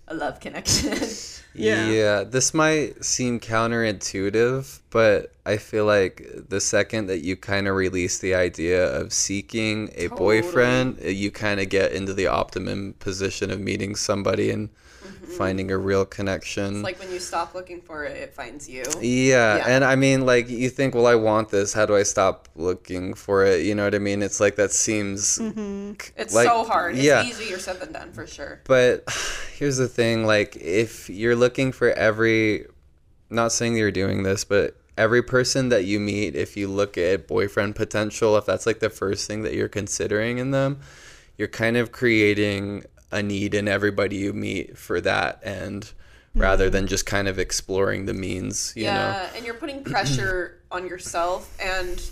a 0.09 0.14
love 0.14 0.40
connection 0.40 0.99
Yeah. 1.56 1.90
Yeah. 1.90 2.25
this 2.25 2.52
might 2.54 3.04
seem 3.04 3.40
counterintuitive, 3.40 4.80
but 4.90 5.33
I 5.45 5.56
feel 5.56 5.84
like 5.86 6.28
the 6.49 6.60
second 6.60 7.06
that 7.06 7.21
you 7.21 7.36
kind 7.36 7.67
of 7.67 7.75
release 7.75 8.19
the 8.19 8.34
idea 8.34 8.86
of 8.86 9.12
seeking 9.12 9.91
a 9.97 10.08
boyfriend, 10.08 10.99
uh, 11.04 11.08
you 11.08 11.30
kind 11.30 11.60
of 11.60 11.69
get 11.69 11.93
into 11.93 12.12
the 12.15 12.26
optimum 12.26 12.95
position 12.99 13.50
of 13.50 13.60
meeting 13.60 13.97
somebody 13.97 14.50
and 14.50 14.69
finding 15.26 15.71
a 15.71 15.78
real 15.78 16.04
connection. 16.04 16.76
it's 16.76 16.84
like 16.84 16.99
when 16.99 17.10
you 17.10 17.19
stop 17.19 17.54
looking 17.54 17.80
for 17.80 18.04
it 18.04 18.17
it 18.17 18.34
finds 18.34 18.69
you 18.69 18.84
Yeah, 19.00 19.56
Yeah. 19.56 19.65
and 19.67 19.84
I 19.84 19.97
mean, 19.97 20.25
like, 20.26 20.49
you 20.49 20.71
think, 20.71 20.95
well, 20.95 21.06
I 21.06 21.15
want 21.15 21.50
this. 21.50 21.73
How 21.73 21.86
do 21.86 21.95
I 21.97 22.02
stop 22.02 22.49
looking 22.54 23.15
for 23.15 23.45
it? 23.45 23.65
You 23.65 23.75
know 23.75 23.84
what 23.84 23.95
I 23.95 23.99
mean? 23.99 24.23
It's 24.23 24.41
like 24.41 24.56
that 24.56 24.73
seems. 24.73 25.39
Mm-hmm. 25.39 25.93
it's 26.17 26.34
like, 26.34 26.47
so 26.47 26.65
hard 26.65 26.95
it's 26.95 27.04
yeah. 27.04 27.25
easier 27.25 27.58
said 27.58 27.80
than 27.80 27.93
done 27.93 28.12
for 28.12 28.26
sure 28.26 28.60
But 28.65 29.04
here's 29.58 29.76
the 29.76 29.89
thing 29.89 30.25
like, 30.25 30.56
if 30.56 31.10
you're 31.10 31.36
looking 31.36 31.73
for 31.73 31.91
every. 31.91 32.67
Not 33.28 33.50
saying 33.50 33.76
you're 33.76 33.91
doing 33.91 34.23
this, 34.23 34.45
but 34.45 34.76
every 34.97 35.23
person 35.23 35.69
that 35.71 35.84
you 35.84 35.99
meet, 35.99 36.36
if 36.36 36.56
you 36.56 36.69
look 36.69 36.97
at 36.97 37.26
boyfriend 37.26 37.75
potential, 37.75 38.36
if 38.36 38.47
that's 38.47 38.67
like 38.67 38.78
the 38.78 38.89
first 38.91 39.26
thing 39.26 39.43
that 39.43 39.52
you're 39.54 39.69
considering 39.69 40.39
in 40.39 40.52
them, 40.52 40.78
you're 41.36 41.49
kind 41.49 41.76
of 41.76 41.91
creating 41.91 42.84
a 43.12 43.23
need 43.23 43.54
in 43.54 43.69
everybody 43.69 44.16
you 44.16 44.32
meet 44.32 44.76
for 44.76 45.00
that. 45.00 45.40
And 45.45 45.90
rather 46.34 46.69
than 46.69 46.86
just 46.86 47.06
kind 47.06 47.28
of 47.28 47.38
exploring 47.38 48.04
the 48.06 48.12
means, 48.14 48.73
you 48.76 48.84
know? 48.84 48.90
yeah 48.90 49.30
and 49.34 49.45
you're 49.47 49.54
putting 49.54 49.82
pressure 49.82 50.60
on 50.71 50.86
yourself 50.86 51.56
and 51.60 52.02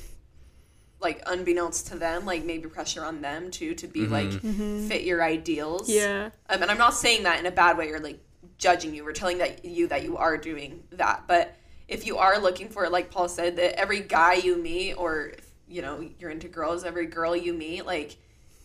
like 1.00 1.22
unbeknownst 1.26 1.88
to 1.88 1.98
them 1.98 2.24
like 2.24 2.44
maybe 2.44 2.66
pressure 2.68 3.04
on 3.04 3.20
them 3.20 3.50
too 3.50 3.74
to 3.74 3.86
be 3.86 4.00
Mm-hmm. 4.06 4.12
like 4.80 4.88
fit 4.88 5.02
your 5.02 5.22
ideals 5.22 5.90
Yeah. 5.90 6.30
um, 6.48 6.62
and 6.62 6.70
i'm 6.70 6.78
not 6.78 6.94
saying 6.94 7.24
that 7.24 7.38
in 7.38 7.44
a 7.46 7.50
bad 7.50 7.76
way 7.76 7.90
or 7.90 8.00
like 8.00 8.18
judging 8.56 8.94
you 8.94 9.06
or 9.06 9.12
telling 9.12 9.38
that 9.38 9.64
you 9.64 9.88
that 9.88 10.02
you 10.04 10.16
are 10.16 10.38
doing 10.38 10.84
that 10.92 11.24
but 11.26 11.54
if 11.88 12.06
you 12.06 12.16
are 12.16 12.38
looking 12.40 12.68
for 12.70 12.88
like 12.88 13.10
paul 13.10 13.28
said 13.28 13.56
that 13.56 13.78
every 13.78 14.00
guy 14.00 14.34
you 14.34 14.56
meet 14.56 14.94
or 14.94 15.32
you 15.68 15.82
know 15.82 16.08
you're 16.18 16.30
into 16.30 16.48
girls 16.48 16.84
every 16.84 17.04
girl 17.06 17.36
you 17.36 17.52
meet 17.52 17.84
like 17.84 18.16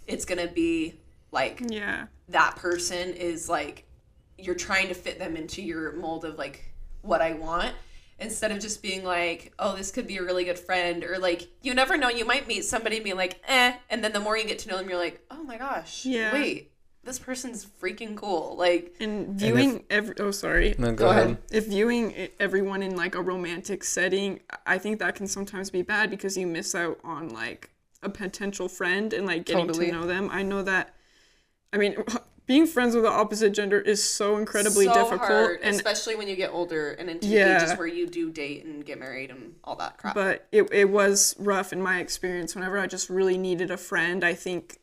it's 0.07 0.23
gonna 0.23 0.47
be 0.47 0.93
like 1.31 1.61
Yeah. 1.67 2.05
That 2.29 2.55
person 2.55 3.13
is 3.13 3.49
like 3.49 3.85
you're 4.37 4.55
trying 4.55 4.87
to 4.87 4.93
fit 4.93 5.19
them 5.19 5.35
into 5.35 5.61
your 5.61 5.91
mold 5.93 6.23
of 6.25 6.37
like 6.37 6.73
what 7.01 7.21
I 7.21 7.33
want 7.33 7.73
instead 8.19 8.51
of 8.51 8.59
just 8.59 8.81
being 8.81 9.03
like, 9.03 9.53
oh, 9.59 9.75
this 9.75 9.91
could 9.91 10.05
be 10.07 10.17
a 10.17 10.23
really 10.23 10.43
good 10.43 10.59
friend 10.59 11.03
or 11.03 11.17
like 11.17 11.47
you 11.61 11.73
never 11.73 11.97
know, 11.97 12.09
you 12.09 12.25
might 12.25 12.47
meet 12.47 12.65
somebody 12.65 12.97
and 12.97 13.05
be 13.05 13.13
like, 13.13 13.41
eh, 13.47 13.73
and 13.89 14.03
then 14.03 14.13
the 14.13 14.19
more 14.19 14.37
you 14.37 14.45
get 14.45 14.59
to 14.59 14.69
know 14.69 14.77
them, 14.77 14.89
you're 14.89 14.97
like, 14.99 15.21
oh 15.31 15.43
my 15.43 15.57
gosh, 15.57 16.05
Yeah. 16.05 16.31
wait, 16.33 16.71
this 17.03 17.17
person's 17.17 17.65
freaking 17.81 18.15
cool. 18.15 18.55
Like, 18.57 18.95
And 18.99 19.29
viewing 19.39 19.83
every 19.89 20.15
oh 20.19 20.31
sorry. 20.31 20.75
No, 20.77 20.91
go, 20.91 21.05
Go 21.05 21.09
ahead. 21.11 21.23
ahead. 21.25 21.37
If 21.51 21.67
viewing 21.67 22.29
everyone 22.39 22.83
in 22.83 22.95
like 22.95 23.15
a 23.15 23.21
romantic 23.21 23.83
setting, 23.83 24.41
I 24.67 24.77
think 24.77 24.99
that 24.99 25.15
can 25.15 25.27
sometimes 25.27 25.69
be 25.69 25.81
bad 25.81 26.09
because 26.09 26.37
you 26.37 26.45
miss 26.45 26.75
out 26.75 26.99
on 27.03 27.29
like 27.29 27.69
a 28.03 28.09
potential 28.09 28.67
friend 28.69 29.13
and 29.13 29.25
like 29.25 29.45
getting 29.45 29.67
Totally. 29.67 29.87
to 29.87 29.91
know 29.93 30.05
them. 30.05 30.29
I 30.31 30.43
know 30.43 30.61
that 30.63 30.93
I 31.73 31.77
mean 31.77 31.95
being 32.45 32.65
friends 32.65 32.95
with 32.95 33.03
the 33.03 33.12
opposite 33.12 33.51
gender 33.51 33.79
is 33.79 34.03
so 34.03 34.38
incredibly 34.38 34.86
so 34.86 34.93
difficult 34.93 35.21
hard, 35.29 35.60
and 35.62 35.75
especially 35.75 36.15
when 36.15 36.27
you 36.27 36.36
get 36.36 36.49
older 36.51 36.91
and 36.93 37.08
into 37.10 37.27
Yeah. 37.27 37.63
ages 37.63 37.77
where 37.77 37.86
you 37.88 38.08
do 38.08 38.32
date 38.32 38.65
and 38.65 38.84
get 38.84 38.97
married 38.99 39.29
and 39.29 39.53
all 39.63 39.75
that 39.75 39.97
crap. 39.99 40.15
but 40.15 40.47
it, 40.51 40.67
it 40.71 40.89
was 40.89 41.36
rough 41.38 41.71
in 41.71 41.79
my 41.82 41.99
experience 41.99 42.55
whenever 42.55 42.79
i 42.79 42.88
just 42.88 43.08
really 43.10 43.38
needed 43.38 43.69
a 43.69 43.77
friend 43.77 44.23
i 44.23 44.34
think 44.34 44.79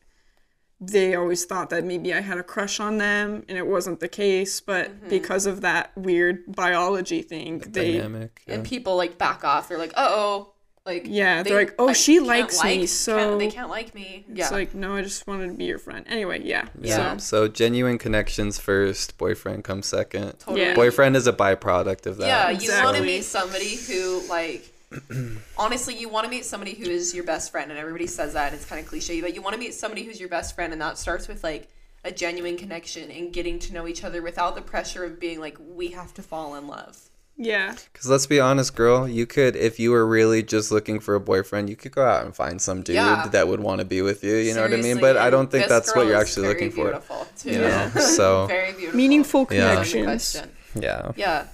they 0.79 1.13
always 1.15 1.43
thought 1.43 1.69
that 1.71 1.83
maybe 1.83 2.13
i 2.13 2.21
had 2.21 2.37
a 2.37 2.43
crush 2.43 2.79
on 2.79 2.99
them 2.99 3.43
and 3.49 3.57
it 3.57 3.67
wasn't 3.67 3.99
the 3.99 4.07
case 4.07 4.61
but 4.61 4.87
Mm-hmm. 4.89 5.09
because 5.09 5.45
of 5.45 5.59
that 5.61 5.91
weird 5.97 6.43
biology 6.55 7.21
thing 7.21 7.59
they 7.67 7.93
Dynamic. 7.97 8.43
Yeah. 8.47 8.53
and 8.55 8.65
people 8.65 8.95
like 8.95 9.17
back 9.17 9.43
off. 9.43 9.67
They're 9.67 9.77
like, 9.77 9.91
uh 9.97 10.07
oh. 10.09 10.53
Like 10.87 11.05
Yeah, 11.05 11.43
they, 11.43 11.49
they're 11.49 11.59
like, 11.59 11.75
"Oh, 11.77 11.85
like, 11.87 11.95
she 11.97 12.15
can't 12.15 12.27
likes 12.27 12.63
me, 12.63 12.77
can't- 12.77 12.89
so- 12.89 13.37
they 13.37 13.51
can't 13.51 13.69
like 13.69 13.93
me. 13.93 14.25
Yeah, 14.33 14.45
it's 14.45 14.51
like 14.53 14.73
no 14.73 14.95
i 14.95 15.01
just 15.01 15.27
wanted 15.27 15.47
to 15.49 15.53
be 15.53 15.65
your 15.65 15.79
friend 15.79 16.05
anyway 16.07 16.41
yeah, 16.43 16.69
Yeah. 16.81 17.17
so 17.17 17.45
So 17.45 17.47
genuine 17.49 17.97
connections 17.97 18.57
first, 18.57 19.17
boyfriend 19.17 19.63
comes 19.65 19.85
second. 19.85 20.39
Totally. 20.39 20.61
Yeah. 20.61 20.75
Boyfriend 20.75 21.15
is 21.17 21.27
a 21.27 21.33
byproduct 21.33 22.05
of 22.05 22.17
that. 22.17 22.27
Yeah, 22.27 22.49
you 22.51 22.71
want 22.83 22.95
to 22.97 23.03
meet 23.03 23.23
somebody 23.25 23.75
who, 23.75 24.21
like, 24.29 24.71
honestly, 25.57 25.95
you 25.95 26.07
want 26.09 26.23
to 26.25 26.29
meet 26.29 26.45
somebody 26.45 26.73
who 26.73 26.85
is 26.89 27.13
your 27.13 27.25
best 27.25 27.51
friend, 27.51 27.69
and 27.71 27.77
everybody 27.79 28.07
says 28.07 28.33
that, 28.33 28.47
and 28.47 28.55
it's 28.55 28.65
kind 28.65 28.79
of 28.81 28.87
cliche, 28.87 29.19
but 29.21 29.35
you 29.35 29.41
want 29.41 29.53
to 29.53 29.59
meet 29.59 29.73
somebody 29.73 30.03
who's 30.03 30.19
your 30.19 30.29
best 30.29 30.55
friend, 30.55 30.71
and 30.73 30.81
that 30.81 30.97
starts 30.97 31.27
with, 31.27 31.43
like, 31.43 31.67
a 32.05 32.11
genuine 32.11 32.55
connection 32.55 33.11
and 33.11 33.33
getting 33.33 33.59
to 33.59 33.73
know 33.73 33.87
each 33.87 34.03
other 34.03 34.21
without 34.21 34.55
the 34.55 34.61
pressure 34.61 35.03
of 35.03 35.19
being 35.19 35.39
like, 35.41 35.57
we 35.75 35.89
have 35.89 36.13
to 36.13 36.21
fall 36.21 36.55
in 36.55 36.67
love. 36.67 36.97
Yeah 37.37 37.75
Because 37.93 38.09
let's 38.09 38.25
be 38.25 38.39
honest, 38.39 38.75
girl, 38.75 39.07
you 39.07 39.25
could, 39.27 39.55
if 39.55 39.79
you 39.79 39.91
were 39.91 40.05
really 40.05 40.41
just 40.43 40.71
looking 40.71 40.99
for 40.99 41.13
a 41.15 41.19
boyfriend, 41.19 41.69
you 41.69 41.75
could 41.75 41.91
go 41.91 42.03
out 42.05 42.25
and 42.25 42.35
find 42.35 42.61
some 42.61 42.81
dude 42.81 42.95
Yeah. 42.95 43.27
that 43.31 43.47
would 43.47 43.59
want 43.59 43.79
to 43.79 43.85
be 43.85 44.01
with 44.01 44.23
you. 44.23 44.35
You 44.37 44.53
know 44.55 44.61
what 44.63 44.73
I 44.73 44.77
mean? 44.77 44.99
But 44.99 45.17
I 45.17 45.29
don't 45.29 45.49
think 45.51 45.67
that's 45.67 45.95
what 45.95 46.07
you're 46.07 46.15
actually 46.19 46.43
very 46.47 46.53
looking 46.55 46.71
for. 46.71 46.83
beautiful, 46.85 47.27
Too. 47.37 47.51
You 47.51 47.59
know? 47.59 47.91
So, 48.17 48.47
very 48.47 48.73
beautiful. 48.73 48.97
meaningful 48.97 49.47
Yeah. 49.51 49.69
Connections 49.71 50.05
question. 50.05 50.49
yeah. 50.75 51.11
Yeah. 51.15 51.45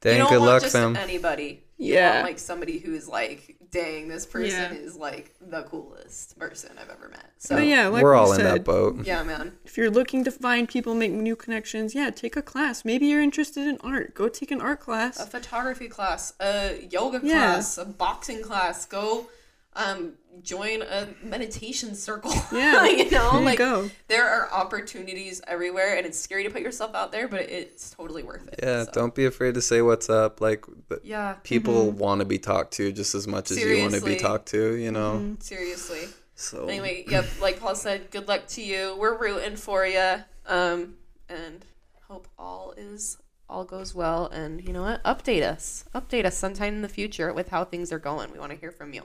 Dang, 0.00 0.12
you 0.12 0.18
don't 0.22 0.30
good 0.30 0.38
want 0.40 0.50
luck, 0.52 0.62
just 0.62 0.72
fam. 0.74 0.94
anybody. 0.96 1.62
You 1.78 1.94
Yeah. 1.94 2.14
want 2.14 2.24
like 2.26 2.38
somebody 2.40 2.78
who's 2.78 3.06
like, 3.08 3.56
dang, 3.70 4.08
this 4.08 4.26
person 4.26 4.74
Yeah. 4.74 4.78
is 4.86 4.96
like 4.96 5.34
the 5.40 5.62
coolest 5.62 6.38
person 6.38 6.70
I've 6.80 6.90
ever 6.90 7.08
met. 7.08 7.30
So 7.38 7.54
but 7.56 7.66
yeah 7.66 7.86
like 7.86 8.02
We're 8.02 8.14
we 8.14 8.18
all 8.18 8.32
in 8.32 8.42
that 8.42 8.64
boat. 8.64 9.04
yeah, 9.06 9.22
man. 9.22 9.52
if 9.64 9.76
you're 9.76 9.90
looking 9.90 10.24
to 10.24 10.30
find 10.32 10.68
people 10.68 10.94
make 10.94 11.12
new 11.12 11.36
connections 11.36 11.94
yeah 11.94 12.10
take 12.10 12.34
a 12.36 12.42
class 12.42 12.84
maybe 12.84 13.06
you're 13.06 13.22
interested 13.22 13.64
in 13.66 13.78
art 13.82 14.14
go 14.14 14.28
take 14.28 14.50
an 14.50 14.60
art 14.60 14.80
class 14.80 15.20
A 15.20 15.26
photography 15.26 15.86
class, 15.88 16.32
a 16.40 16.88
yoga 16.90 17.20
Yeah. 17.22 17.52
class, 17.52 17.78
a 17.78 17.84
boxing 17.84 18.42
class. 18.42 18.84
Go 18.84 19.28
um, 19.76 20.14
join 20.42 20.82
a 20.82 21.08
meditation 21.22 21.94
circle. 21.94 22.32
Yeah, 22.52 22.86
you 22.86 23.10
know, 23.10 23.32
there 23.32 23.40
you 23.40 23.44
like 23.44 23.58
go. 23.58 23.90
there 24.08 24.26
are 24.28 24.50
opportunities 24.50 25.40
everywhere, 25.46 25.96
and 25.96 26.06
it's 26.06 26.18
scary 26.18 26.44
to 26.44 26.50
put 26.50 26.62
yourself 26.62 26.94
out 26.94 27.12
there, 27.12 27.28
but 27.28 27.42
it's 27.42 27.90
totally 27.90 28.22
worth 28.22 28.48
it. 28.48 28.60
Yeah, 28.62 28.84
so. 28.84 28.90
don't 28.92 29.14
be 29.14 29.26
afraid 29.26 29.54
to 29.54 29.62
say 29.62 29.82
what's 29.82 30.08
up. 30.08 30.40
Like 30.40 30.64
Yeah, 31.02 31.34
people 31.42 31.90
want 31.90 32.20
to 32.20 32.24
be 32.24 32.38
talked 32.38 32.72
to 32.74 32.90
just 32.90 33.14
as 33.14 33.26
much 33.26 33.50
as 33.50 33.58
you 33.58 33.80
want 33.80 33.94
to 33.94 34.00
be 34.00 34.16
talked 34.16 34.48
to. 34.48 34.74
You 34.76 34.90
know. 34.90 35.36
seriously. 35.40 36.08
So 36.34 36.68
Anyway, 36.68 37.04
yep, 37.08 37.26
like 37.40 37.58
Paul 37.58 37.74
said, 37.74 38.10
good 38.10 38.28
luck 38.28 38.46
to 38.48 38.62
you. 38.62 38.96
We're 38.98 39.18
rooting 39.18 39.56
for 39.56 39.84
you. 39.84 40.22
Um, 40.46 40.94
and 41.28 41.64
hope 42.08 42.28
all 42.38 42.74
is 42.76 43.18
all 43.48 43.64
goes 43.64 43.94
well. 43.94 44.26
And 44.26 44.64
you 44.64 44.72
know 44.72 44.82
what? 44.82 45.02
Update 45.04 45.42
us. 45.42 45.84
Update 45.94 46.24
us 46.24 46.36
sometime 46.36 46.74
in 46.74 46.82
the 46.82 46.88
future 46.88 47.32
with 47.32 47.48
how 47.48 47.64
things 47.64 47.92
are 47.92 47.98
going. 47.98 48.30
We 48.32 48.38
want 48.38 48.52
to 48.52 48.58
hear 48.58 48.70
from 48.70 48.92
you. 48.92 49.02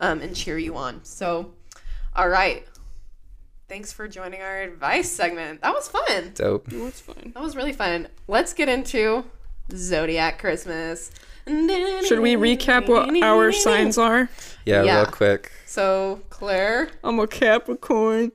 Um, 0.00 0.20
and 0.20 0.34
cheer 0.36 0.56
you 0.58 0.76
on. 0.76 1.00
So, 1.04 1.52
all 2.14 2.28
right. 2.28 2.64
Thanks 3.68 3.92
for 3.92 4.08
joining 4.08 4.40
our 4.40 4.62
advice 4.62 5.10
segment. 5.10 5.60
That 5.62 5.74
was 5.74 5.88
fun. 5.88 6.32
dope. 6.34 6.66
That's 6.68 7.00
fine. 7.00 7.32
That 7.34 7.42
was 7.42 7.54
really 7.56 7.72
fun. 7.72 8.08
Let's 8.26 8.52
get 8.54 8.68
into 8.68 9.24
Zodiac 9.74 10.38
Christmas. 10.38 11.10
Should 11.46 12.20
we 12.20 12.36
recap 12.36 12.88
what 12.88 13.10
our 13.22 13.52
signs 13.52 13.98
are? 13.98 14.28
Yeah, 14.64 14.82
Yeah. 14.84 14.96
real 15.02 15.06
quick. 15.06 15.50
So, 15.66 16.20
Claire, 16.30 16.88
I'm 17.04 17.18
a 17.18 17.26
Capricorn. 17.26 18.32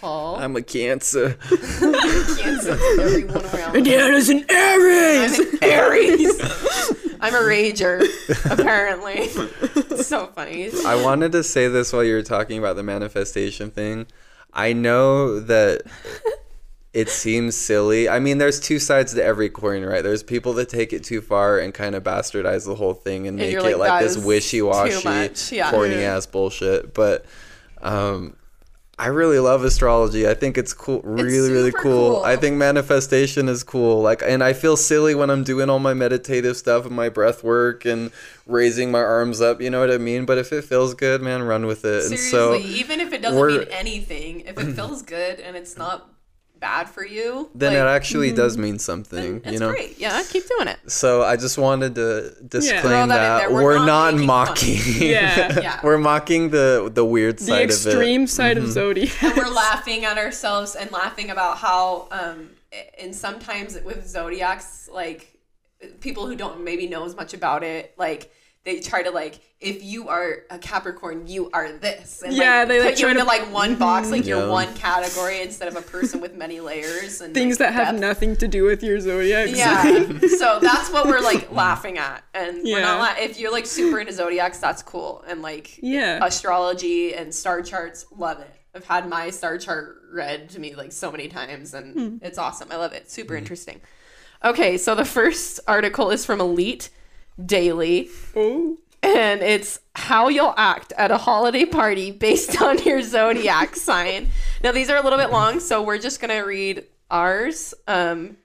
Paul, 0.00 0.36
I'm 0.36 0.54
a 0.56 0.62
Cancer. 0.62 1.34
Kansas, 1.48 2.66
everyone 3.00 3.44
around. 3.46 3.76
Indiana's 3.76 4.28
an 4.28 4.44
Aries. 4.48 5.38
I'm 5.40 5.46
an 5.48 5.58
Aries. 5.62 6.40
I'm 7.20 7.34
a 7.34 7.38
rager, 7.38 8.02
apparently. 8.50 9.28
It's 9.90 10.06
so 10.06 10.26
funny. 10.28 10.70
I 10.86 11.02
wanted 11.02 11.32
to 11.32 11.42
say 11.42 11.68
this 11.68 11.92
while 11.92 12.04
you 12.04 12.14
were 12.14 12.22
talking 12.22 12.58
about 12.58 12.76
the 12.76 12.82
manifestation 12.82 13.70
thing. 13.70 14.06
I 14.52 14.72
know 14.72 15.40
that 15.40 15.82
it 16.92 17.08
seems 17.08 17.54
silly. 17.54 18.08
I 18.08 18.18
mean, 18.18 18.38
there's 18.38 18.58
two 18.58 18.78
sides 18.78 19.14
to 19.14 19.22
every 19.22 19.50
coin, 19.50 19.84
right? 19.84 20.02
There's 20.02 20.22
people 20.22 20.54
that 20.54 20.68
take 20.68 20.92
it 20.92 21.04
too 21.04 21.20
far 21.20 21.58
and 21.58 21.74
kind 21.74 21.94
of 21.94 22.02
bastardize 22.02 22.64
the 22.64 22.74
whole 22.74 22.94
thing 22.94 23.26
and 23.28 23.36
make 23.36 23.52
you're 23.52 23.60
it 23.68 23.78
like, 23.78 23.90
like 23.90 24.02
this 24.02 24.16
wishy 24.16 24.62
washy, 24.62 25.04
much." 25.04 25.52
Yeah. 25.52 25.70
corny 25.70 25.96
ass 25.96 26.26
bullshit. 26.26 26.94
But 26.94 27.26
um, 27.82 28.36
I 29.00 29.06
really 29.06 29.38
love 29.38 29.62
astrology. 29.62 30.28
I 30.28 30.34
think 30.34 30.58
it's 30.58 30.74
cool, 30.74 31.00
really, 31.02 31.52
really 31.52 31.70
cool. 31.70 32.16
cool. 32.16 32.22
I 32.24 32.34
think 32.34 32.56
manifestation 32.56 33.48
is 33.48 33.62
cool. 33.62 34.02
Like, 34.02 34.22
and 34.26 34.42
I 34.42 34.52
feel 34.52 34.76
silly 34.76 35.14
when 35.14 35.30
I'm 35.30 35.44
doing 35.44 35.70
all 35.70 35.78
my 35.78 35.94
meditative 35.94 36.56
stuff 36.56 36.84
and 36.84 36.96
my 36.96 37.08
breath 37.08 37.44
work 37.44 37.84
and 37.84 38.10
raising 38.46 38.90
my 38.90 38.98
arms 38.98 39.40
up. 39.40 39.60
You 39.60 39.70
know 39.70 39.78
what 39.78 39.92
I 39.92 39.98
mean? 39.98 40.26
But 40.26 40.38
if 40.38 40.52
it 40.52 40.64
feels 40.64 40.94
good, 40.94 41.22
man, 41.22 41.44
run 41.44 41.66
with 41.66 41.84
it. 41.84 42.06
And 42.06 42.18
so 42.18 42.54
Seriously, 42.54 42.80
even 42.80 42.98
if 42.98 43.12
it 43.12 43.22
doesn't 43.22 43.46
mean 43.46 43.68
anything, 43.70 44.40
if 44.40 44.58
it 44.58 44.72
feels 44.74 45.02
good 45.02 45.38
and 45.38 45.56
it's 45.56 45.76
not 45.76 46.10
bad 46.60 46.88
for 46.88 47.04
you, 47.06 47.48
then 47.54 47.72
like, 47.72 47.80
it 47.82 47.86
actually 47.86 48.32
does 48.32 48.56
mean 48.58 48.78
something. 48.78 49.36
it's 49.44 49.52
you 49.52 49.58
know. 49.58 49.70
great. 49.70 49.98
Yeah, 49.98 50.22
keep 50.28 50.46
doing 50.48 50.68
it. 50.68 50.78
So 50.90 51.22
I 51.22 51.36
just 51.36 51.58
wanted 51.58 51.94
to 51.96 52.34
disclaim 52.46 52.80
Throw 52.82 53.06
that 53.06 53.38
that. 53.38 53.52
We're 53.52 53.62
we're, 53.64 53.86
not 53.86 54.14
not, 54.14 54.24
mocking. 54.24 54.78
Yeah. 54.98 55.60
Yeah. 55.62 55.80
we're 55.82 55.98
mocking 55.98 56.50
the 56.50 56.90
the 56.92 57.04
weird 57.04 57.38
The 57.38 57.44
side 57.44 57.62
of 57.64 57.70
extreme 57.70 58.22
it. 58.24 58.28
side 58.30 58.56
Mm-hmm. 58.56 58.66
of 58.66 58.72
Zodiac. 58.72 59.22
And 59.22 59.36
we're 59.36 59.48
laughing 59.52 60.04
at 60.04 60.18
ourselves 60.18 60.74
and 60.74 60.90
laughing 60.92 61.30
about 61.30 61.58
how, 61.58 62.08
um, 62.10 62.50
and 63.00 63.14
sometimes 63.14 63.78
with 63.84 64.06
zodiacs, 64.08 64.88
like 64.92 65.38
people 66.00 66.26
who 66.26 66.34
don't 66.36 66.64
maybe 66.64 66.86
know 66.88 67.04
as 67.04 67.14
much 67.16 67.34
about 67.34 67.62
it, 67.62 67.94
like 67.96 68.32
they 68.64 68.80
try 68.80 69.02
to 69.02 69.10
like 69.10 69.40
if 69.60 69.82
you 69.82 70.08
are 70.08 70.44
a 70.50 70.58
Capricorn, 70.58 71.26
you 71.26 71.50
are 71.52 71.72
this. 71.72 72.22
And, 72.22 72.32
Yeah, 72.32 72.60
like, 72.60 72.68
they, 72.68 72.78
like, 72.78 72.88
put 72.90 72.98
you 73.00 73.04
try 73.06 73.10
into 73.10 73.22
to- 73.22 73.26
like 73.26 73.52
one 73.52 73.74
box, 73.74 74.08
like 74.08 74.24
you're 74.24 74.48
one 74.48 74.72
category 74.74 75.40
instead 75.42 75.66
of 75.66 75.74
a 75.74 75.82
person 75.82 76.20
with 76.20 76.36
many 76.36 76.60
layers 76.60 77.20
and 77.20 77.34
Things 77.34 77.58
like, 77.58 77.70
that 77.70 77.86
have 77.86 77.98
nothing 77.98 78.36
to 78.36 78.46
do 78.46 78.62
with 78.62 78.84
your 78.84 79.00
Zodiac. 79.00 79.48
Yeah, 79.50 79.82
so 80.38 80.60
that's 80.60 80.90
what 80.92 81.06
we're 81.06 81.20
like 81.20 81.50
laughing 81.50 81.98
at, 81.98 82.22
and 82.34 82.58
we're 82.62 82.80
not. 82.80 82.98
Yeah. 82.98 82.98
La- 82.98 83.24
if 83.24 83.40
you're 83.40 83.50
like 83.50 83.66
super 83.66 83.98
into 83.98 84.12
zodiacs, 84.12 84.58
that's 84.58 84.82
cool, 84.82 85.24
and 85.26 85.42
like 85.42 85.78
Yeah. 85.82 86.24
astrology 86.24 87.14
and 87.16 87.34
star 87.34 87.62
charts, 87.62 88.06
love 88.16 88.38
it. 88.40 88.54
I've 88.76 88.84
had 88.84 89.08
my 89.08 89.30
star 89.30 89.58
chart 89.58 90.02
read 90.12 90.50
to 90.50 90.60
me 90.60 90.76
like 90.76 90.92
so 90.92 91.10
many 91.10 91.26
times, 91.26 91.74
and 91.74 91.94
Hmm. 91.94 92.16
it's 92.24 92.38
awesome. 92.38 92.68
I 92.70 92.76
love 92.76 92.92
it. 92.92 93.10
Super 93.10 93.34
interesting. 93.34 93.80
Okay, 94.44 94.78
so 94.78 94.94
the 94.94 95.04
first 95.04 95.58
article 95.66 96.12
is 96.12 96.24
from 96.24 96.40
Elite 96.40 96.90
Daily, 97.44 98.08
Oh. 98.34 98.76
and 99.02 99.42
it's 99.42 99.80
how 99.94 100.28
you'll 100.28 100.54
act 100.56 100.92
at 100.96 101.10
a 101.10 101.18
holiday 101.18 101.64
party 101.64 102.10
based 102.10 102.60
on 102.62 102.78
your 102.82 103.02
zodiac 103.02 103.76
sign. 103.76 104.30
Now 104.62 104.72
these 104.72 104.90
are 104.90 104.96
a 104.96 105.02
little 105.02 105.18
bit 105.18 105.30
long, 105.30 105.60
so 105.60 105.82
we're 105.82 105.98
just 105.98 106.20
gonna 106.20 106.44
read 106.44 106.84
ours. 107.10 107.74
Um, 107.86 108.36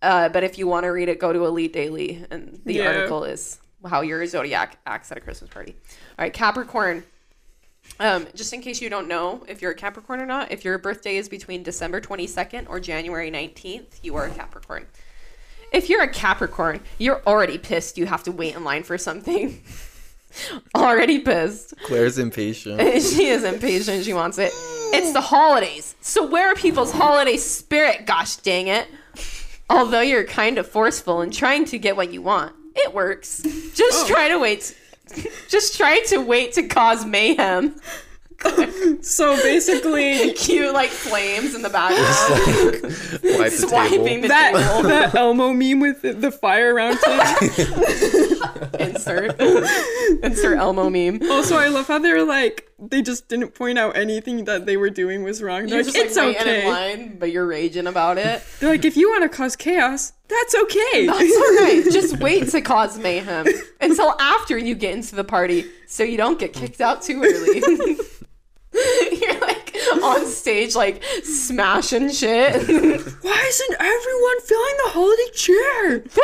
uh, 0.00 0.28
but 0.28 0.44
if 0.44 0.58
you 0.58 0.66
want 0.66 0.84
to 0.84 0.88
read 0.88 1.08
it, 1.08 1.18
go 1.18 1.32
to 1.32 1.44
Elite 1.44 1.72
Daily, 1.72 2.24
and 2.30 2.60
the 2.64 2.74
Yeah. 2.74 2.88
article 2.88 3.24
is 3.24 3.58
how 3.88 4.00
your 4.00 4.24
zodiac 4.26 4.78
acts 4.86 5.10
at 5.12 5.18
a 5.18 5.20
Christmas 5.20 5.50
party. 5.50 5.74
All 6.18 6.24
right, 6.24 6.32
Capricorn. 6.32 7.04
Um, 7.98 8.26
just 8.34 8.52
in 8.52 8.60
case 8.62 8.80
you 8.80 8.88
don't 8.88 9.08
know 9.08 9.44
if 9.48 9.60
you're 9.60 9.72
a 9.72 9.76
Capricorn 9.76 10.20
or 10.20 10.26
not, 10.26 10.52
if 10.52 10.64
your 10.64 10.78
birthday 10.78 11.16
is 11.16 11.28
between 11.28 11.62
December 11.64 12.00
22nd 12.00 12.68
or 12.68 12.78
January 12.80 13.30
19th, 13.30 13.98
you 14.02 14.14
are 14.14 14.26
a 14.26 14.30
Capricorn. 14.30 14.86
If 15.72 15.88
you're 15.88 16.02
a 16.02 16.08
Capricorn, 16.08 16.80
you're 16.98 17.22
already 17.26 17.58
pissed 17.58 17.96
you 17.98 18.06
have 18.06 18.22
to 18.24 18.32
wait 18.32 18.54
in 18.54 18.64
line 18.64 18.82
for 18.82 18.98
something. 18.98 19.62
already 20.74 21.18
pissed. 21.20 21.74
Claire's 21.84 22.18
impatient. 22.18 22.80
she 23.02 23.26
is 23.26 23.44
impatient. 23.44 24.04
She 24.04 24.12
wants 24.12 24.38
it. 24.38 24.52
It's 24.94 25.12
the 25.12 25.20
holidays. 25.20 25.94
So 26.00 26.26
where 26.26 26.52
are 26.52 26.54
people's 26.54 26.92
holiday 26.92 27.36
spirit? 27.36 28.06
Gosh 28.06 28.36
dang 28.36 28.68
it. 28.68 28.88
Although 29.70 30.00
you're 30.02 30.24
kind 30.24 30.58
of 30.58 30.68
forceful 30.68 31.22
in 31.22 31.30
trying 31.30 31.64
to 31.66 31.78
get 31.78 31.96
what 31.96 32.12
you 32.12 32.20
want, 32.20 32.54
it 32.74 32.92
works. 32.92 33.42
Just 33.74 34.04
oh. 34.04 34.08
try 34.08 34.28
to 34.28 34.38
wait. 34.38 34.76
Just 35.48 35.76
try 35.76 36.00
to 36.08 36.18
wait 36.18 36.52
to 36.54 36.62
cause 36.64 37.06
mayhem. 37.06 37.74
So 39.02 39.34
basically, 39.42 40.32
Cute 40.36 40.72
like 40.72 40.90
flames 40.90 41.54
in 41.54 41.62
the 41.62 41.70
background. 41.70 42.82
Wipe 43.38 43.50
the 43.50 43.66
Swiping 43.68 44.04
table. 44.04 44.22
the 44.22 44.28
that 44.28 44.52
table. 44.52 44.88
that 44.88 45.14
Elmo 45.14 45.52
meme 45.52 45.80
with 45.80 46.02
the, 46.02 46.12
the 46.12 46.30
fire 46.30 46.74
around 46.74 46.98
him. 47.04 47.20
Insert. 48.78 49.40
Insert 50.22 50.58
Elmo 50.58 50.88
meme. 50.88 51.20
Also, 51.30 51.56
I 51.56 51.68
love 51.68 51.88
how 51.88 51.98
they're 51.98 52.24
like 52.24 52.72
they 52.78 53.00
just 53.02 53.28
didn't 53.28 53.54
point 53.54 53.78
out 53.78 53.96
anything 53.96 54.44
that 54.44 54.66
they 54.66 54.76
were 54.76 54.90
doing 54.90 55.22
was 55.22 55.42
wrong. 55.42 55.66
They're 55.66 55.76
You're 55.78 55.84
like, 55.84 55.94
just 55.94 56.06
it's 56.06 56.16
like 56.16 56.38
waiting 56.38 56.42
okay. 56.42 56.62
in 56.66 56.72
line, 56.72 57.18
but 57.18 57.30
you're 57.30 57.46
raging 57.46 57.86
about 57.86 58.18
it. 58.18 58.42
They're 58.58 58.70
like, 58.70 58.84
if 58.84 58.96
you 58.96 59.08
want 59.08 59.22
to 59.22 59.28
cause 59.28 59.54
chaos, 59.54 60.12
that's 60.28 60.54
okay. 60.54 61.06
That's 61.06 61.36
alright. 61.36 61.84
Just 61.92 62.18
wait 62.18 62.48
to 62.48 62.60
cause 62.60 62.98
mayhem 62.98 63.46
until 63.80 64.14
after 64.20 64.58
you 64.58 64.74
get 64.74 64.94
into 64.94 65.14
the 65.14 65.24
party 65.24 65.66
so 65.86 66.02
you 66.02 66.16
don't 66.16 66.38
get 66.38 66.52
kicked 66.52 66.80
out 66.80 67.02
too 67.02 67.22
early. 67.22 67.96
You're 69.20 69.40
like 69.40 69.74
on 70.02 70.26
stage, 70.26 70.74
like 70.74 71.02
smashing 71.24 72.10
shit. 72.10 72.54
Why 73.22 73.44
isn't 73.48 73.76
everyone 73.78 74.40
filling 74.40 74.76
the 74.84 74.90
holiday 74.90 75.30
chair? 75.34 76.02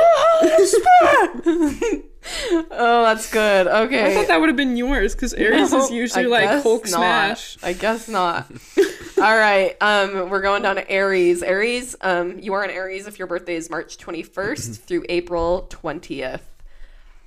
oh, 2.70 3.02
that's 3.04 3.30
good. 3.30 3.66
Okay. 3.66 4.12
I 4.12 4.14
thought 4.14 4.28
that 4.28 4.40
would 4.40 4.48
have 4.48 4.56
been 4.56 4.76
yours 4.76 5.14
because 5.14 5.34
Aries 5.34 5.72
No, 5.72 5.84
is 5.84 5.90
usually 5.90 6.24
I 6.24 6.28
like 6.28 6.48
guess 6.48 6.62
Hulk 6.62 6.84
not. 6.84 6.90
smash. 6.90 7.58
I 7.62 7.72
guess 7.72 8.08
not. 8.08 8.50
All 9.18 9.36
right. 9.36 9.76
Um, 9.80 10.30
we're 10.30 10.42
going 10.42 10.62
down 10.62 10.76
to 10.76 10.90
Aries. 10.90 11.42
Aries, 11.42 11.96
um, 12.00 12.38
you 12.38 12.52
are 12.54 12.62
an 12.62 12.70
Aries 12.70 13.06
if 13.06 13.18
your 13.18 13.28
birthday 13.28 13.56
is 13.56 13.70
March 13.70 13.98
21st 13.98 14.78
through 14.80 15.04
April 15.08 15.66
20th. 15.70 16.40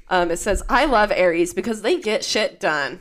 Um, 0.10 0.30
it 0.32 0.38
says, 0.38 0.62
I 0.68 0.86
love 0.86 1.12
Aries 1.12 1.54
because 1.54 1.84
they 1.84 2.00
get 2.00 2.26
shit 2.26 2.60
done. 2.60 3.00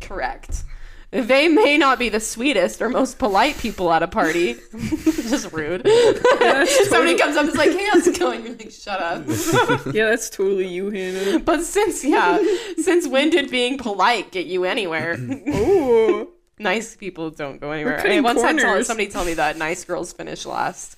Correct. 0.00 0.62
They 1.10 1.48
may 1.48 1.78
not 1.78 1.98
be 1.98 2.10
the 2.10 2.20
sweetest 2.20 2.82
or 2.82 2.90
most 2.90 3.18
polite 3.18 3.56
people 3.56 3.90
at 3.92 4.02
a 4.02 4.08
party. 4.08 4.56
Just 5.04 5.50
rude. 5.52 5.86
Somebody 6.88 7.16
comes 7.16 7.36
up 7.36 7.44
and 7.44 7.48
is 7.48 7.56
like, 7.56 7.70
hey, 7.70 7.86
how's 7.90 8.06
it 8.06 8.18
going? 8.18 8.44
You're 8.44 8.56
like, 8.56 8.70
shut 8.70 9.00
up. 9.00 9.24
Yeah, 9.94 10.10
that's 10.10 10.28
totally 10.28 10.68
you, 10.68 10.90
Hannah. 10.90 11.38
but 11.38 11.62
since, 11.62 12.04
yeah, 12.04 12.38
since 12.76 13.08
when 13.08 13.30
did 13.30 13.50
being 13.50 13.78
polite 13.78 14.32
get 14.32 14.46
you 14.46 14.64
anywhere? 14.64 15.14
Ooh. 15.48 16.30
nice 16.58 16.94
people 16.94 17.30
don't 17.30 17.58
go 17.58 17.70
anywhere. 17.70 18.06
I 18.06 18.20
once 18.20 18.42
had 18.42 18.58
tell, 18.58 18.84
somebody 18.84 19.08
tell 19.08 19.24
me 19.24 19.34
that 19.34 19.56
nice 19.56 19.84
girls 19.84 20.12
finish 20.12 20.44
last. 20.44 20.96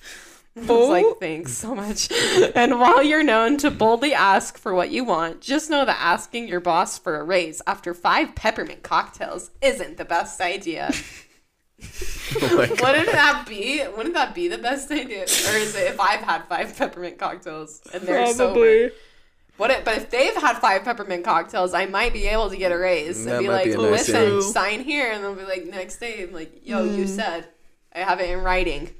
I 0.57 0.59
was 0.61 0.69
Oh. 0.69 0.89
like, 0.89 1.19
thanks 1.19 1.53
so 1.53 1.73
much. 1.73 2.09
And 2.55 2.79
while 2.79 3.01
you're 3.01 3.23
known 3.23 3.57
to 3.57 3.71
boldly 3.71 4.13
ask 4.13 4.57
for 4.57 4.73
what 4.73 4.91
you 4.91 5.03
want, 5.03 5.41
just 5.41 5.69
know 5.69 5.85
that 5.85 5.97
asking 5.99 6.47
your 6.47 6.59
boss 6.59 6.97
for 6.97 7.19
a 7.19 7.23
raise 7.23 7.61
after 7.65 7.93
five 7.93 8.35
peppermint 8.35 8.83
cocktails 8.83 9.51
isn't 9.61 9.97
the 9.97 10.05
best 10.05 10.41
idea. 10.41 10.91
Oh 12.41 12.55
my 12.55 12.69
Wouldn't 12.69 13.11
that 13.11 13.45
be? 13.49 13.83
Wouldn't 13.97 14.13
that 14.13 14.35
be 14.35 14.47
the 14.47 14.59
best 14.59 14.89
idea? 14.91 15.23
Or 15.23 15.25
is 15.57 15.75
it 15.75 15.87
if 15.91 15.99
I've 15.99 16.21
had 16.21 16.43
five 16.43 16.77
peppermint 16.77 17.17
cocktails 17.17 17.81
and 17.91 18.03
they're 18.03 18.27
sober? 18.33 18.91
What 19.57 19.71
if, 19.71 19.83
but 19.83 19.97
if 19.97 20.09
they've 20.09 20.35
had 20.35 20.57
five 20.59 20.83
peppermint 20.83 21.23
cocktails, 21.23 21.73
I 21.73 21.87
might 21.87 22.13
be 22.13 22.27
able 22.27 22.49
to 22.49 22.57
get 22.57 22.71
a 22.71 22.77
raise 22.77 23.25
That 23.25 23.37
and 23.37 23.43
be 23.43 23.49
like, 23.49 23.65
be 23.65 23.71
a 23.73 23.77
nice 23.77 24.07
listen, 24.07 24.13
thing. 24.13 24.41
sign 24.43 24.79
here, 24.79 25.11
and 25.11 25.23
they'll 25.23 25.35
be 25.35 25.43
like, 25.43 25.65
next 25.65 25.97
day, 25.97 26.23
I'm 26.23 26.33
like, 26.33 26.65
yo, 26.65 26.83
you 26.83 27.03
hmm. 27.03 27.09
said, 27.09 27.47
I 27.93 27.99
have 27.99 28.19
it 28.19 28.29
in 28.29 28.41
writing. 28.43 28.91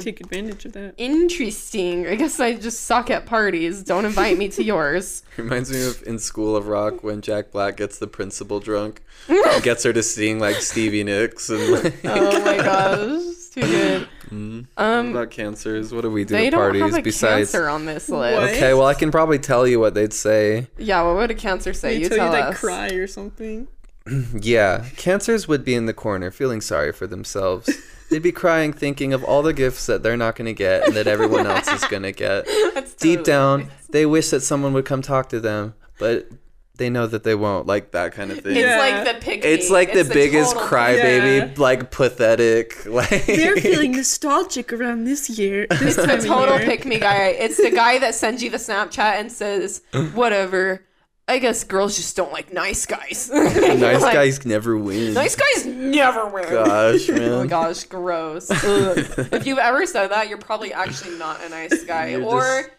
Take 0.00 0.20
advantage 0.20 0.64
of 0.64 0.72
that. 0.72 0.94
Interesting. 0.96 2.06
I 2.08 2.16
guess 2.16 2.40
I 2.40 2.54
just 2.54 2.80
suck 2.84 3.10
at 3.10 3.26
parties. 3.26 3.82
Don't 3.84 4.04
invite 4.04 4.36
me 4.36 4.48
to 4.48 4.62
yours. 4.72 5.22
Reminds 5.36 5.70
me 5.70 5.86
of 5.86 6.02
in 6.06 6.18
School 6.18 6.56
of 6.56 6.66
Rock 6.66 7.04
when 7.04 7.20
Jack 7.20 7.52
Black 7.52 7.76
gets 7.76 7.98
the 7.98 8.06
principal 8.08 8.58
drunk, 8.60 9.02
and 9.28 9.62
gets 9.62 9.84
her 9.84 9.92
to 9.92 10.02
sing 10.02 10.40
like 10.40 10.56
Stevie 10.56 11.04
Nicks 11.04 11.48
and 11.48 11.70
like. 11.72 11.94
Oh 12.04 12.40
my 12.44 12.56
gosh, 12.56 13.08
it's 13.22 13.50
too 13.50 13.60
good. 13.60 14.08
what 14.30 14.66
Um, 14.84 15.10
about 15.10 15.30
cancers? 15.30 15.94
What 15.94 16.00
do 16.02 16.10
we 16.10 16.24
do 16.24 16.34
they 16.34 16.48
at 16.48 16.50
don't 16.50 16.60
parties 16.60 16.82
have 16.82 16.94
a 16.94 17.02
besides? 17.02 17.52
cancer 17.52 17.68
on 17.68 17.86
this 17.86 18.08
list. 18.08 18.36
What? 18.40 18.50
Okay, 18.50 18.74
well 18.74 18.86
I 18.86 18.94
can 18.94 19.10
probably 19.12 19.38
tell 19.38 19.66
you 19.66 19.78
what 19.80 19.94
they'd 19.94 20.12
say. 20.12 20.66
Yeah, 20.76 21.02
what 21.02 21.14
would 21.16 21.30
a 21.30 21.34
cancer 21.34 21.72
say? 21.72 21.94
They 21.96 22.02
you 22.02 22.08
tell 22.08 22.18
tell 22.18 22.26
you 22.26 22.32
they 22.32 22.42
us. 22.42 22.58
cry 22.58 22.88
or 22.88 23.06
something. 23.06 23.68
Yeah, 24.40 24.86
cancers 24.96 25.46
would 25.48 25.64
be 25.64 25.74
in 25.74 25.84
the 25.86 25.92
corner 25.92 26.30
feeling 26.30 26.60
sorry 26.62 26.92
for 26.92 27.06
themselves. 27.06 27.68
They'd 28.10 28.22
be 28.22 28.32
crying 28.32 28.72
thinking 28.72 29.12
of 29.12 29.22
all 29.24 29.42
the 29.42 29.52
gifts 29.52 29.86
that 29.86 30.02
they're 30.02 30.16
not 30.16 30.34
going 30.36 30.46
to 30.46 30.54
get 30.54 30.86
and 30.86 30.96
that 30.96 31.06
everyone 31.06 31.46
else 31.46 31.68
is 31.68 31.84
going 31.84 32.04
to 32.04 32.12
get. 32.12 32.46
That's 32.74 32.94
Deep 32.94 33.18
totally 33.20 33.24
down, 33.24 33.60
right. 33.60 33.70
they 33.90 34.06
wish 34.06 34.30
that 34.30 34.40
someone 34.40 34.72
would 34.72 34.84
come 34.86 35.02
talk 35.02 35.28
to 35.30 35.40
them, 35.40 35.74
but 35.98 36.28
they 36.76 36.88
know 36.88 37.06
that 37.08 37.24
they 37.24 37.34
won't. 37.34 37.66
Like 37.66 37.90
that 37.90 38.12
kind 38.12 38.30
of 38.30 38.38
thing. 38.40 38.56
It's 38.56 38.64
Yeah. 38.66 38.78
like 38.78 39.04
the 39.14 39.20
pick. 39.20 39.44
It's 39.44 39.68
like 39.68 39.92
the 39.92 40.04
biggest 40.04 40.52
total- 40.54 40.68
crybaby, 40.68 41.38
Yeah. 41.38 41.54
like 41.56 41.90
pathetic. 41.90 42.86
Like 42.86 43.26
They're 43.26 43.56
feeling 43.56 43.92
nostalgic 43.92 44.72
around 44.72 45.04
this 45.04 45.28
year. 45.28 45.66
This 45.68 45.96
the 45.96 46.06
time 46.06 46.20
total 46.20 46.58
pick 46.58 46.86
me 46.86 46.98
guy. 47.00 47.26
It's 47.38 47.56
the 47.56 47.70
guy 47.70 47.98
that 47.98 48.14
sends 48.14 48.42
you 48.42 48.48
the 48.50 48.56
Snapchat 48.58 49.18
and 49.20 49.30
says, 49.30 49.82
"Whatever." 50.14 50.82
I 51.28 51.38
guess 51.38 51.62
girls 51.64 51.94
just 51.96 52.16
don't 52.16 52.32
like 52.32 52.52
nice 52.52 52.86
guys. 52.86 53.30
nice 53.32 54.00
Like, 54.02 54.14
guys 54.14 54.44
never 54.46 54.76
win. 54.78 55.12
Nice 55.14 55.36
guys 55.36 55.66
never 55.66 56.26
win. 56.26 56.48
Gosh, 56.50 57.08
man. 57.08 57.22
Oh 57.22 57.30
my 57.30 57.36
man. 57.40 57.46
gosh, 57.48 57.84
gross. 57.84 58.48
If 58.50 59.46
you've 59.46 59.58
ever 59.58 59.84
said 59.86 60.08
that, 60.08 60.28
you're 60.28 60.38
probably 60.38 60.72
actually 60.72 61.18
not 61.18 61.44
a 61.44 61.48
nice 61.50 61.84
guy, 61.84 62.08
You're 62.12 62.22
or 62.24 62.40
just- 62.40 62.70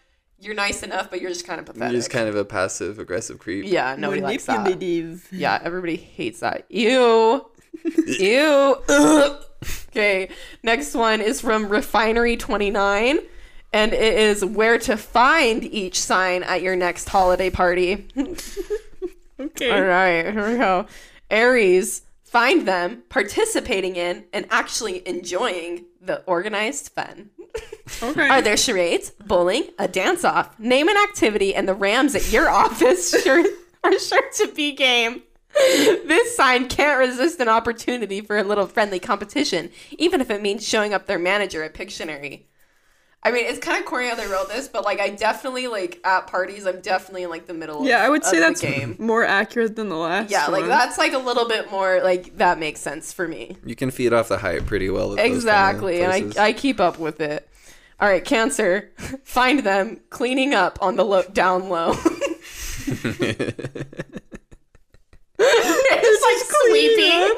you're 0.42 0.54
nice 0.54 0.82
enough, 0.82 1.10
but 1.10 1.20
you're 1.20 1.30
just 1.30 1.46
kind 1.46 1.60
of 1.60 1.66
pathetic. 1.66 1.92
You're 1.92 1.98
just 2.00 2.10
kind 2.10 2.26
of 2.26 2.34
a 2.34 2.44
passive 2.46 2.98
aggressive 2.98 3.38
creep. 3.38 3.66
yeah, 3.66 3.94
nobody 3.98 4.22
likes 4.22 4.46
that. 4.46 4.80
Yeah, 5.30 5.60
everybody 5.62 5.96
hates 5.96 6.40
that. 6.40 6.64
Ew. 6.70 7.44
Ew. 7.84 8.76
Okay, 9.90 10.30
next 10.62 10.94
one 10.94 11.20
is 11.20 11.40
from 11.42 11.68
Refinery29, 11.68 13.18
and 13.72 13.92
it 13.92 14.18
is 14.18 14.44
where 14.44 14.78
to 14.78 14.96
find 14.96 15.64
each 15.64 16.00
sign 16.00 16.42
at 16.42 16.62
your 16.62 16.76
next 16.76 17.08
holiday 17.08 17.50
party. 17.50 18.08
Okay. 19.40 19.70
All 19.70 19.82
right, 19.82 20.32
here 20.34 20.50
we 20.52 20.58
go. 20.58 20.86
Aries, 21.30 22.02
find 22.24 22.68
them 22.68 23.02
participating 23.08 23.96
in 23.96 24.24
and 24.34 24.46
actually 24.50 25.06
enjoying 25.08 25.86
the 26.00 26.22
organized 26.24 26.90
fun. 26.90 27.30
Okay. 28.02 28.28
Are 28.28 28.40
there 28.40 28.56
charades, 28.56 29.10
bowling, 29.26 29.64
a 29.76 29.88
dance 29.88 30.24
off? 30.24 30.56
Name 30.60 30.88
an 30.88 30.96
activity, 30.96 31.56
and 31.56 31.66
the 31.66 31.74
Rams 31.74 32.14
at 32.14 32.30
your 32.30 32.48
office 32.64 33.10
sure 33.22 33.44
are 33.82 33.98
sure 33.98 34.30
to 34.36 34.52
be 34.52 34.72
game. 34.72 35.22
This 35.52 36.36
sign 36.36 36.68
can't 36.68 37.00
resist 37.00 37.40
an 37.40 37.48
opportunity 37.48 38.20
for 38.20 38.38
a 38.38 38.44
little 38.44 38.68
friendly 38.68 39.00
competition, 39.00 39.70
even 39.98 40.20
if 40.20 40.30
it 40.30 40.40
means 40.40 40.66
showing 40.66 40.94
up 40.94 41.06
their 41.06 41.18
manager 41.18 41.64
at 41.64 41.74
Pictionary. 41.74 42.42
I 43.22 43.32
mean, 43.32 43.44
it's 43.44 43.58
kind 43.58 43.78
of 43.78 43.84
corny 43.84 44.08
how 44.08 44.14
they 44.14 44.26
wrote 44.26 44.48
this, 44.48 44.66
but 44.66 44.82
like, 44.84 44.98
I 44.98 45.10
definitely 45.10 45.66
like 45.66 46.00
at 46.04 46.26
parties, 46.26 46.66
I'm 46.66 46.80
definitely 46.80 47.24
in 47.24 47.30
like 47.30 47.46
the 47.46 47.52
middle. 47.52 47.86
yeah, 47.86 47.98
of, 47.98 48.06
I 48.06 48.08
would 48.08 48.24
say 48.24 48.38
of 48.38 48.44
that's 48.44 48.62
game. 48.62 48.96
more 48.98 49.24
accurate 49.24 49.76
than 49.76 49.90
the 49.90 49.96
last. 49.96 50.30
Yeah, 50.30 50.46
like 50.46 50.64
that's 50.64 50.96
like 50.96 51.12
a 51.12 51.18
little 51.18 51.46
bit 51.46 51.70
more 51.70 52.00
like 52.02 52.38
that 52.38 52.58
makes 52.58 52.80
sense 52.80 53.12
for 53.12 53.28
me. 53.28 53.58
You 53.64 53.76
can 53.76 53.90
feed 53.90 54.14
off 54.14 54.28
the 54.28 54.38
hype 54.38 54.64
pretty 54.64 54.88
well. 54.88 55.12
At 55.12 55.16
those 55.16 55.16
kind 55.18 55.30
of 55.32 55.36
Exactly, 55.36 56.02
and. 56.02 56.38
I, 56.38 56.46
I 56.46 56.52
keep 56.54 56.80
up 56.80 56.98
with 56.98 57.20
it. 57.20 57.46
All 58.00 58.08
right, 58.08 58.24
Cancer, 58.24 58.90
find 59.24 59.60
them 59.60 60.00
cleaning 60.08 60.54
up 60.54 60.78
on 60.80 60.96
the 60.96 61.04
low, 61.04 61.22
down 61.24 61.68
low. 61.68 61.92
it's 65.38 66.22
like 66.22 66.38
sweeping. 66.64 67.34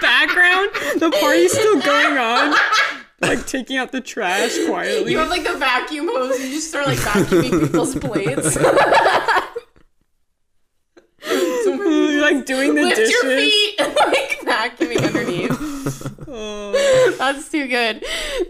background. 0.00 0.70
The 1.00 1.16
party's 1.20 1.52
still 1.52 1.80
going 1.80 2.18
on. 2.18 2.56
Like 3.20 3.46
taking 3.46 3.76
out 3.76 3.92
the 3.92 4.00
trash 4.00 4.56
quietly. 4.66 5.12
You 5.12 5.18
have 5.18 5.28
like 5.28 5.44
the 5.44 5.56
vacuum 5.58 6.08
hose, 6.10 6.36
and 6.36 6.48
you 6.48 6.54
just 6.54 6.68
start 6.70 6.86
like 6.86 6.98
vacuuming 6.98 7.60
people's 7.66 7.94
plates. 7.96 8.56
like 11.26 12.46
doing 12.46 12.74
the 12.74 12.82
Lift 12.84 12.96
dishes. 12.96 13.12
your 13.22 13.36
feet, 13.36 13.74
and, 13.80 13.94
like 13.96 14.40
vacuuming 14.40 15.06
underneath. 15.06 16.28
Oh. 16.28 17.14
That's 17.18 17.48
too 17.50 17.66
good. 17.66 18.04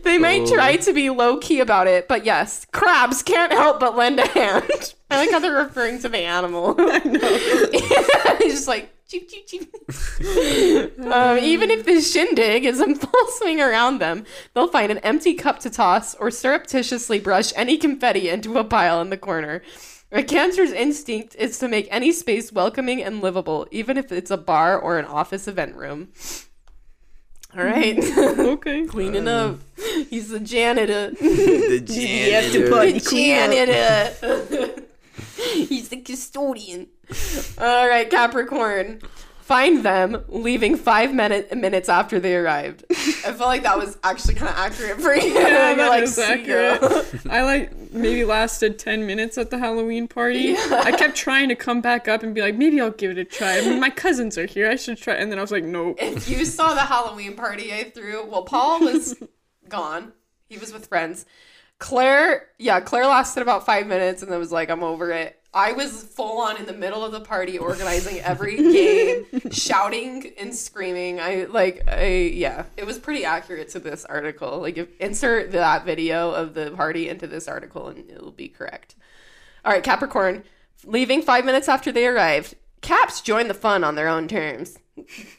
They 0.04 0.18
might 0.18 0.42
Oh. 0.42 0.54
try 0.54 0.76
to 0.76 0.92
be 0.92 1.10
low 1.10 1.38
key 1.38 1.60
about 1.60 1.86
it, 1.86 2.06
but 2.08 2.24
yes, 2.24 2.66
crabs 2.72 3.22
can't 3.22 3.52
help 3.52 3.80
but 3.80 3.96
lend 3.96 4.20
a 4.20 4.28
hand. 4.28 4.94
I 5.10 5.16
like 5.16 5.30
how 5.30 5.38
they're 5.40 5.52
referring 5.64 5.98
to 6.02 6.08
the 6.08 6.18
animal. 6.18 6.76
I 6.78 6.98
know. 6.98 7.18
it's 7.22 8.54
just 8.54 8.68
like. 8.68 8.94
um, 11.12 11.38
even 11.38 11.70
if 11.70 11.84
the 11.84 12.00
shindig 12.00 12.64
is 12.64 12.80
in 12.80 12.94
full 12.96 13.26
swing 13.28 13.60
around 13.60 13.98
them, 13.98 14.24
they'll 14.54 14.68
find 14.68 14.90
an 14.92 14.98
empty 14.98 15.34
cup 15.34 15.58
to 15.60 15.70
toss 15.70 16.14
or 16.16 16.30
surreptitiously 16.30 17.20
brush 17.20 17.52
any 17.56 17.76
confetti 17.76 18.28
into 18.28 18.58
a 18.58 18.64
pile 18.64 19.00
in 19.00 19.10
the 19.10 19.16
corner. 19.16 19.62
A 20.12 20.22
cancer's 20.24 20.72
instinct 20.72 21.36
is 21.36 21.58
to 21.58 21.68
make 21.68 21.86
any 21.90 22.10
space 22.12 22.52
welcoming 22.52 23.02
and 23.02 23.20
livable, 23.22 23.66
even 23.70 23.96
if 23.96 24.10
it's 24.10 24.30
a 24.30 24.36
bar 24.36 24.78
or 24.78 24.98
an 24.98 25.04
office 25.04 25.46
event 25.46 25.76
room. 25.76 26.08
All 27.56 27.64
right. 27.64 27.98
Okay. 28.50 28.86
cleaning 28.86 29.28
up. 29.28 29.58
He's 30.08 30.28
the 30.28 30.40
janitor. 30.40 31.10
the 31.10 31.78
have 31.78 31.86
to 31.86 32.60
janitor. 32.60 32.68
put- 32.68 32.94
The 32.94 33.00
Clean 33.00 33.38
up. 33.38 33.50
janitor. 34.20 34.82
He's 35.66 35.88
the 35.88 35.98
custodian. 35.98 36.88
All 37.58 37.88
right, 37.88 38.08
Capricorn. 38.08 39.00
Find 39.40 39.84
them 39.84 40.24
leaving 40.28 40.76
five 40.76 41.12
minute, 41.12 41.56
minutes 41.56 41.88
after 41.88 42.20
they 42.20 42.36
arrived. 42.36 42.84
I 42.90 43.32
feel 43.32 43.46
like 43.46 43.64
that 43.64 43.76
was 43.76 43.98
actually 44.04 44.34
kind 44.34 44.48
of 44.48 44.56
accurate 44.56 45.00
for 45.00 45.12
you. 45.12 45.34
Yeah, 45.34 45.74
that 45.74 45.88
like, 45.88 46.04
is 46.04 46.18
accurate. 46.18 47.26
I 47.28 47.42
like 47.42 47.92
maybe 47.92 48.24
lasted 48.24 48.78
ten 48.78 49.06
minutes 49.06 49.38
at 49.38 49.50
the 49.50 49.58
Halloween 49.58 50.06
party. 50.06 50.56
I 50.56 50.92
kept 50.92 51.16
trying 51.16 51.48
to 51.48 51.56
come 51.56 51.80
back 51.80 52.06
up 52.06 52.22
and 52.22 52.32
be 52.32 52.42
like, 52.42 52.54
maybe 52.54 52.80
I'll 52.80 52.92
give 52.92 53.10
it 53.10 53.18
a 53.18 53.24
try. 53.24 53.58
I 53.58 53.62
mean, 53.62 53.80
my 53.80 53.90
cousins 53.90 54.38
are 54.38 54.46
here. 54.46 54.70
I 54.70 54.76
should 54.76 54.98
try. 54.98 55.14
And 55.14 55.32
then 55.32 55.38
I 55.40 55.42
was 55.42 55.50
like, 55.50 55.64
nope. 55.64 55.96
if 56.00 56.28
you 56.28 56.44
saw 56.44 56.74
the 56.74 56.80
Halloween 56.80 57.34
party 57.34 57.72
I 57.72 57.90
threw, 57.90 58.24
well, 58.24 58.44
Paul 58.44 58.80
was 58.80 59.20
gone. 59.68 60.12
He 60.48 60.58
was 60.58 60.72
with 60.72 60.86
friends. 60.86 61.26
Claire, 61.80 62.46
yeah, 62.58 62.78
Claire 62.78 63.06
lasted 63.06 63.40
about 63.40 63.66
five 63.66 63.86
minutes 63.86 64.22
and 64.22 64.30
then 64.30 64.38
was 64.38 64.52
like, 64.52 64.70
I'm 64.70 64.82
over 64.82 65.10
it. 65.10 65.39
I 65.52 65.72
was 65.72 66.04
full 66.04 66.40
on 66.40 66.58
in 66.58 66.66
the 66.66 66.72
middle 66.72 67.04
of 67.04 67.10
the 67.10 67.20
party 67.20 67.58
organizing 67.58 68.20
every 68.20 68.56
game, 68.56 69.26
shouting 69.50 70.32
and 70.38 70.54
screaming. 70.54 71.18
I 71.18 71.46
like, 71.50 71.82
I, 71.88 72.06
yeah, 72.32 72.66
it 72.76 72.86
was 72.86 72.98
pretty 72.98 73.24
accurate 73.24 73.68
to 73.70 73.80
this 73.80 74.04
article. 74.04 74.60
Like, 74.60 74.78
if, 74.78 74.88
insert 75.00 75.50
that 75.52 75.84
video 75.84 76.30
of 76.30 76.54
the 76.54 76.70
party 76.70 77.08
into 77.08 77.26
this 77.26 77.48
article 77.48 77.88
and 77.88 78.08
it'll 78.08 78.30
be 78.30 78.48
correct. 78.48 78.94
All 79.64 79.72
right, 79.72 79.82
Capricorn, 79.82 80.44
leaving 80.84 81.20
five 81.20 81.44
minutes 81.44 81.68
after 81.68 81.90
they 81.90 82.06
arrived. 82.06 82.54
Caps 82.80 83.20
join 83.20 83.48
the 83.48 83.54
fun 83.54 83.82
on 83.82 83.96
their 83.96 84.08
own 84.08 84.28
terms. 84.28 84.78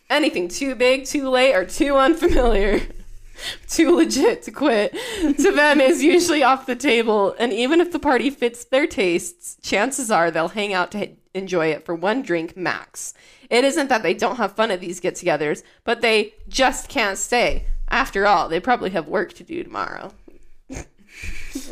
Anything 0.09 0.49
too 0.49 0.75
big, 0.75 1.05
too 1.05 1.29
late, 1.29 1.55
or 1.55 1.65
too 1.65 1.95
unfamiliar, 1.95 2.81
too 3.67 3.95
legit 3.95 4.43
to 4.43 4.51
quit, 4.51 4.93
to 5.21 5.51
them 5.51 5.79
is 5.81 6.03
usually 6.03 6.43
off 6.43 6.65
the 6.65 6.75
table. 6.75 7.35
And 7.39 7.53
even 7.53 7.81
if 7.81 7.91
the 7.91 7.99
party 7.99 8.29
fits 8.29 8.63
their 8.65 8.87
tastes, 8.87 9.57
chances 9.61 10.11
are 10.11 10.31
they'll 10.31 10.49
hang 10.49 10.73
out 10.73 10.91
to 10.91 11.09
enjoy 11.33 11.67
it 11.67 11.85
for 11.85 11.95
one 11.95 12.21
drink 12.21 12.55
max. 12.57 13.13
It 13.49 13.63
isn't 13.63 13.89
that 13.89 14.03
they 14.03 14.13
don't 14.13 14.37
have 14.37 14.53
fun 14.55 14.71
at 14.71 14.79
these 14.79 14.99
get 14.99 15.15
togethers, 15.15 15.63
but 15.83 16.01
they 16.01 16.33
just 16.47 16.89
can't 16.89 17.17
stay. 17.17 17.65
After 17.89 18.25
all, 18.25 18.47
they 18.47 18.59
probably 18.61 18.91
have 18.91 19.07
work 19.07 19.33
to 19.33 19.43
do 19.43 19.63
tomorrow. 19.63 20.13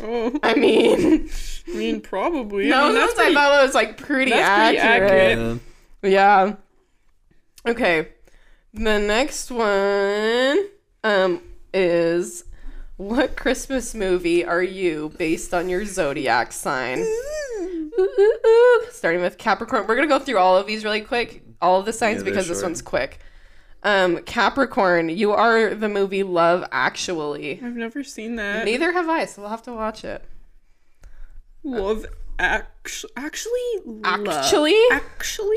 Oh, 0.02 0.38
I 0.42 0.54
mean, 0.54 1.30
I 1.66 1.70
mean, 1.70 2.00
probably. 2.00 2.66
I 2.66 2.76
no, 2.76 2.84
mean, 2.86 2.94
that's 2.94 3.18
I 3.18 3.32
thought 3.32 3.60
it 3.60 3.64
was 3.64 3.74
like 3.74 3.96
pretty 3.96 4.30
that's 4.30 4.76
pretty 4.76 4.78
accurate. 4.78 5.38
accurate. 5.38 5.60
Yeah. 6.02 6.10
Yeah. 6.10 7.70
Okay. 7.70 8.08
The 8.74 8.98
next 8.98 9.50
one 9.50 10.68
um 11.02 11.42
is 11.74 12.44
what 12.96 13.36
Christmas 13.36 13.94
movie 13.94 14.44
are 14.44 14.62
you 14.62 15.12
based 15.16 15.54
on 15.54 15.68
your 15.68 15.84
zodiac 15.84 16.52
sign? 16.52 16.98
Ooh, 17.00 17.90
ooh, 17.98 18.34
ooh. 18.46 18.82
Starting 18.90 19.20
with 19.22 19.38
Capricorn. 19.38 19.86
We're 19.86 19.96
going 19.96 20.08
to 20.08 20.18
go 20.18 20.22
through 20.22 20.38
all 20.38 20.56
of 20.56 20.66
these 20.66 20.84
really 20.84 21.00
quick. 21.00 21.42
All 21.62 21.80
of 21.80 21.86
the 21.86 21.92
signs 21.92 22.18
Yeah, 22.18 22.24
because 22.24 22.48
this 22.48 22.58
short. 22.58 22.70
one's 22.70 22.82
quick. 22.82 23.18
Um 23.82 24.18
Capricorn, 24.24 25.08
you 25.08 25.32
are 25.32 25.74
the 25.74 25.88
movie 25.88 26.22
Love 26.22 26.66
Actually. 26.70 27.52
I've 27.62 27.76
never 27.76 28.04
seen 28.04 28.36
that. 28.36 28.66
Neither 28.66 28.92
have 28.92 29.08
I, 29.08 29.24
so 29.24 29.40
we'll 29.42 29.50
have 29.50 29.62
to 29.62 29.72
watch 29.72 30.04
it. 30.04 30.22
Love 31.62 32.04
actually 32.38 33.10
actually 33.16 33.50
love- 33.86 34.26
Actually? 34.28 34.76
actually 34.92 35.56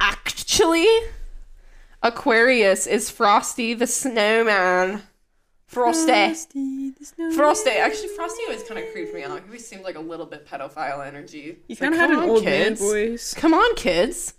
Actually, 0.00 0.86
Aquarius 2.02 2.86
is 2.86 3.10
Frosty 3.10 3.72
the 3.74 3.86
Snowman. 3.86 5.02
Frosty. 5.66 6.12
Frosty. 6.34 6.92
Frosty. 7.34 7.70
Actually, 7.70 8.08
Frosty 8.08 8.42
always 8.46 8.62
kind 8.62 8.78
of 8.84 8.90
creeped 8.92 9.12
me 9.14 9.22
out. 9.24 9.40
He 9.40 9.46
always 9.46 9.66
seemed 9.66 9.82
like 9.82 9.96
a 9.96 10.00
little 10.00 10.26
bit 10.26 10.46
pedophile 10.46 11.06
energy. 11.06 11.58
It's 11.68 11.80
kind 11.80 11.92
of 11.94 12.00
like, 12.00 12.08
had 12.08 12.14
"Come 12.14 12.22
an 12.24 12.30
on, 12.30 12.30
old 12.36 12.44
kids. 12.44 12.80
man 12.80 12.88
voice. 12.90 13.34
Come 13.34 13.52
on, 13.54 13.74
kids. 13.74 14.34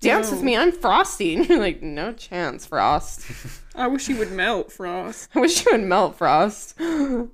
Dance 0.00 0.30
with 0.30 0.42
me. 0.42 0.56
I'm 0.56 0.72
Frosty. 0.72 1.34
And 1.36 1.46
you're 1.48 1.58
like, 1.58 1.82
no 1.82 2.12
chance, 2.14 2.64
Frost. 2.66 3.30
I 3.74 3.86
wish 3.88 4.08
you 4.08 4.16
would 4.16 4.32
melt, 4.32 4.72
Frost. 4.72 5.28
I 5.34 5.40
wish 5.40 5.64
you 5.66 5.72
would 5.72 5.82
melt 5.82 6.16
Frost. 6.16 6.74
I 6.80 7.26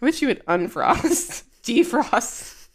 wish 0.00 0.20
you 0.20 0.28
would 0.28 0.42
unfrost. 0.48 1.44
Defrost. 1.62 2.68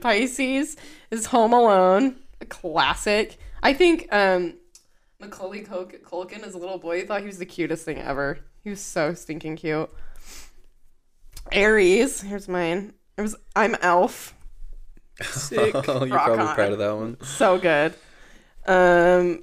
Pisces 0.00 0.76
is 1.10 1.26
Home 1.26 1.52
Alone. 1.52 2.16
A 2.40 2.46
classic. 2.46 3.36
I 3.62 3.74
think 3.74 4.08
um 4.10 4.54
Macaulay 5.22 5.60
Cul- 5.60 5.86
Culkin 5.86 6.42
as 6.42 6.54
a 6.54 6.58
little 6.58 6.78
boy 6.78 7.06
thought 7.06 7.20
he 7.20 7.26
was 7.26 7.38
the 7.38 7.46
cutest 7.46 7.84
thing 7.84 7.98
ever. 7.98 8.38
He 8.64 8.70
was 8.70 8.80
so 8.80 9.14
stinking 9.14 9.56
cute. 9.56 9.88
Aries, 11.50 12.20
here's 12.22 12.48
mine. 12.48 12.92
It 13.16 13.22
was 13.22 13.36
I'm 13.54 13.74
Elf. 13.76 14.34
Sick. 15.22 15.74
Oh, 15.74 16.04
you're 16.04 16.16
Rock 16.16 16.26
probably 16.26 16.44
on. 16.46 16.54
proud 16.54 16.72
of 16.72 16.78
that 16.78 16.96
one. 16.96 17.16
So 17.22 17.58
good. 17.58 17.94
Um 18.66 19.42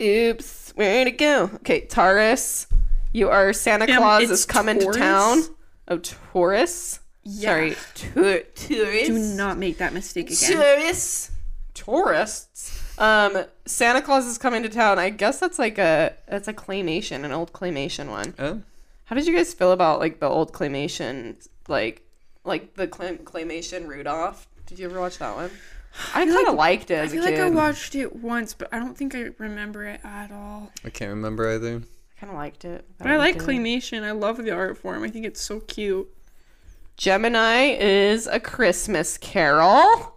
oops, 0.00 0.72
where'd 0.74 1.06
it 1.08 1.18
go? 1.18 1.44
Okay, 1.56 1.82
Taurus. 1.86 2.66
You 3.12 3.28
are 3.28 3.52
Santa 3.52 3.86
Damn, 3.86 3.98
Claus 3.98 4.22
it's 4.24 4.32
is 4.32 4.44
coming 4.46 4.78
Taurus? 4.78 4.96
to 4.96 5.00
town. 5.02 5.42
Oh, 5.88 5.98
Taurus. 5.98 7.00
Sorry, 7.26 7.76
Taurus. 7.94 9.06
Do 9.06 9.18
not 9.36 9.58
make 9.58 9.78
that 9.78 9.92
mistake 9.92 10.30
again. 10.30 10.52
Taurus. 10.56 11.30
Tourists. 11.74 12.81
Um, 12.98 13.44
Santa 13.64 14.02
Claus 14.02 14.26
is 14.26 14.38
coming 14.38 14.62
to 14.62 14.68
town. 14.68 14.98
I 14.98 15.10
guess 15.10 15.40
that's 15.40 15.58
like 15.58 15.78
a 15.78 16.14
that's 16.28 16.48
a 16.48 16.52
claymation, 16.52 17.24
an 17.24 17.32
old 17.32 17.52
claymation 17.52 18.08
one. 18.08 18.34
Oh, 18.38 18.60
How 19.04 19.16
did 19.16 19.26
you 19.26 19.34
guys 19.34 19.54
feel 19.54 19.72
about 19.72 19.98
like 19.98 20.20
the 20.20 20.28
old 20.28 20.52
claymation, 20.52 21.36
like 21.68 22.02
like 22.44 22.74
the 22.74 22.86
clay- 22.86 23.16
claymation 23.18 23.86
Rudolph? 23.88 24.46
Did 24.66 24.78
you 24.78 24.86
ever 24.86 25.00
watch 25.00 25.18
that 25.18 25.34
one? 25.34 25.50
I 26.14 26.24
kind 26.24 26.48
of 26.48 26.54
liked 26.54 26.90
it 26.90 26.94
I 26.94 26.98
as 27.04 27.12
a 27.12 27.16
feel 27.16 27.24
kid. 27.24 27.32
like 27.38 27.40
I 27.40 27.50
watched 27.50 27.94
it 27.94 28.16
once, 28.16 28.54
but 28.54 28.72
I 28.72 28.78
don't 28.78 28.96
think 28.96 29.14
I 29.14 29.30
remember 29.38 29.84
it 29.84 30.00
at 30.04 30.30
all. 30.32 30.70
I 30.84 30.90
can't 30.90 31.10
remember 31.10 31.50
either. 31.50 31.76
I 32.16 32.20
kind 32.20 32.30
of 32.30 32.36
liked 32.38 32.64
it. 32.64 32.84
But 32.98 33.08
I 33.08 33.16
like 33.18 33.36
liked 33.36 33.42
it. 33.42 33.46
claymation. 33.52 34.02
I 34.02 34.12
love 34.12 34.38
the 34.38 34.52
art 34.52 34.78
form. 34.78 35.02
I 35.02 35.08
think 35.10 35.26
it's 35.26 35.40
so 35.40 35.60
cute. 35.60 36.08
Gemini 36.96 37.76
is 37.78 38.26
a 38.26 38.38
Christmas 38.40 39.18
Carol. 39.18 40.14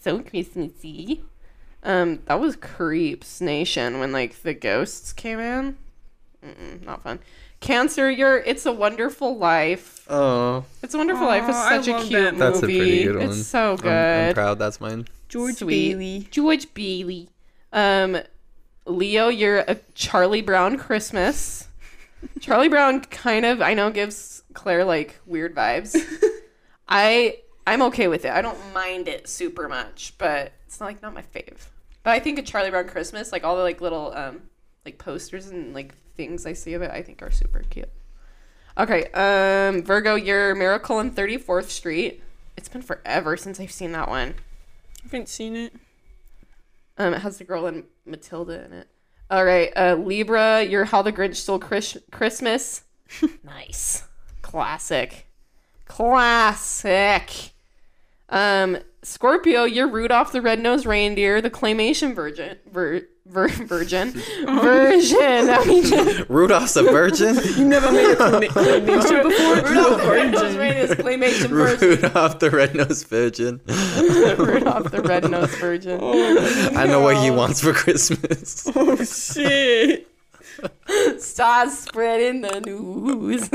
So 0.00 0.20
Christmassy. 0.20 1.22
Um, 1.82 2.20
that 2.26 2.38
was 2.40 2.56
Creeps 2.56 3.40
Nation 3.40 3.98
when 3.98 4.12
like 4.12 4.42
the 4.42 4.54
ghosts 4.54 5.12
came 5.12 5.40
in. 5.40 5.76
Mm-mm, 6.44 6.84
not 6.84 7.02
fun. 7.02 7.18
Cancer, 7.60 8.10
you're 8.10 8.38
It's 8.38 8.66
a 8.66 8.72
Wonderful 8.72 9.36
Life. 9.38 10.04
Oh, 10.10 10.64
It's 10.82 10.94
a 10.94 10.98
Wonderful 10.98 11.26
Life 11.26 11.48
is 11.48 11.54
Aw, 11.54 11.66
I 11.68 11.76
such 11.76 11.88
a 11.88 11.92
love 11.92 12.06
cute 12.06 12.20
that 12.22 12.34
movie. 12.34 12.38
That's 12.44 12.58
a 12.58 12.66
pretty 12.66 13.04
good 13.04 13.16
one. 13.16 13.28
It's 13.28 13.46
so 13.46 13.76
good. 13.76 13.88
I'm, 13.88 14.28
I'm 14.28 14.34
proud. 14.34 14.58
That's 14.58 14.80
mine. 14.80 15.06
George 15.28 15.56
Sweet. 15.56 15.92
Bailey. 15.92 16.28
George 16.30 16.74
Bailey. 16.74 17.28
Um, 17.72 18.18
Leo, 18.84 19.28
you're 19.28 19.60
a 19.60 19.76
Charlie 19.94 20.42
Brown 20.42 20.76
Christmas. 20.76 21.68
Charlie 22.40 22.68
Brown 22.68 23.00
kind 23.00 23.44
of 23.44 23.60
I 23.62 23.74
know 23.74 23.90
gives 23.90 24.42
Claire 24.54 24.84
like 24.84 25.18
weird 25.26 25.54
vibes. 25.54 25.96
I 26.88 27.38
I'm 27.66 27.82
okay 27.82 28.08
with 28.08 28.24
it. 28.24 28.32
I 28.32 28.42
don't 28.42 28.58
mind 28.74 29.08
it 29.08 29.28
super 29.28 29.68
much, 29.68 30.14
but 30.18 30.52
it's 30.66 30.80
not 30.80 30.86
like 30.86 31.02
not 31.02 31.14
my 31.14 31.22
fave. 31.22 31.68
But 32.02 32.10
I 32.10 32.18
think 32.18 32.38
a 32.38 32.42
Charlie 32.42 32.70
Brown 32.70 32.88
Christmas, 32.88 33.32
like 33.32 33.44
all 33.44 33.56
the 33.56 33.62
like 33.62 33.80
little 33.80 34.12
um 34.14 34.42
like 34.84 34.98
posters 34.98 35.46
and 35.48 35.74
like 35.74 35.94
things 36.16 36.46
I 36.46 36.52
see 36.52 36.74
of 36.74 36.82
it, 36.82 36.90
I 36.90 37.02
think 37.02 37.22
are 37.22 37.30
super 37.30 37.62
cute. 37.70 37.88
Okay, 38.78 39.04
um 39.12 39.82
Virgo, 39.82 40.14
your 40.14 40.54
Miracle 40.54 40.96
on 40.96 41.10
34th 41.10 41.68
Street. 41.68 42.22
It's 42.56 42.68
been 42.68 42.82
forever 42.82 43.36
since 43.36 43.58
I've 43.60 43.72
seen 43.72 43.92
that 43.92 44.08
one. 44.08 44.34
I 45.00 45.02
haven't 45.04 45.28
seen 45.28 45.56
it. 45.56 45.72
Um, 46.98 47.14
it 47.14 47.20
has 47.22 47.38
the 47.38 47.44
girl 47.44 47.66
in 47.66 47.84
Matilda 48.04 48.64
in 48.64 48.72
it. 48.72 48.88
All 49.30 49.44
right, 49.44 49.72
uh, 49.74 49.94
Libra, 49.94 50.62
you're 50.62 50.84
How 50.84 51.00
the 51.00 51.12
Grinch 51.12 51.36
Stole 51.36 51.58
Chris- 51.58 51.96
Christmas. 52.10 52.82
nice, 53.44 54.04
classic, 54.42 55.26
classic. 55.86 57.52
Um, 58.28 58.78
Scorpio, 59.04 59.64
you're 59.64 59.88
Rudolph 59.88 60.30
the 60.32 60.40
Red-Nosed 60.40 60.86
Reindeer, 60.86 61.40
the 61.40 61.50
claymation 61.50 62.14
virgin, 62.14 62.56
vir- 62.70 63.08
vir- 63.26 63.48
virgin, 63.48 64.10
version. 64.44 65.50
I 65.50 65.64
mean, 65.66 66.24
Rudolph's 66.28 66.76
a 66.76 66.84
virgin. 66.84 67.36
You 67.58 67.64
never 67.66 67.90
made 67.90 68.12
a 68.12 68.16
claymation 68.48 69.22
before? 69.24 69.68
Rudolph 69.68 70.02
the 70.02 70.08
Red-Nosed 70.08 70.56
Reindeer 70.56 70.84
is 70.84 70.90
claymation 70.92 71.48
virgin. 71.48 71.88
Rudolph 72.02 72.38
the 72.38 72.50
red-nosed 72.50 73.08
virgin. 73.08 73.60
Rudolph 73.66 74.90
the 74.92 75.02
Red-Nosed 75.02 75.54
Virgin. 75.58 75.98
Oh, 76.00 76.70
I 76.76 76.86
know 76.86 77.00
what 77.00 77.16
he 77.16 77.30
wants 77.32 77.60
for 77.60 77.72
Christmas. 77.72 78.68
Oh 78.74 78.96
shit. 78.96 80.08
Start 81.18 81.70
spreading 81.70 82.42
the 82.42 82.60
news. 82.60 83.48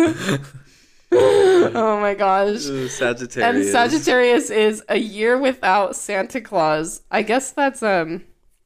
oh 1.11 1.99
my 2.01 2.13
gosh. 2.13 2.61
Sagittarius. 2.61 3.37
And 3.37 3.65
Sagittarius 3.65 4.49
is 4.49 4.83
a 4.89 4.97
year 4.97 5.37
without 5.37 5.95
Santa 5.95 6.41
Claus. 6.41 7.01
I 7.09 7.21
guess 7.21 7.51
that's 7.51 7.81
um 7.81 8.23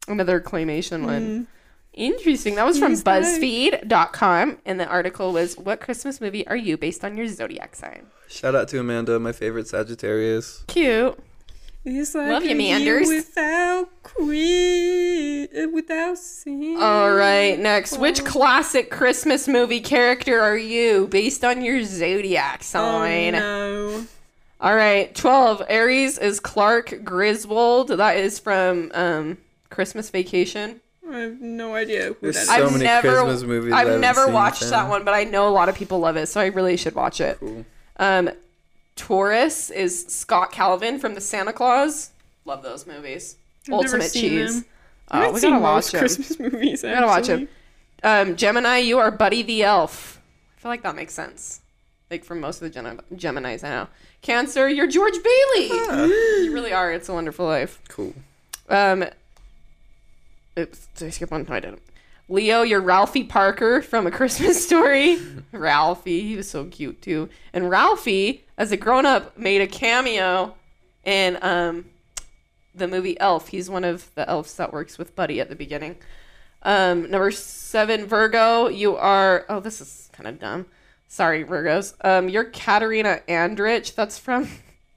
another 0.08 0.40
claymation 0.42 1.06
one. 1.06 1.48
Interesting. 1.94 2.56
That 2.56 2.66
was 2.66 2.80
from. 2.80 2.94
BuzzFeed.com, 2.94 4.60
and 4.66 4.80
the 4.80 4.88
article 4.88 5.34
was 5.34 5.58
"What 5.58 5.82
Christmas 5.82 6.22
movie 6.22 6.48
are 6.48 6.56
you 6.56 6.78
based 6.78 7.04
on 7.04 7.18
your 7.18 7.28
zodiac 7.28 7.76
sign?" 7.76 8.08
Shout 8.30 8.56
out 8.56 8.70
to 8.70 8.80
Amanda, 8.80 9.20
my 9.20 9.34
favorite 9.34 9.68
Sagittarius. 9.68 10.64
Cute. 10.68 11.20
It's 11.84 12.14
like 12.14 12.30
Love 12.30 12.44
you, 12.44 12.52
a 12.52 12.54
year 12.54 12.78
Manders. 12.78 13.08
Without 13.08 13.90
queen, 14.04 15.48
without 15.74 16.18
sin. 16.18 16.78
All 16.80 17.12
right. 17.14 17.58
Next, 17.58 17.98
which 17.98 18.24
classic 18.24 18.92
Christmas 18.92 19.48
movie 19.48 19.82
character 19.82 20.40
are 20.40 20.58
you 20.58 21.08
based 21.08 21.44
on 21.44 21.64
your 21.64 21.84
zodiac 21.84 22.64
sign? 22.64 23.34
Oh, 23.36 23.40
sign? 23.40 24.02
no. 24.02 24.06
All 24.60 24.76
right, 24.76 25.14
12. 25.16 25.64
Aries 25.70 26.20
is 26.20 26.40
Clark 26.40 27.04
Griswold. 27.04 27.88
That 27.88 28.18
is 28.18 28.38
from 28.38 28.92
um, 28.94 29.38
Christmas 29.72 30.12
Vacation. 30.12 30.82
I 31.12 31.18
have 31.22 31.42
no 31.42 31.74
idea 31.74 32.10
who 32.10 32.16
There's 32.22 32.36
that 32.36 32.42
is. 32.44 32.48
so 32.48 32.54
I've 32.54 32.72
many 32.72 32.84
never, 32.84 33.10
Christmas 33.10 33.42
movies 33.44 33.74
I 33.74 33.82
I've 33.82 34.00
never 34.00 34.26
seen, 34.26 34.34
watched 34.34 34.62
fam. 34.62 34.70
that 34.70 34.88
one, 34.90 35.04
but 35.04 35.16
I 35.16 35.24
know 35.24 35.48
a 35.48 35.50
lot 35.50 35.68
of 35.68 35.76
people 35.76 36.00
love 36.00 36.16
it, 36.16 36.28
so 36.28 36.40
I 36.40 36.46
really 36.46 36.78
should 36.78 36.94
watch 36.94 37.20
it. 37.20 37.40
Cool. 37.40 37.66
Um, 37.98 38.30
Taurus 38.96 39.70
is 39.70 40.06
Scott 40.08 40.52
Calvin 40.52 41.00
from 41.00 41.16
The 41.16 41.22
Santa 41.22 41.54
Claus. 41.54 42.12
Love 42.46 42.64
those 42.64 42.86
movies. 42.88 43.38
I've 43.68 43.74
Ultimate 43.74 44.12
cheese. 44.14 44.64
Oh, 45.12 45.18
haven't 45.20 45.34
we 45.36 45.42
gotta 45.42 45.60
watch. 45.60 45.92
Christmas 45.92 46.40
movies. 46.40 46.84
We 46.84 46.90
gotta 46.90 47.06
watch 47.08 47.30
actually. 47.30 47.46
them. 47.46 48.30
Um, 48.30 48.36
Gemini, 48.36 48.78
you 48.78 48.98
are 48.98 49.12
Buddy 49.12 49.44
the 49.44 49.64
Elf. 49.64 50.20
I 50.58 50.62
feel 50.62 50.72
like 50.72 50.84
that 50.84 50.96
makes 50.96 51.14
sense. 51.14 51.62
Like 52.10 52.24
from 52.26 52.40
most 52.40 52.62
of 52.62 52.62
the 52.62 52.70
Gem- 52.70 53.00
Geminis 53.14 53.64
I 53.64 53.70
know. 53.70 53.88
Cancer, 54.22 54.68
you're 54.70 54.88
George 54.88 55.14
Bailey. 55.24 55.68
you 56.46 56.52
really 56.54 56.74
are. 56.74 56.92
It's 56.92 57.10
a 57.10 57.14
Wonderful 57.14 57.46
Life. 57.46 57.80
Cool. 57.90 58.14
Um, 58.70 59.06
oops, 60.58 60.88
did 60.96 61.08
I 61.08 61.10
skip 61.12 61.32
one? 61.32 61.46
No, 61.48 61.56
I 61.56 61.60
didn't. 61.60 61.82
Leo, 62.32 62.62
you're 62.62 62.80
Ralphie 62.80 63.26
Parker 63.26 63.82
from 63.82 64.08
A 64.08 64.12
Christmas 64.12 64.66
Story. 64.66 65.20
Ralphie, 65.52 66.22
he 66.22 66.38
was 66.38 66.50
so 66.50 66.64
cute 66.64 67.02
too. 67.02 67.28
And 67.52 67.70
Ralphie, 67.70 68.46
as 68.58 68.72
a 68.72 68.78
grown 68.78 69.06
up, 69.06 69.38
made 69.38 69.60
a 69.60 69.68
cameo 69.68 70.56
in 71.04 71.38
um 71.42 71.86
the 72.74 72.88
movie 72.88 73.20
Elf. 73.20 73.50
He's 73.50 73.70
one 73.70 73.84
of 73.84 74.10
the 74.16 74.28
elves 74.30 74.56
that 74.56 74.72
works 74.72 74.98
with 74.98 75.14
Buddy 75.14 75.42
at 75.42 75.50
the 75.50 75.58
beginning. 75.58 75.98
Um, 76.64 77.12
number 77.12 77.32
seven, 77.32 78.06
Virgo, 78.06 78.70
you 78.70 78.96
are. 78.96 79.46
Oh, 79.50 79.60
this 79.60 79.82
is 79.82 80.10
kind 80.14 80.30
of 80.30 80.40
dumb. 80.40 80.68
Sorry, 81.10 81.44
Virgos. 81.44 81.96
Um, 82.00 82.30
you're 82.30 82.46
Katarina 82.46 83.20
Andrich. 83.28 83.94
That's 83.94 84.18
from 84.18 84.48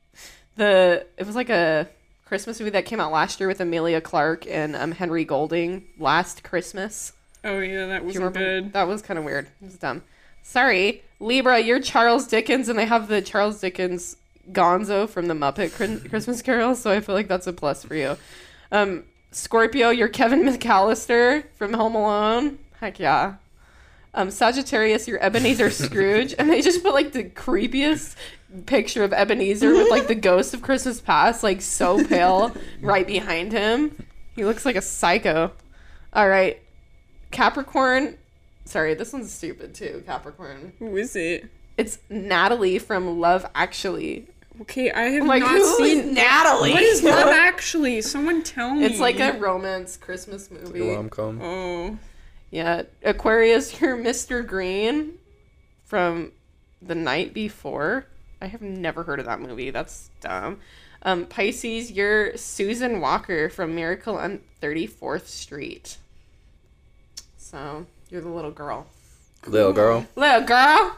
the. 0.57 1.05
It 1.19 1.27
was 1.27 1.35
like 1.35 1.51
a 1.51 1.89
Christmas 2.27 2.61
movie 2.61 2.71
that 2.71 2.85
came 2.85 3.01
out 3.01 3.11
last 3.11 3.41
year 3.41 3.49
with 3.49 3.61
Emilia 3.61 4.01
Clarke 4.01 4.47
and 4.47 4.77
um, 4.77 4.93
Henry 4.93 5.25
Golding. 5.25 5.89
Last 5.99 6.45
Christmas. 6.45 7.13
Oh 7.45 7.61
yeah, 7.61 7.87
that 7.87 8.05
wasn't 8.05 8.35
good. 8.35 8.73
That 8.73 8.89
was 8.89 9.03
kind 9.03 9.19
of 9.19 9.25
weird. 9.25 9.47
It 9.61 9.67
was 9.67 9.77
dumb. 9.77 10.03
Sorry, 10.43 11.03
Libra. 11.21 11.61
You're 11.61 11.81
Charles 11.81 12.27
Dickens, 12.27 12.69
and 12.69 12.79
they 12.79 12.87
have 12.87 13.09
the 13.09 13.21
Charles 13.23 13.61
Dickens 13.61 14.17
Gonzo 14.51 15.09
from 15.09 15.29
the 15.29 15.35
Muppet 15.35 16.09
Christmas 16.11 16.43
Carol. 16.43 16.75
So 16.75 16.91
I 16.91 17.01
feel 17.01 17.15
like 17.15 17.29
that's 17.29 17.47
a 17.47 17.53
plus 17.53 17.85
for 17.85 17.95
you. 17.95 18.17
Um, 18.73 19.05
Scorpio, 19.31 19.91
you're 19.91 20.09
Kevin 20.09 20.43
McAllister 20.43 21.45
from 21.57 21.75
Home 21.75 21.95
Alone. 21.95 22.59
Heck 22.81 22.99
yeah. 22.99 23.35
Um, 24.15 24.31
Sagittarius, 24.31 25.09
you're 25.09 25.23
Ebenezer 25.23 25.71
Scrooge, 25.71 26.35
and 26.39 26.49
they 26.49 26.63
just 26.63 26.83
put 26.83 26.95
like 26.95 27.13
the 27.13 27.25
creepiest 27.25 28.15
picture 28.67 29.03
of 29.03 29.13
Ebenezer 29.13 29.73
with 29.73 29.91
like 29.91 30.07
the 30.07 30.15
ghost 30.15 30.55
of 30.55 30.63
Christmas 30.63 31.01
past, 31.01 31.43
like 31.43 31.61
so 31.61 32.05
pale, 32.07 32.55
right 32.81 33.07
behind 33.07 33.53
him. 33.53 33.97
He 34.37 34.45
looks 34.45 34.65
like 34.65 34.77
a 34.77 34.83
psycho. 34.83 35.53
All 36.13 36.29
right, 36.29 36.61
Capricorn. 37.35 38.17
Sorry, 38.65 38.95
this 38.95 39.13
one's 39.13 39.33
stupid 39.33 39.75
too. 39.75 40.03
Capricorn. 40.07 40.73
Who 40.79 40.97
is 40.97 41.15
it? 41.17 41.47
It's 41.77 41.99
Natalie 42.09 42.79
from 42.79 43.19
Love 43.21 43.45
Actually. 43.55 44.29
Okay, 44.61 44.91
I 44.93 45.03
have 45.07 45.27
like, 45.27 45.43
not 45.43 45.51
who 45.51 45.57
is 45.57 45.77
seen. 45.77 46.15
Natalie? 46.15 46.73
What 46.73 46.83
is 46.83 47.03
Love 47.03 47.29
Actually? 47.33 48.01
Someone 48.03 48.43
tell 48.45 48.75
me. 48.75 48.85
It's 48.85 49.01
like 49.01 49.19
a 49.19 49.33
romance 49.39 49.97
Christmas 49.97 50.51
movie. 50.51 50.81
Rom 50.95 51.11
com. 51.11 51.41
Oh, 51.43 51.99
Yeah, 52.51 52.83
Aquarius, 53.03 53.81
you're 53.81 53.97
Mr. 53.97 54.47
Green 54.47 55.19
from 55.85 56.31
The 56.81 56.95
Night 56.95 57.35
Before. 57.35 58.07
I 58.41 58.47
have 58.47 58.63
never 58.63 59.03
heard 59.03 59.19
of 59.19 59.27
that 59.27 59.41
movie. 59.41 59.71
That's 59.71 60.11
dumb. 60.21 60.61
Um, 61.03 61.27
Pisces, 61.27 61.91
you're 61.91 62.37
Susan 62.37 63.01
Walker 63.01 63.49
from 63.51 63.75
Miracle 63.75 64.17
on 64.17 64.41
34th 64.63 65.27
Street. 65.27 65.99
So, 67.45 67.85
you're 68.09 68.23
the 68.23 68.31
little 68.31 68.51
girl. 68.51 68.87
Little 69.47 69.75
girl. 69.75 70.07
Little 70.17 70.41
girl! 70.47 70.97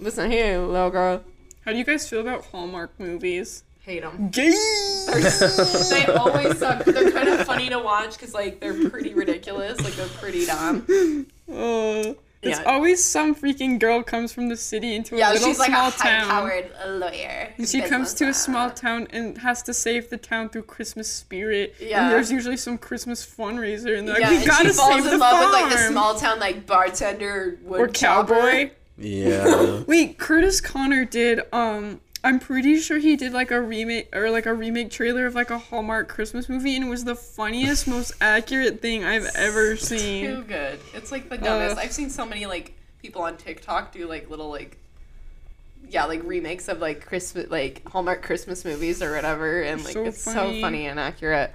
Listen 0.00 0.32
here, 0.32 0.58
little 0.58 0.90
girl. 0.90 1.22
how 1.64 1.70
do 1.70 1.78
you 1.78 1.84
guys 1.84 2.08
feel 2.08 2.22
about 2.22 2.44
Hallmark 2.46 2.98
movies? 2.98 3.62
Hate 3.82 4.02
them. 4.02 4.30
Gay. 4.30 4.50
they 4.50 6.06
always 6.06 6.58
suck, 6.58 6.84
but 6.84 6.92
they're 6.92 7.12
kind 7.12 7.28
of 7.28 7.46
funny 7.46 7.68
to 7.68 7.78
watch 7.78 8.18
because, 8.18 8.34
like, 8.34 8.58
they're 8.58 8.90
pretty 8.90 9.14
ridiculous. 9.14 9.80
Like, 9.80 9.92
they're 9.94 10.08
pretty 10.08 10.44
dumb. 10.44 11.26
Oh, 11.48 12.16
it's 12.46 12.58
Yeah. 12.60 12.64
always 12.72 13.04
some 13.04 13.34
freaking 13.34 13.78
girl 13.78 14.02
comes 14.02 14.32
from 14.32 14.48
the 14.48 14.56
city 14.56 14.94
into 14.94 15.14
a 15.14 15.18
Yeah, 15.18 15.32
little 15.32 15.48
she's 15.48 15.58
like 15.58 15.68
small 15.70 15.88
a 15.88 15.92
town. 15.92 16.28
high-powered 16.28 16.70
lawyer. 17.00 17.52
And 17.58 17.68
she 17.68 17.80
comes 17.82 18.14
to 18.14 18.28
a 18.28 18.34
small 18.34 18.70
town 18.70 19.08
and 19.10 19.38
has 19.38 19.62
to 19.64 19.74
save 19.74 20.10
the 20.10 20.16
town 20.16 20.48
through 20.50 20.62
Christmas 20.62 21.10
spirit. 21.10 21.74
Yeah. 21.80 22.02
And 22.04 22.12
there's 22.12 22.30
usually 22.32 22.56
some 22.56 22.78
Christmas 22.78 23.24
fundraiser, 23.26 23.98
and 23.98 24.06
they're 24.08 24.20
yeah, 24.20 24.28
like, 24.28 24.30
we 24.30 24.36
and 24.38 24.46
gotta 24.46 24.68
she 24.68 24.74
falls 24.74 24.94
save 24.94 25.04
the 25.04 25.12
in 25.14 25.18
love 25.18 25.30
farm. 25.32 25.44
with 25.44 25.52
like 25.60 25.70
the 25.72 25.78
small 25.88 26.14
town 26.14 26.38
like 26.40 26.66
bartender 26.66 27.58
wood 27.62 27.80
or 27.80 27.86
chopper. 27.88 28.34
cowboy. 28.34 28.70
Yeah. 28.98 29.82
Wait, 29.86 30.16
Curtis 30.18 30.60
Conner 30.60 31.04
did. 31.04 31.40
Um, 31.52 32.00
I'm 32.26 32.40
pretty 32.40 32.80
sure 32.80 32.98
he 32.98 33.14
did 33.14 33.32
like 33.32 33.52
a 33.52 33.60
remake 33.60 34.14
or 34.14 34.30
like 34.30 34.46
a 34.46 34.52
remake 34.52 34.90
trailer 34.90 35.26
of 35.26 35.34
like 35.36 35.50
a 35.50 35.58
Hallmark 35.58 36.08
Christmas 36.08 36.48
movie, 36.48 36.74
and 36.74 36.84
it 36.86 36.88
was 36.88 37.04
the 37.04 37.14
funniest, 37.14 37.86
most 37.86 38.12
accurate 38.20 38.82
thing 38.82 39.04
I've 39.04 39.26
ever 39.36 39.76
seen. 39.90 40.26
Too 40.26 40.42
good. 40.42 40.80
It's 40.92 41.12
like 41.12 41.28
the 41.30 41.38
dumbest. 41.38 41.76
Ugh. 41.76 41.84
I've 41.84 41.92
seen 41.92 42.10
so 42.10 42.26
many 42.26 42.46
like 42.46 42.74
people 43.00 43.22
on 43.22 43.36
TikTok 43.36 43.92
do 43.92 44.08
like 44.08 44.28
little 44.28 44.50
like 44.50 44.76
yeah, 45.88 46.06
like 46.06 46.22
remakes 46.24 46.66
of 46.66 46.80
like 46.80 47.06
Christmas 47.06 47.48
like 47.48 47.86
Hallmark 47.88 48.22
Christmas 48.22 48.64
movies 48.64 49.02
or 49.02 49.14
whatever 49.14 49.62
and 49.62 49.84
like 49.84 49.92
So 49.92 50.04
it's 50.06 50.20
so 50.20 50.32
funny. 50.32 50.60
funny 50.60 50.86
and 50.86 50.98
accurate. 50.98 51.52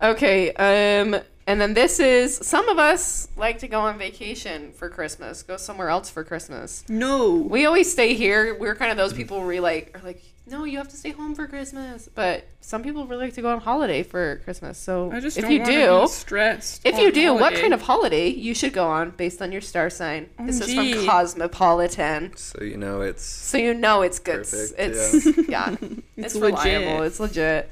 Okay, 0.00 0.52
um 0.52 1.16
and 1.46 1.60
then 1.60 1.74
this 1.74 2.00
is 2.00 2.36
some 2.36 2.68
of 2.68 2.78
us 2.78 3.28
like 3.36 3.58
to 3.60 3.68
go 3.68 3.80
on 3.80 3.98
vacation 3.98 4.72
for 4.72 4.88
Christmas, 4.90 5.42
go 5.42 5.56
somewhere 5.56 5.88
else 5.88 6.10
for 6.10 6.24
Christmas. 6.24 6.84
No. 6.88 7.34
We 7.34 7.66
always 7.66 7.90
stay 7.90 8.14
here. 8.14 8.58
We're 8.58 8.74
kind 8.74 8.90
of 8.90 8.96
those 8.96 9.12
people 9.12 9.38
where 9.38 9.46
we 9.46 9.60
like 9.60 9.96
are 9.96 10.04
like, 10.04 10.22
no, 10.48 10.64
you 10.64 10.78
have 10.78 10.88
to 10.88 10.96
stay 10.96 11.10
home 11.10 11.34
for 11.34 11.46
Christmas. 11.46 12.08
But 12.12 12.46
some 12.60 12.82
people 12.82 13.06
really 13.06 13.26
like 13.26 13.34
to 13.34 13.42
go 13.42 13.50
on 13.50 13.60
holiday 13.60 14.02
for 14.02 14.36
Christmas. 14.44 14.78
So 14.78 15.10
I 15.12 15.20
just 15.20 15.36
if 15.36 15.42
don't 15.42 15.52
you 15.52 15.64
do, 15.64 16.00
be 16.02 16.08
stressed. 16.08 16.84
if 16.84 16.94
on 16.94 17.00
you 17.00 17.12
do, 17.12 17.34
what 17.34 17.54
kind 17.54 17.74
of 17.74 17.82
holiday 17.82 18.28
you 18.28 18.54
should 18.54 18.72
go 18.72 18.86
on 18.86 19.10
based 19.10 19.42
on 19.42 19.52
your 19.52 19.60
star 19.60 19.90
sign? 19.90 20.28
This 20.40 20.60
is 20.60 20.74
from 20.74 21.06
Cosmopolitan. 21.06 22.36
So 22.36 22.62
you 22.62 22.76
know 22.76 23.02
it's 23.02 23.22
So 23.22 23.58
you 23.58 23.74
know 23.74 24.02
it's 24.02 24.18
good. 24.18 24.38
Perfect, 24.38 24.74
it's 24.78 25.48
yeah. 25.48 25.76
it's, 26.16 26.34
legit. 26.34 26.64
reliable. 26.64 27.02
It's 27.02 27.20
legit. 27.20 27.70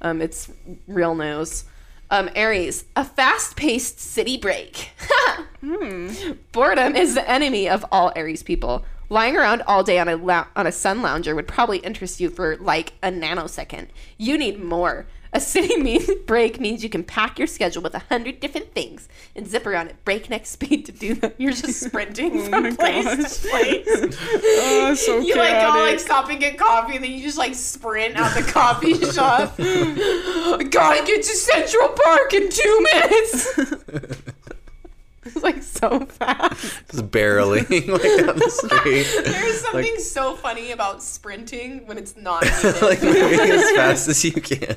Um, 0.00 0.20
it's 0.20 0.50
real 0.86 1.14
news. 1.14 1.64
Um, 2.10 2.30
Aries, 2.34 2.84
a 2.94 3.04
fast-paced 3.04 3.98
city 3.98 4.36
break. 4.36 4.90
Boredom 6.52 6.96
is 6.96 7.14
the 7.14 7.28
enemy 7.28 7.68
of 7.68 7.84
all 7.90 8.12
Aries 8.14 8.42
people. 8.42 8.84
Lying 9.08 9.36
around 9.36 9.62
all 9.62 9.82
day 9.82 9.98
on 9.98 10.08
a 10.08 10.46
on 10.56 10.66
a 10.66 10.72
sun 10.72 11.02
lounger 11.02 11.34
would 11.34 11.48
probably 11.48 11.78
interest 11.78 12.20
you 12.20 12.30
for 12.30 12.56
like 12.56 12.94
a 13.02 13.08
nanosecond. 13.08 13.88
You 14.16 14.38
need 14.38 14.62
more. 14.62 15.06
A 15.34 15.40
city 15.40 15.76
mean 15.82 16.00
break 16.26 16.60
means 16.60 16.82
you 16.84 16.88
can 16.88 17.02
pack 17.02 17.38
your 17.38 17.48
schedule 17.48 17.82
with 17.82 17.94
a 17.94 17.98
hundred 17.98 18.38
different 18.40 18.72
things 18.72 19.08
and 19.34 19.46
zip 19.46 19.66
around 19.66 19.88
at 19.88 20.04
breakneck 20.04 20.46
speed 20.46 20.86
to 20.86 20.92
do 20.92 21.14
them. 21.14 21.32
You're 21.38 21.52
just 21.52 21.80
sprinting 21.86 22.32
Oh 22.40 22.48
from 22.48 22.76
place 22.76 23.04
gosh. 23.04 23.36
to 23.38 23.48
place. 23.48 24.18
Oh, 24.56 24.94
so 24.94 25.18
You 25.18 25.34
like 25.36 25.60
go 25.60 25.68
like 25.80 25.98
stop 26.00 26.30
and 26.30 26.38
get 26.38 26.56
coffee, 26.56 26.96
and 26.96 27.04
then 27.04 27.10
you 27.12 27.22
just 27.22 27.38
like 27.38 27.54
sprint 27.54 28.16
out 28.16 28.34
the 28.34 28.42
coffee 28.42 28.94
shop. 29.10 29.54
I 29.58 30.62
gotta 30.70 31.04
get 31.04 31.22
to 31.22 31.34
Central 31.34 31.88
Park 31.88 32.32
in 32.34 32.48
two 32.48 32.86
minutes. 32.92 33.74
it's 35.26 35.42
like 35.42 35.62
so 35.62 36.00
fast. 36.06 36.82
just 36.90 37.10
barreling 37.10 37.68
like 37.88 38.26
down 38.26 38.36
the 38.36 38.50
street. 38.78 39.06
There's 39.24 39.60
something 39.60 39.98
so 39.98 40.36
funny 40.36 40.72
about 40.72 41.02
sprinting 41.02 41.86
when 41.86 41.96
it's 41.96 42.16
not 42.16 42.42
needed. 42.42 42.82
like 42.82 43.02
moving 43.02 43.40
as 43.40 43.70
fast 43.72 44.08
as 44.08 44.24
you 44.24 44.32
can. 44.32 44.76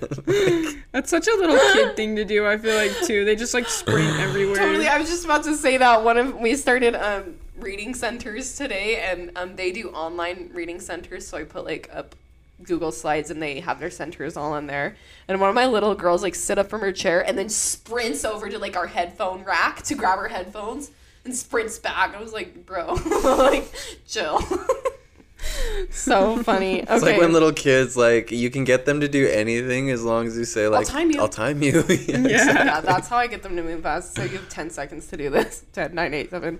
That's 0.93 1.09
such 1.09 1.27
a 1.27 1.35
little 1.35 1.57
kid 1.73 1.95
thing 1.95 2.15
to 2.15 2.23
do. 2.25 2.47
I 2.47 2.57
feel 2.57 2.75
like 2.75 2.93
too. 3.05 3.25
They 3.25 3.35
just 3.35 3.53
like 3.53 3.67
sprint 3.67 4.19
everywhere. 4.19 4.55
Totally. 4.55 4.87
I 4.87 4.97
was 4.97 5.09
just 5.09 5.25
about 5.25 5.43
to 5.43 5.55
say 5.55 5.77
that 5.77 6.03
one 6.03 6.17
of 6.17 6.35
we 6.35 6.55
started 6.55 6.95
um 6.95 7.35
reading 7.57 7.93
centers 7.93 8.55
today, 8.55 9.01
and 9.01 9.31
um 9.37 9.55
they 9.55 9.71
do 9.71 9.89
online 9.89 10.49
reading 10.53 10.79
centers. 10.79 11.27
So 11.27 11.37
I 11.37 11.43
put 11.43 11.65
like 11.65 11.89
up 11.93 12.15
Google 12.64 12.91
Slides, 12.91 13.30
and 13.30 13.41
they 13.41 13.60
have 13.60 13.80
their 13.80 13.91
centers 13.91 14.36
all 14.36 14.55
in 14.55 14.68
there. 14.68 14.95
And 15.28 15.39
one 15.39 15.49
of 15.49 15.55
my 15.55 15.68
little 15.68 15.95
girls 15.95 16.24
like 16.24 16.36
sit 16.36 16.58
up 16.58 16.70
from 16.70 16.82
her 16.82 16.91
chair 16.91 17.26
and 17.26 17.38
then 17.38 17.49
sprints 17.49 18.26
over 18.26 18.49
to 18.49 18.58
like 18.58 18.76
our 18.76 18.88
headphone 18.88 19.43
rack 19.43 19.84
to 19.84 19.95
grab 19.95 20.20
her 20.20 20.28
headphones 20.28 20.91
and 21.26 21.36
sprints 21.36 21.78
back. 21.78 22.16
I 22.16 22.22
was 22.22 22.34
like, 22.34 22.66
bro, 22.66 22.93
like 23.24 23.72
chill. 24.08 24.41
so 25.91 26.41
funny. 26.43 26.82
Okay. 26.82 26.95
It's 26.95 27.03
like 27.03 27.20
when 27.20 27.34
little 27.34 27.53
kids 27.53 27.95
like 27.95 28.32
you 28.32 28.49
can 28.49 28.64
get 28.64 28.86
them 28.86 29.01
to 29.01 29.08
do 29.08 29.28
anything 29.28 29.91
as 29.91 30.03
long 30.03 30.26
as 30.26 30.38
you 30.38 30.45
say 30.45 30.68
like 30.68 30.80
I'll 30.80 30.86
time 30.86 31.12
you." 31.12 31.20
I'll 31.20 31.30
time 31.30 31.62
you. 31.62 31.84
yeah. 31.89 32.18
Yeah. 32.18 32.66
yeah, 32.66 32.82
that's 32.82 33.08
how 33.08 33.18
I 33.18 33.28
get 33.28 33.43
them 33.43 33.55
to 33.55 33.64
move 33.64 33.84
fast. 33.84 34.16
So 34.16 34.24
you 34.24 34.38
have 34.38 34.49
10 34.49 34.72
seconds 34.72 35.08
to 35.08 35.18
do 35.18 35.30
this. 35.30 35.64
10, 35.74 35.93
9, 35.93 36.14
8, 36.14 36.30
7. 36.32 36.60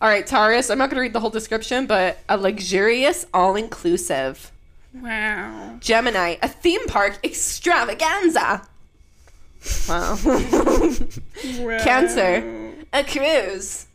All 0.00 0.08
right, 0.08 0.26
Taurus. 0.26 0.70
I'm 0.70 0.78
not 0.78 0.90
going 0.90 0.96
to 0.96 1.00
read 1.00 1.12
the 1.12 1.20
whole 1.20 1.30
description, 1.30 1.86
but 1.86 2.18
a 2.28 2.36
luxurious, 2.36 3.26
all 3.34 3.56
inclusive. 3.56 4.52
Wow. 4.94 5.76
Gemini, 5.80 6.36
a 6.42 6.48
theme 6.48 6.86
park 6.86 7.18
extravaganza. 7.24 8.62
Wow. 9.88 10.18
wow. 10.24 11.78
Cancer. 11.80 12.72
a 12.92 13.04
cruise. 13.04 13.86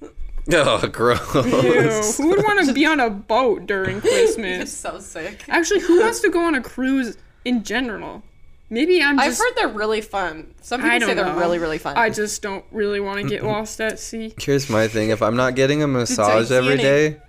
Oh, 0.52 0.88
gross. 0.88 1.36
Ew. 1.36 2.24
Who 2.24 2.30
would 2.32 2.44
want 2.44 2.68
to 2.68 2.74
be 2.74 2.86
on 2.86 3.00
a 3.00 3.10
boat 3.10 3.66
during 3.66 4.02
Christmas? 4.02 4.36
It's 4.36 4.82
Christmas? 4.82 5.08
so 5.08 5.20
sick. 5.22 5.46
Actually, 5.48 5.80
who 5.82 6.02
wants 6.02 6.20
to 6.22 6.30
go 6.30 6.41
on 6.46 6.56
a 6.56 6.62
cruise 6.62 7.18
in 7.46 7.64
general? 7.64 8.22
Maybe 8.70 9.02
I'm 9.02 9.18
just, 9.18 9.30
I've 9.30 9.38
heard 9.38 9.56
they're 9.56 9.76
really 9.78 10.02
fun. 10.02 10.54
Some 10.62 10.82
I 10.82 10.96
people 10.96 11.10
say 11.10 11.14
they're 11.14 11.26
know. 11.26 11.38
really, 11.38 11.60
really 11.60 11.78
fun. 11.78 11.96
I 11.96 12.10
just 12.10 12.41
don't 12.41 12.66
really 12.72 13.00
want 13.00 13.22
to 13.22 13.28
get 13.30 13.44
lost 13.44 13.80
at 13.80 14.00
sea. 14.00 14.34
Here's 14.39 14.70
my 14.70 14.88
thing: 14.88 15.10
if 15.10 15.22
I'm 15.22 15.36
not 15.36 15.56
getting 15.56 15.84
a 15.84 15.88
massage 15.88 16.52
every 16.52 16.78
day, 16.78 17.10
Titanic. 17.12 17.20
day, 17.22 17.26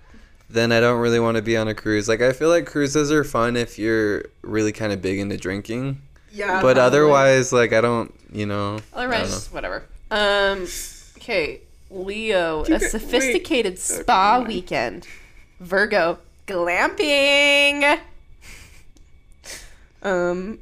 then 0.55 0.71
I 0.71 0.79
don't 0.79 0.99
really 0.99 1.19
want 1.19 1.35
to 1.37 1.43
be 1.43 1.55
on 1.57 1.67
a 1.67 1.75
cruise. 1.75 2.07
Like 2.07 2.21
I 2.21 2.31
feel 2.33 2.49
like 2.49 2.65
cruises 2.65 3.11
are 3.11 3.23
fun 3.23 3.55
if 3.55 3.77
you're 3.77 4.25
really 4.41 4.71
kind 4.71 4.91
of 4.91 5.01
big 5.01 5.19
into 5.19 5.37
drinking, 5.37 6.01
yeah. 6.31 6.61
but 6.61 6.77
otherwise, 6.77 7.53
like 7.53 7.73
I 7.73 7.81
don't, 7.81 8.13
you 8.31 8.45
know. 8.45 8.77
I 8.93 9.03
don't 9.03 9.13
Otherwise, 9.13 9.49
know. 9.49 9.55
whatever. 9.55 9.83
Um, 10.09 10.67
okay, 11.17 11.61
Leo, 11.91 12.63
a 12.63 12.79
sophisticated 12.79 13.73
wait. 13.73 13.79
spa 13.79 14.37
Okay. 14.39 14.47
weekend. 14.47 15.07
Virgo, 15.59 16.19
glamping. 16.47 17.99
Um, 20.03 20.59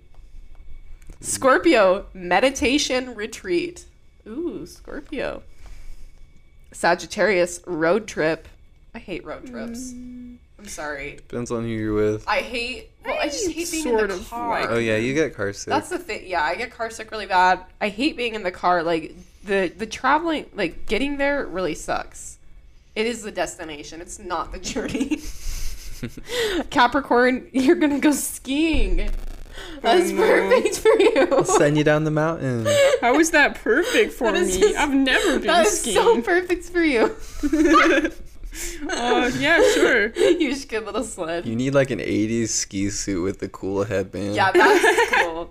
Scorpio, 1.19 2.05
meditation 2.13 3.15
retreat. 3.15 3.85
Ooh, 4.27 4.65
Scorpio. 4.65 5.43
Sagittarius, 6.71 7.59
road 7.67 8.07
trip. 8.07 8.47
I 8.95 8.99
hate 8.99 9.25
road 9.25 9.45
trips. 9.47 9.91
Mm. 9.93 10.37
I'm 10.59 10.67
sorry. 10.67 11.15
Depends 11.27 11.51
on 11.51 11.63
who 11.63 11.69
you're 11.69 11.93
with. 11.93 12.25
I 12.27 12.39
hate. 12.39 12.91
Well, 13.05 13.17
I 13.19 13.25
just 13.25 13.51
hate 13.51 13.69
being 13.71 13.83
sort 13.83 14.11
in 14.11 14.19
the 14.19 14.23
car. 14.25 14.61
like 14.61 14.69
Oh 14.69 14.77
yeah, 14.77 14.95
you 14.97 15.13
get 15.13 15.35
car 15.35 15.51
sick. 15.51 15.67
That's 15.71 15.89
the 15.89 15.99
thing. 15.99 16.23
Yeah, 16.25 16.43
I 16.43 16.55
get 16.55 16.71
car 16.71 16.89
sick 16.89 17.11
really 17.11 17.25
bad. 17.25 17.59
I 17.81 17.89
hate 17.89 18.15
being 18.15 18.33
in 18.35 18.43
the 18.43 18.51
car. 18.51 18.81
Like 18.83 19.15
the 19.43 19.71
the 19.75 19.85
traveling, 19.85 20.45
like 20.53 20.85
getting 20.85 21.17
there, 21.17 21.45
really 21.45 21.75
sucks. 21.75 22.37
It 22.95 23.07
is 23.07 23.23
the 23.23 23.31
destination. 23.31 23.99
It's 23.99 24.19
not 24.19 24.51
the 24.51 24.59
journey. 24.59 25.19
Capricorn, 26.69 27.47
you're 27.51 27.75
gonna 27.75 27.99
go 27.99 28.11
skiing. 28.11 29.09
That's 29.81 30.11
no. 30.11 30.17
perfect 30.17 30.77
for 30.79 30.99
you. 30.99 31.27
I'll 31.31 31.43
send 31.45 31.77
you 31.77 31.83
down 31.83 32.03
the 32.05 32.11
mountain. 32.11 32.67
How 33.01 33.19
is 33.19 33.31
that 33.31 33.55
perfect 33.55 34.13
for 34.17 34.31
That 34.31 34.35
is 34.41 34.55
me? 34.55 34.61
just- 34.61 34.77
I've 34.79 34.93
never 34.93 35.39
been 35.39 35.47
That 35.47 35.65
is 35.67 35.81
so 35.81 36.21
perfect 36.21 36.65
for 36.65 36.81
you. 36.83 37.15
Uh, 38.89 39.31
yeah, 39.37 39.61
sure. 39.73 40.07
you 40.15 40.53
should 40.55 40.69
get 40.69 40.83
a 40.83 40.85
little 40.85 41.03
sled. 41.03 41.45
You 41.45 41.55
need 41.55 41.73
like 41.73 41.89
an 41.91 41.99
80s 41.99 42.49
ski 42.49 42.89
suit 42.89 43.21
with 43.23 43.39
the 43.39 43.49
cool 43.49 43.83
headband. 43.83 44.35
Yeah, 44.35 44.51
that's 44.51 45.13
cool. 45.23 45.49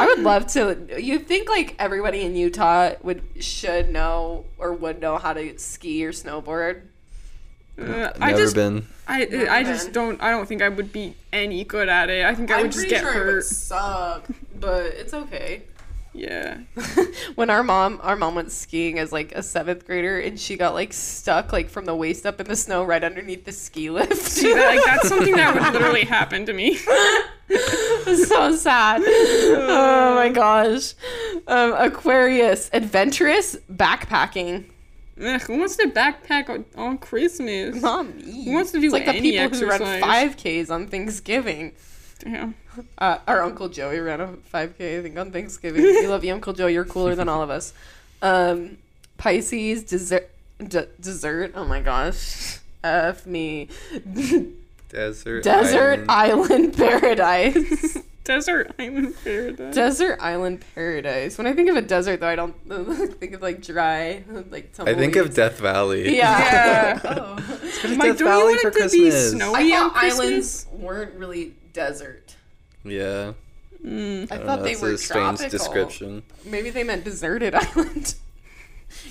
I 0.00 0.06
would 0.06 0.20
love 0.20 0.46
to. 0.48 0.76
You 1.00 1.18
think 1.18 1.48
like 1.48 1.74
everybody 1.78 2.22
in 2.22 2.34
Utah 2.36 2.94
would 3.02 3.22
should 3.40 3.90
know 3.92 4.44
or 4.58 4.72
would 4.72 5.00
know 5.00 5.18
how 5.18 5.32
to 5.32 5.58
ski 5.58 6.04
or 6.04 6.12
snowboard? 6.12 6.82
Uh, 7.80 8.10
I 8.20 8.30
Never 8.30 8.38
just, 8.42 8.54
been. 8.56 8.86
I, 9.06 9.24
Never 9.26 9.50
I 9.50 9.62
just 9.62 9.86
been. 9.86 9.92
don't. 9.94 10.22
I 10.22 10.30
don't 10.30 10.46
think 10.46 10.62
I 10.62 10.68
would 10.68 10.92
be 10.92 11.14
any 11.32 11.62
good 11.62 11.88
at 11.88 12.10
it. 12.10 12.24
I 12.24 12.34
think 12.34 12.50
I 12.50 12.56
I'm 12.56 12.62
would 12.62 12.72
just 12.72 12.88
pretty 12.88 12.90
get 12.94 13.02
sure 13.02 13.12
it 13.14 13.26
would 13.26 13.34
hurt. 13.34 13.44
suck, 13.44 14.24
but 14.58 14.86
it's 14.86 15.14
okay. 15.14 15.62
Yeah. 16.18 16.58
when 17.36 17.48
our 17.48 17.62
mom 17.62 18.00
our 18.02 18.16
mom 18.16 18.34
went 18.34 18.50
skiing 18.50 18.98
as 18.98 19.12
like 19.12 19.30
a 19.32 19.42
seventh 19.42 19.86
grader 19.86 20.18
and 20.18 20.38
she 20.38 20.56
got 20.56 20.74
like 20.74 20.92
stuck 20.92 21.52
like 21.52 21.70
from 21.70 21.84
the 21.84 21.94
waist 21.94 22.26
up 22.26 22.40
in 22.40 22.48
the 22.48 22.56
snow 22.56 22.82
right 22.82 23.04
underneath 23.04 23.44
the 23.44 23.52
ski 23.52 23.88
lift. 23.90 24.16
See, 24.16 24.52
that, 24.52 24.74
like 24.76 24.84
that's 24.84 25.08
something 25.08 25.36
that 25.36 25.54
would 25.54 25.72
literally 25.72 26.04
happen 26.04 26.44
to 26.46 26.52
me. 26.52 26.74
so 28.26 28.56
sad. 28.56 29.00
Oh 29.06 30.14
my 30.16 30.28
gosh. 30.30 30.94
Um, 31.46 31.72
Aquarius, 31.74 32.68
adventurous 32.72 33.56
backpacking. 33.72 34.64
Ugh, 35.22 35.40
who 35.42 35.58
wants 35.58 35.76
to 35.76 35.86
backpack 35.86 36.48
on, 36.48 36.64
on 36.76 36.98
Christmas? 36.98 37.80
Not 37.80 38.12
me. 38.12 38.44
Who 38.44 38.52
wants 38.52 38.72
to 38.72 38.80
do 38.80 38.86
it's 38.86 38.92
like 38.92 39.06
the 39.06 39.20
people 39.20 39.56
who 39.56 39.66
run 39.66 39.80
5Ks 39.80 40.70
on 40.70 40.88
Thanksgiving. 40.88 41.72
Damn. 42.18 42.54
Uh, 42.96 43.18
our 43.26 43.42
Uncle 43.42 43.68
Joey 43.68 43.98
ran 43.98 44.20
a 44.20 44.28
5K, 44.28 45.00
I 45.00 45.02
think, 45.02 45.18
on 45.18 45.32
Thanksgiving. 45.32 45.82
we 45.82 46.06
love 46.06 46.22
you, 46.22 46.32
Uncle 46.32 46.52
Joe. 46.52 46.68
You're 46.68 46.84
cooler 46.84 47.16
than 47.16 47.28
all 47.28 47.42
of 47.42 47.50
us. 47.50 47.72
Um, 48.22 48.78
Pisces, 49.16 49.82
dessert. 49.82 50.30
D- 50.64 50.82
dessert. 51.00 51.52
Oh 51.56 51.64
my 51.64 51.80
gosh. 51.80 52.58
F 52.84 53.26
me. 53.26 53.68
Desert. 54.90 55.42
Desert 55.42 56.04
island. 56.08 56.76
Island 56.76 56.76
Paradise. 56.76 57.98
Desert 58.24 58.72
Island 58.78 59.14
Paradise. 59.24 59.74
desert 59.74 60.18
Island 60.20 60.62
Paradise. 60.74 61.38
When 61.38 61.46
I 61.46 61.54
think 61.54 61.70
of 61.70 61.76
a 61.76 61.82
desert, 61.82 62.20
though, 62.20 62.28
I 62.28 62.36
don't 62.36 62.54
think 63.18 63.32
of 63.32 63.40
like 63.40 63.62
dry, 63.62 64.22
like 64.50 64.70
I 64.80 64.92
think 64.94 65.16
of. 65.16 65.34
Death 65.34 65.58
Valley. 65.58 66.14
Yeah. 66.14 66.38
Yeah. 66.38 67.00
oh. 67.04 67.34
Mike, 67.96 68.08
Death 68.10 68.18
don't 68.18 68.28
Valley 68.28 68.52
you 68.52 68.60
want 68.62 68.76
it 68.76 68.82
to 68.82 68.88
be 68.90 69.10
snowy 69.10 69.72
I 69.72 69.76
on 69.78 69.90
thought 69.90 69.94
Christmas? 69.94 70.20
islands 70.20 70.66
weren't 70.72 71.14
really 71.14 71.54
desert. 71.72 72.36
Yeah. 72.84 73.32
Mm. 73.84 74.30
I, 74.30 74.34
I 74.36 74.38
thought 74.38 74.58
know, 74.60 74.64
they 74.64 74.76
were 74.76 74.92
a 74.92 74.98
strange 74.98 75.38
tropical. 75.38 75.48
description. 75.50 76.22
Maybe 76.44 76.70
they 76.70 76.82
meant 76.84 77.04
deserted 77.04 77.54
island. 77.54 78.14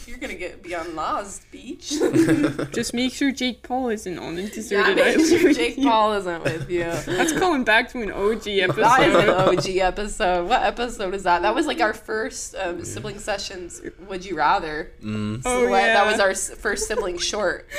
You're 0.08 0.18
gonna 0.18 0.34
get 0.34 0.64
be 0.64 0.74
on 0.74 0.96
Lost 0.96 1.50
Beach. 1.52 1.90
Just 2.72 2.96
make 2.96 3.14
sure 3.14 3.32
Jake 3.32 3.62
Paul 3.62 3.90
isn't 3.90 4.18
on 4.18 4.34
the 4.36 4.42
yeah, 4.42 4.50
deserted 4.50 4.96
make 4.96 5.06
island. 5.06 5.28
sure 5.42 5.54
Jake. 5.54 5.78
Paul 5.82 6.14
isn't 6.14 6.44
with 6.44 6.70
you. 6.72 6.80
That's 6.84 7.38
calling 7.38 7.64
back 7.64 7.92
to 7.92 8.02
an 8.02 8.12
OG 8.12 8.48
episode. 8.48 8.82
That 8.82 9.08
is 9.08 9.16
an 9.16 9.30
OG 9.30 9.78
episode. 9.78 10.48
What 10.50 10.64
episode 10.64 11.14
is 11.14 11.24
that? 11.24 11.44
That 11.44 11.54
was 11.54 11.68
like 11.68 11.80
our 11.80 11.94
first 11.94 12.56
um, 12.56 12.84
sibling 12.84 13.20
sessions. 13.20 13.80
Would 14.10 14.26
you 14.26 14.36
rather? 14.36 14.92
Mm. 15.04 15.44
Oh, 15.46 15.66
Cele- 15.66 15.72
That 15.72 16.08
was 16.08 16.20
our 16.20 16.34
first 16.34 16.88
sibling 16.88 17.20
short. 17.20 17.70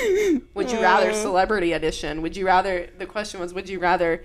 Would 0.55 0.71
you 0.71 0.81
rather 0.81 1.11
Oh. 1.11 1.15
celebrity 1.15 1.73
edition? 1.73 2.23
Would 2.23 2.37
you 2.37 2.47
rather? 2.47 2.89
The 2.97 3.07
question 3.07 3.41
was, 3.41 3.53
would 3.53 3.69
you 3.69 3.81
rather 3.81 4.23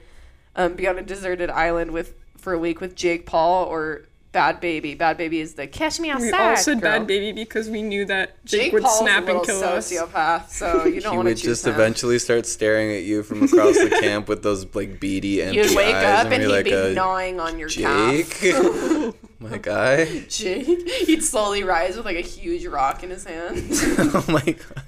um, 0.56 0.74
be 0.76 0.88
on 0.88 0.98
a 0.98 1.02
deserted 1.02 1.50
island 1.50 1.92
with 1.92 2.14
for 2.38 2.54
a 2.54 2.60
week 2.60 2.82
with 2.82 2.96
Jake 2.96 3.26
Paul 3.26 3.66
or 3.66 4.04
Bhad 4.34 4.62
Bhabie? 4.62 4.98
Bhad 4.98 5.18
Bhabie 5.20 5.42
is 5.42 5.54
the 5.54 5.68
catch 5.68 6.00
me 6.00 6.10
outside. 6.10 6.26
We 6.26 6.32
all 6.34 6.56
said 6.58 6.82
girl. 6.82 7.00
Bhad 7.00 7.08
Bhabie 7.08 7.36
because 7.36 7.70
we 7.70 7.82
knew 7.84 8.04
that 8.06 8.44
Jake, 8.46 8.62
Jake 8.62 8.74
would 8.74 8.84
Paul's 8.84 9.00
snap 9.00 9.24
a 9.24 9.26
little 9.28 9.38
and 9.42 9.46
kill 9.48 9.64
us. 9.64 9.92
sociopath, 9.92 10.50
so 10.50 10.86
you 10.86 11.02
don't 11.02 11.16
want 11.18 11.28
to 11.28 11.32
would 11.32 11.38
choose 11.38 11.46
just 11.46 11.68
him. 11.68 11.74
eventually 11.74 12.18
start 12.20 12.46
staring 12.46 12.92
at 12.96 13.04
you 13.04 13.22
from 13.24 13.44
across 13.44 13.78
the 13.78 13.90
camp 14.02 14.28
with 14.28 14.42
those 14.44 14.66
like 14.76 15.00
beady 15.00 15.42
empty 15.42 15.58
You'd 15.60 15.76
wake 15.76 15.94
eyes 15.96 16.26
up 16.26 16.32
and 16.32 16.42
be 16.42 16.48
he'd 16.48 16.48
like, 16.52 16.66
be 16.66 16.74
uh, 16.74 16.90
gnawing 16.94 17.40
on 17.40 17.60
your 17.60 17.70
Jake, 17.70 18.30
calf. 18.32 19.14
my 19.40 19.58
guy. 19.58 20.22
Jake, 20.30 20.66
he'd 21.06 21.24
slowly 21.24 21.64
rise 21.64 21.96
with 21.96 22.06
like 22.06 22.18
a 22.18 22.22
huge 22.22 22.66
rock 22.66 23.04
in 23.04 23.10
his 23.12 23.26
hand. 23.26 23.62
oh 23.72 24.26
my 24.30 24.42
gosh, 24.42 24.56
bro. 24.66 24.84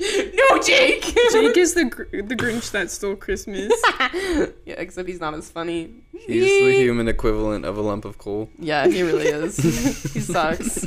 No, 0.00 0.62
Jake. 0.62 1.02
Jake 1.32 1.56
is 1.56 1.74
the 1.74 1.86
gr- 1.86 2.04
the 2.22 2.36
Grinch 2.36 2.70
that 2.70 2.90
stole 2.90 3.16
Christmas. 3.16 3.72
yeah, 4.64 4.74
except 4.76 5.08
he's 5.08 5.20
not 5.20 5.34
as 5.34 5.50
funny. 5.50 5.92
He's 6.12 6.64
the 6.64 6.72
human 6.72 7.08
equivalent 7.08 7.64
of 7.64 7.76
a 7.76 7.80
lump 7.80 8.04
of 8.04 8.18
coal. 8.18 8.48
Yeah, 8.58 8.86
he 8.86 9.02
really 9.02 9.26
is. 9.26 9.56
he 10.12 10.20
sucks. 10.20 10.86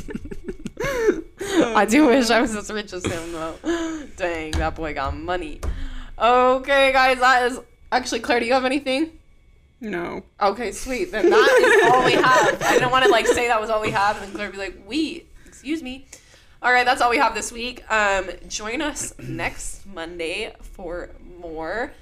I 1.74 1.86
do 1.88 2.06
wish 2.06 2.30
I 2.30 2.40
was 2.40 2.56
as 2.56 2.70
rich 2.70 2.92
as 2.92 3.04
him 3.04 3.32
though. 3.32 4.06
Dang, 4.16 4.52
that 4.52 4.74
boy 4.74 4.94
got 4.94 5.16
money. 5.16 5.60
Okay, 6.18 6.92
guys, 6.92 7.18
that 7.18 7.50
is 7.50 7.60
actually 7.90 8.20
Claire. 8.20 8.40
Do 8.40 8.46
you 8.46 8.54
have 8.54 8.64
anything? 8.64 9.10
No. 9.80 10.22
Okay, 10.40 10.72
sweet. 10.72 11.10
Then 11.10 11.28
that 11.28 11.82
is 11.84 11.92
all 11.92 12.04
we 12.04 12.12
have. 12.12 12.62
I 12.62 12.74
didn't 12.74 12.92
want 12.92 13.04
to 13.04 13.10
like 13.10 13.26
say 13.26 13.48
that 13.48 13.60
was 13.60 13.68
all 13.68 13.80
we 13.80 13.90
have, 13.90 14.16
and 14.16 14.26
then 14.26 14.32
Claire 14.34 14.46
would 14.48 14.52
be 14.52 14.58
like, 14.58 14.78
"We, 14.86 15.26
excuse 15.44 15.82
me." 15.82 16.06
All 16.62 16.72
right, 16.72 16.84
that's 16.84 17.00
all 17.00 17.10
we 17.10 17.18
have 17.18 17.34
this 17.34 17.50
week. 17.50 17.82
Um, 17.90 18.30
join 18.46 18.82
us 18.82 19.18
next 19.18 19.84
Monday 19.84 20.54
for 20.60 21.10
more. 21.40 21.92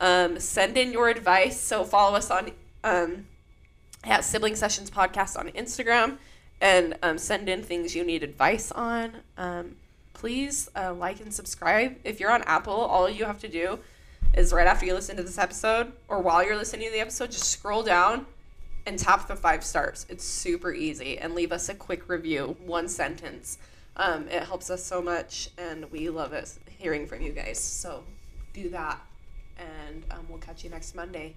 Um, 0.00 0.40
send 0.40 0.76
in 0.76 0.90
your 0.90 1.08
advice. 1.08 1.60
So 1.60 1.84
follow 1.84 2.16
us 2.16 2.28
on 2.28 2.50
um, 2.82 3.26
at 4.02 4.24
Sibling 4.24 4.56
Sessions 4.56 4.90
Podcast 4.90 5.38
on 5.38 5.50
Instagram, 5.50 6.16
and 6.60 6.98
um, 7.00 7.16
send 7.16 7.48
in 7.48 7.62
things 7.62 7.94
you 7.94 8.02
need 8.02 8.24
advice 8.24 8.72
on. 8.72 9.18
Um, 9.36 9.76
please 10.14 10.68
uh, 10.74 10.92
like 10.92 11.20
and 11.20 11.32
subscribe. 11.32 11.94
If 12.02 12.18
you're 12.18 12.32
on 12.32 12.42
Apple, 12.42 12.74
all 12.74 13.08
you 13.08 13.24
have 13.24 13.38
to 13.42 13.48
do 13.48 13.78
is 14.34 14.52
right 14.52 14.66
after 14.66 14.84
you 14.84 14.94
listen 14.94 15.16
to 15.18 15.22
this 15.22 15.38
episode 15.38 15.92
or 16.08 16.20
while 16.20 16.44
you're 16.44 16.56
listening 16.56 16.88
to 16.88 16.92
the 16.92 17.00
episode, 17.00 17.30
just 17.30 17.52
scroll 17.52 17.84
down 17.84 18.26
and 18.84 18.98
tap 18.98 19.28
the 19.28 19.36
five 19.36 19.62
stars. 19.62 20.06
It's 20.08 20.24
super 20.24 20.72
easy 20.72 21.18
and 21.18 21.36
leave 21.36 21.52
us 21.52 21.68
a 21.68 21.74
quick 21.76 22.08
review, 22.08 22.56
one 22.66 22.88
sentence. 22.88 23.58
Um, 23.98 24.28
it 24.28 24.44
helps 24.44 24.70
us 24.70 24.84
so 24.84 25.02
much, 25.02 25.50
and 25.58 25.90
we 25.90 26.08
love 26.08 26.32
it, 26.32 26.52
hearing 26.78 27.06
from 27.06 27.20
you 27.20 27.32
guys. 27.32 27.58
So 27.58 28.04
do 28.52 28.68
that, 28.70 29.00
and 29.58 30.04
um, 30.12 30.26
we'll 30.28 30.38
catch 30.38 30.62
you 30.62 30.70
next 30.70 30.94
Monday. 30.94 31.34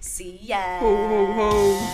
See 0.00 0.38
ya. 0.42 0.80
Ho, 0.80 0.96
ho, 1.06 1.32
ho. 1.32 1.90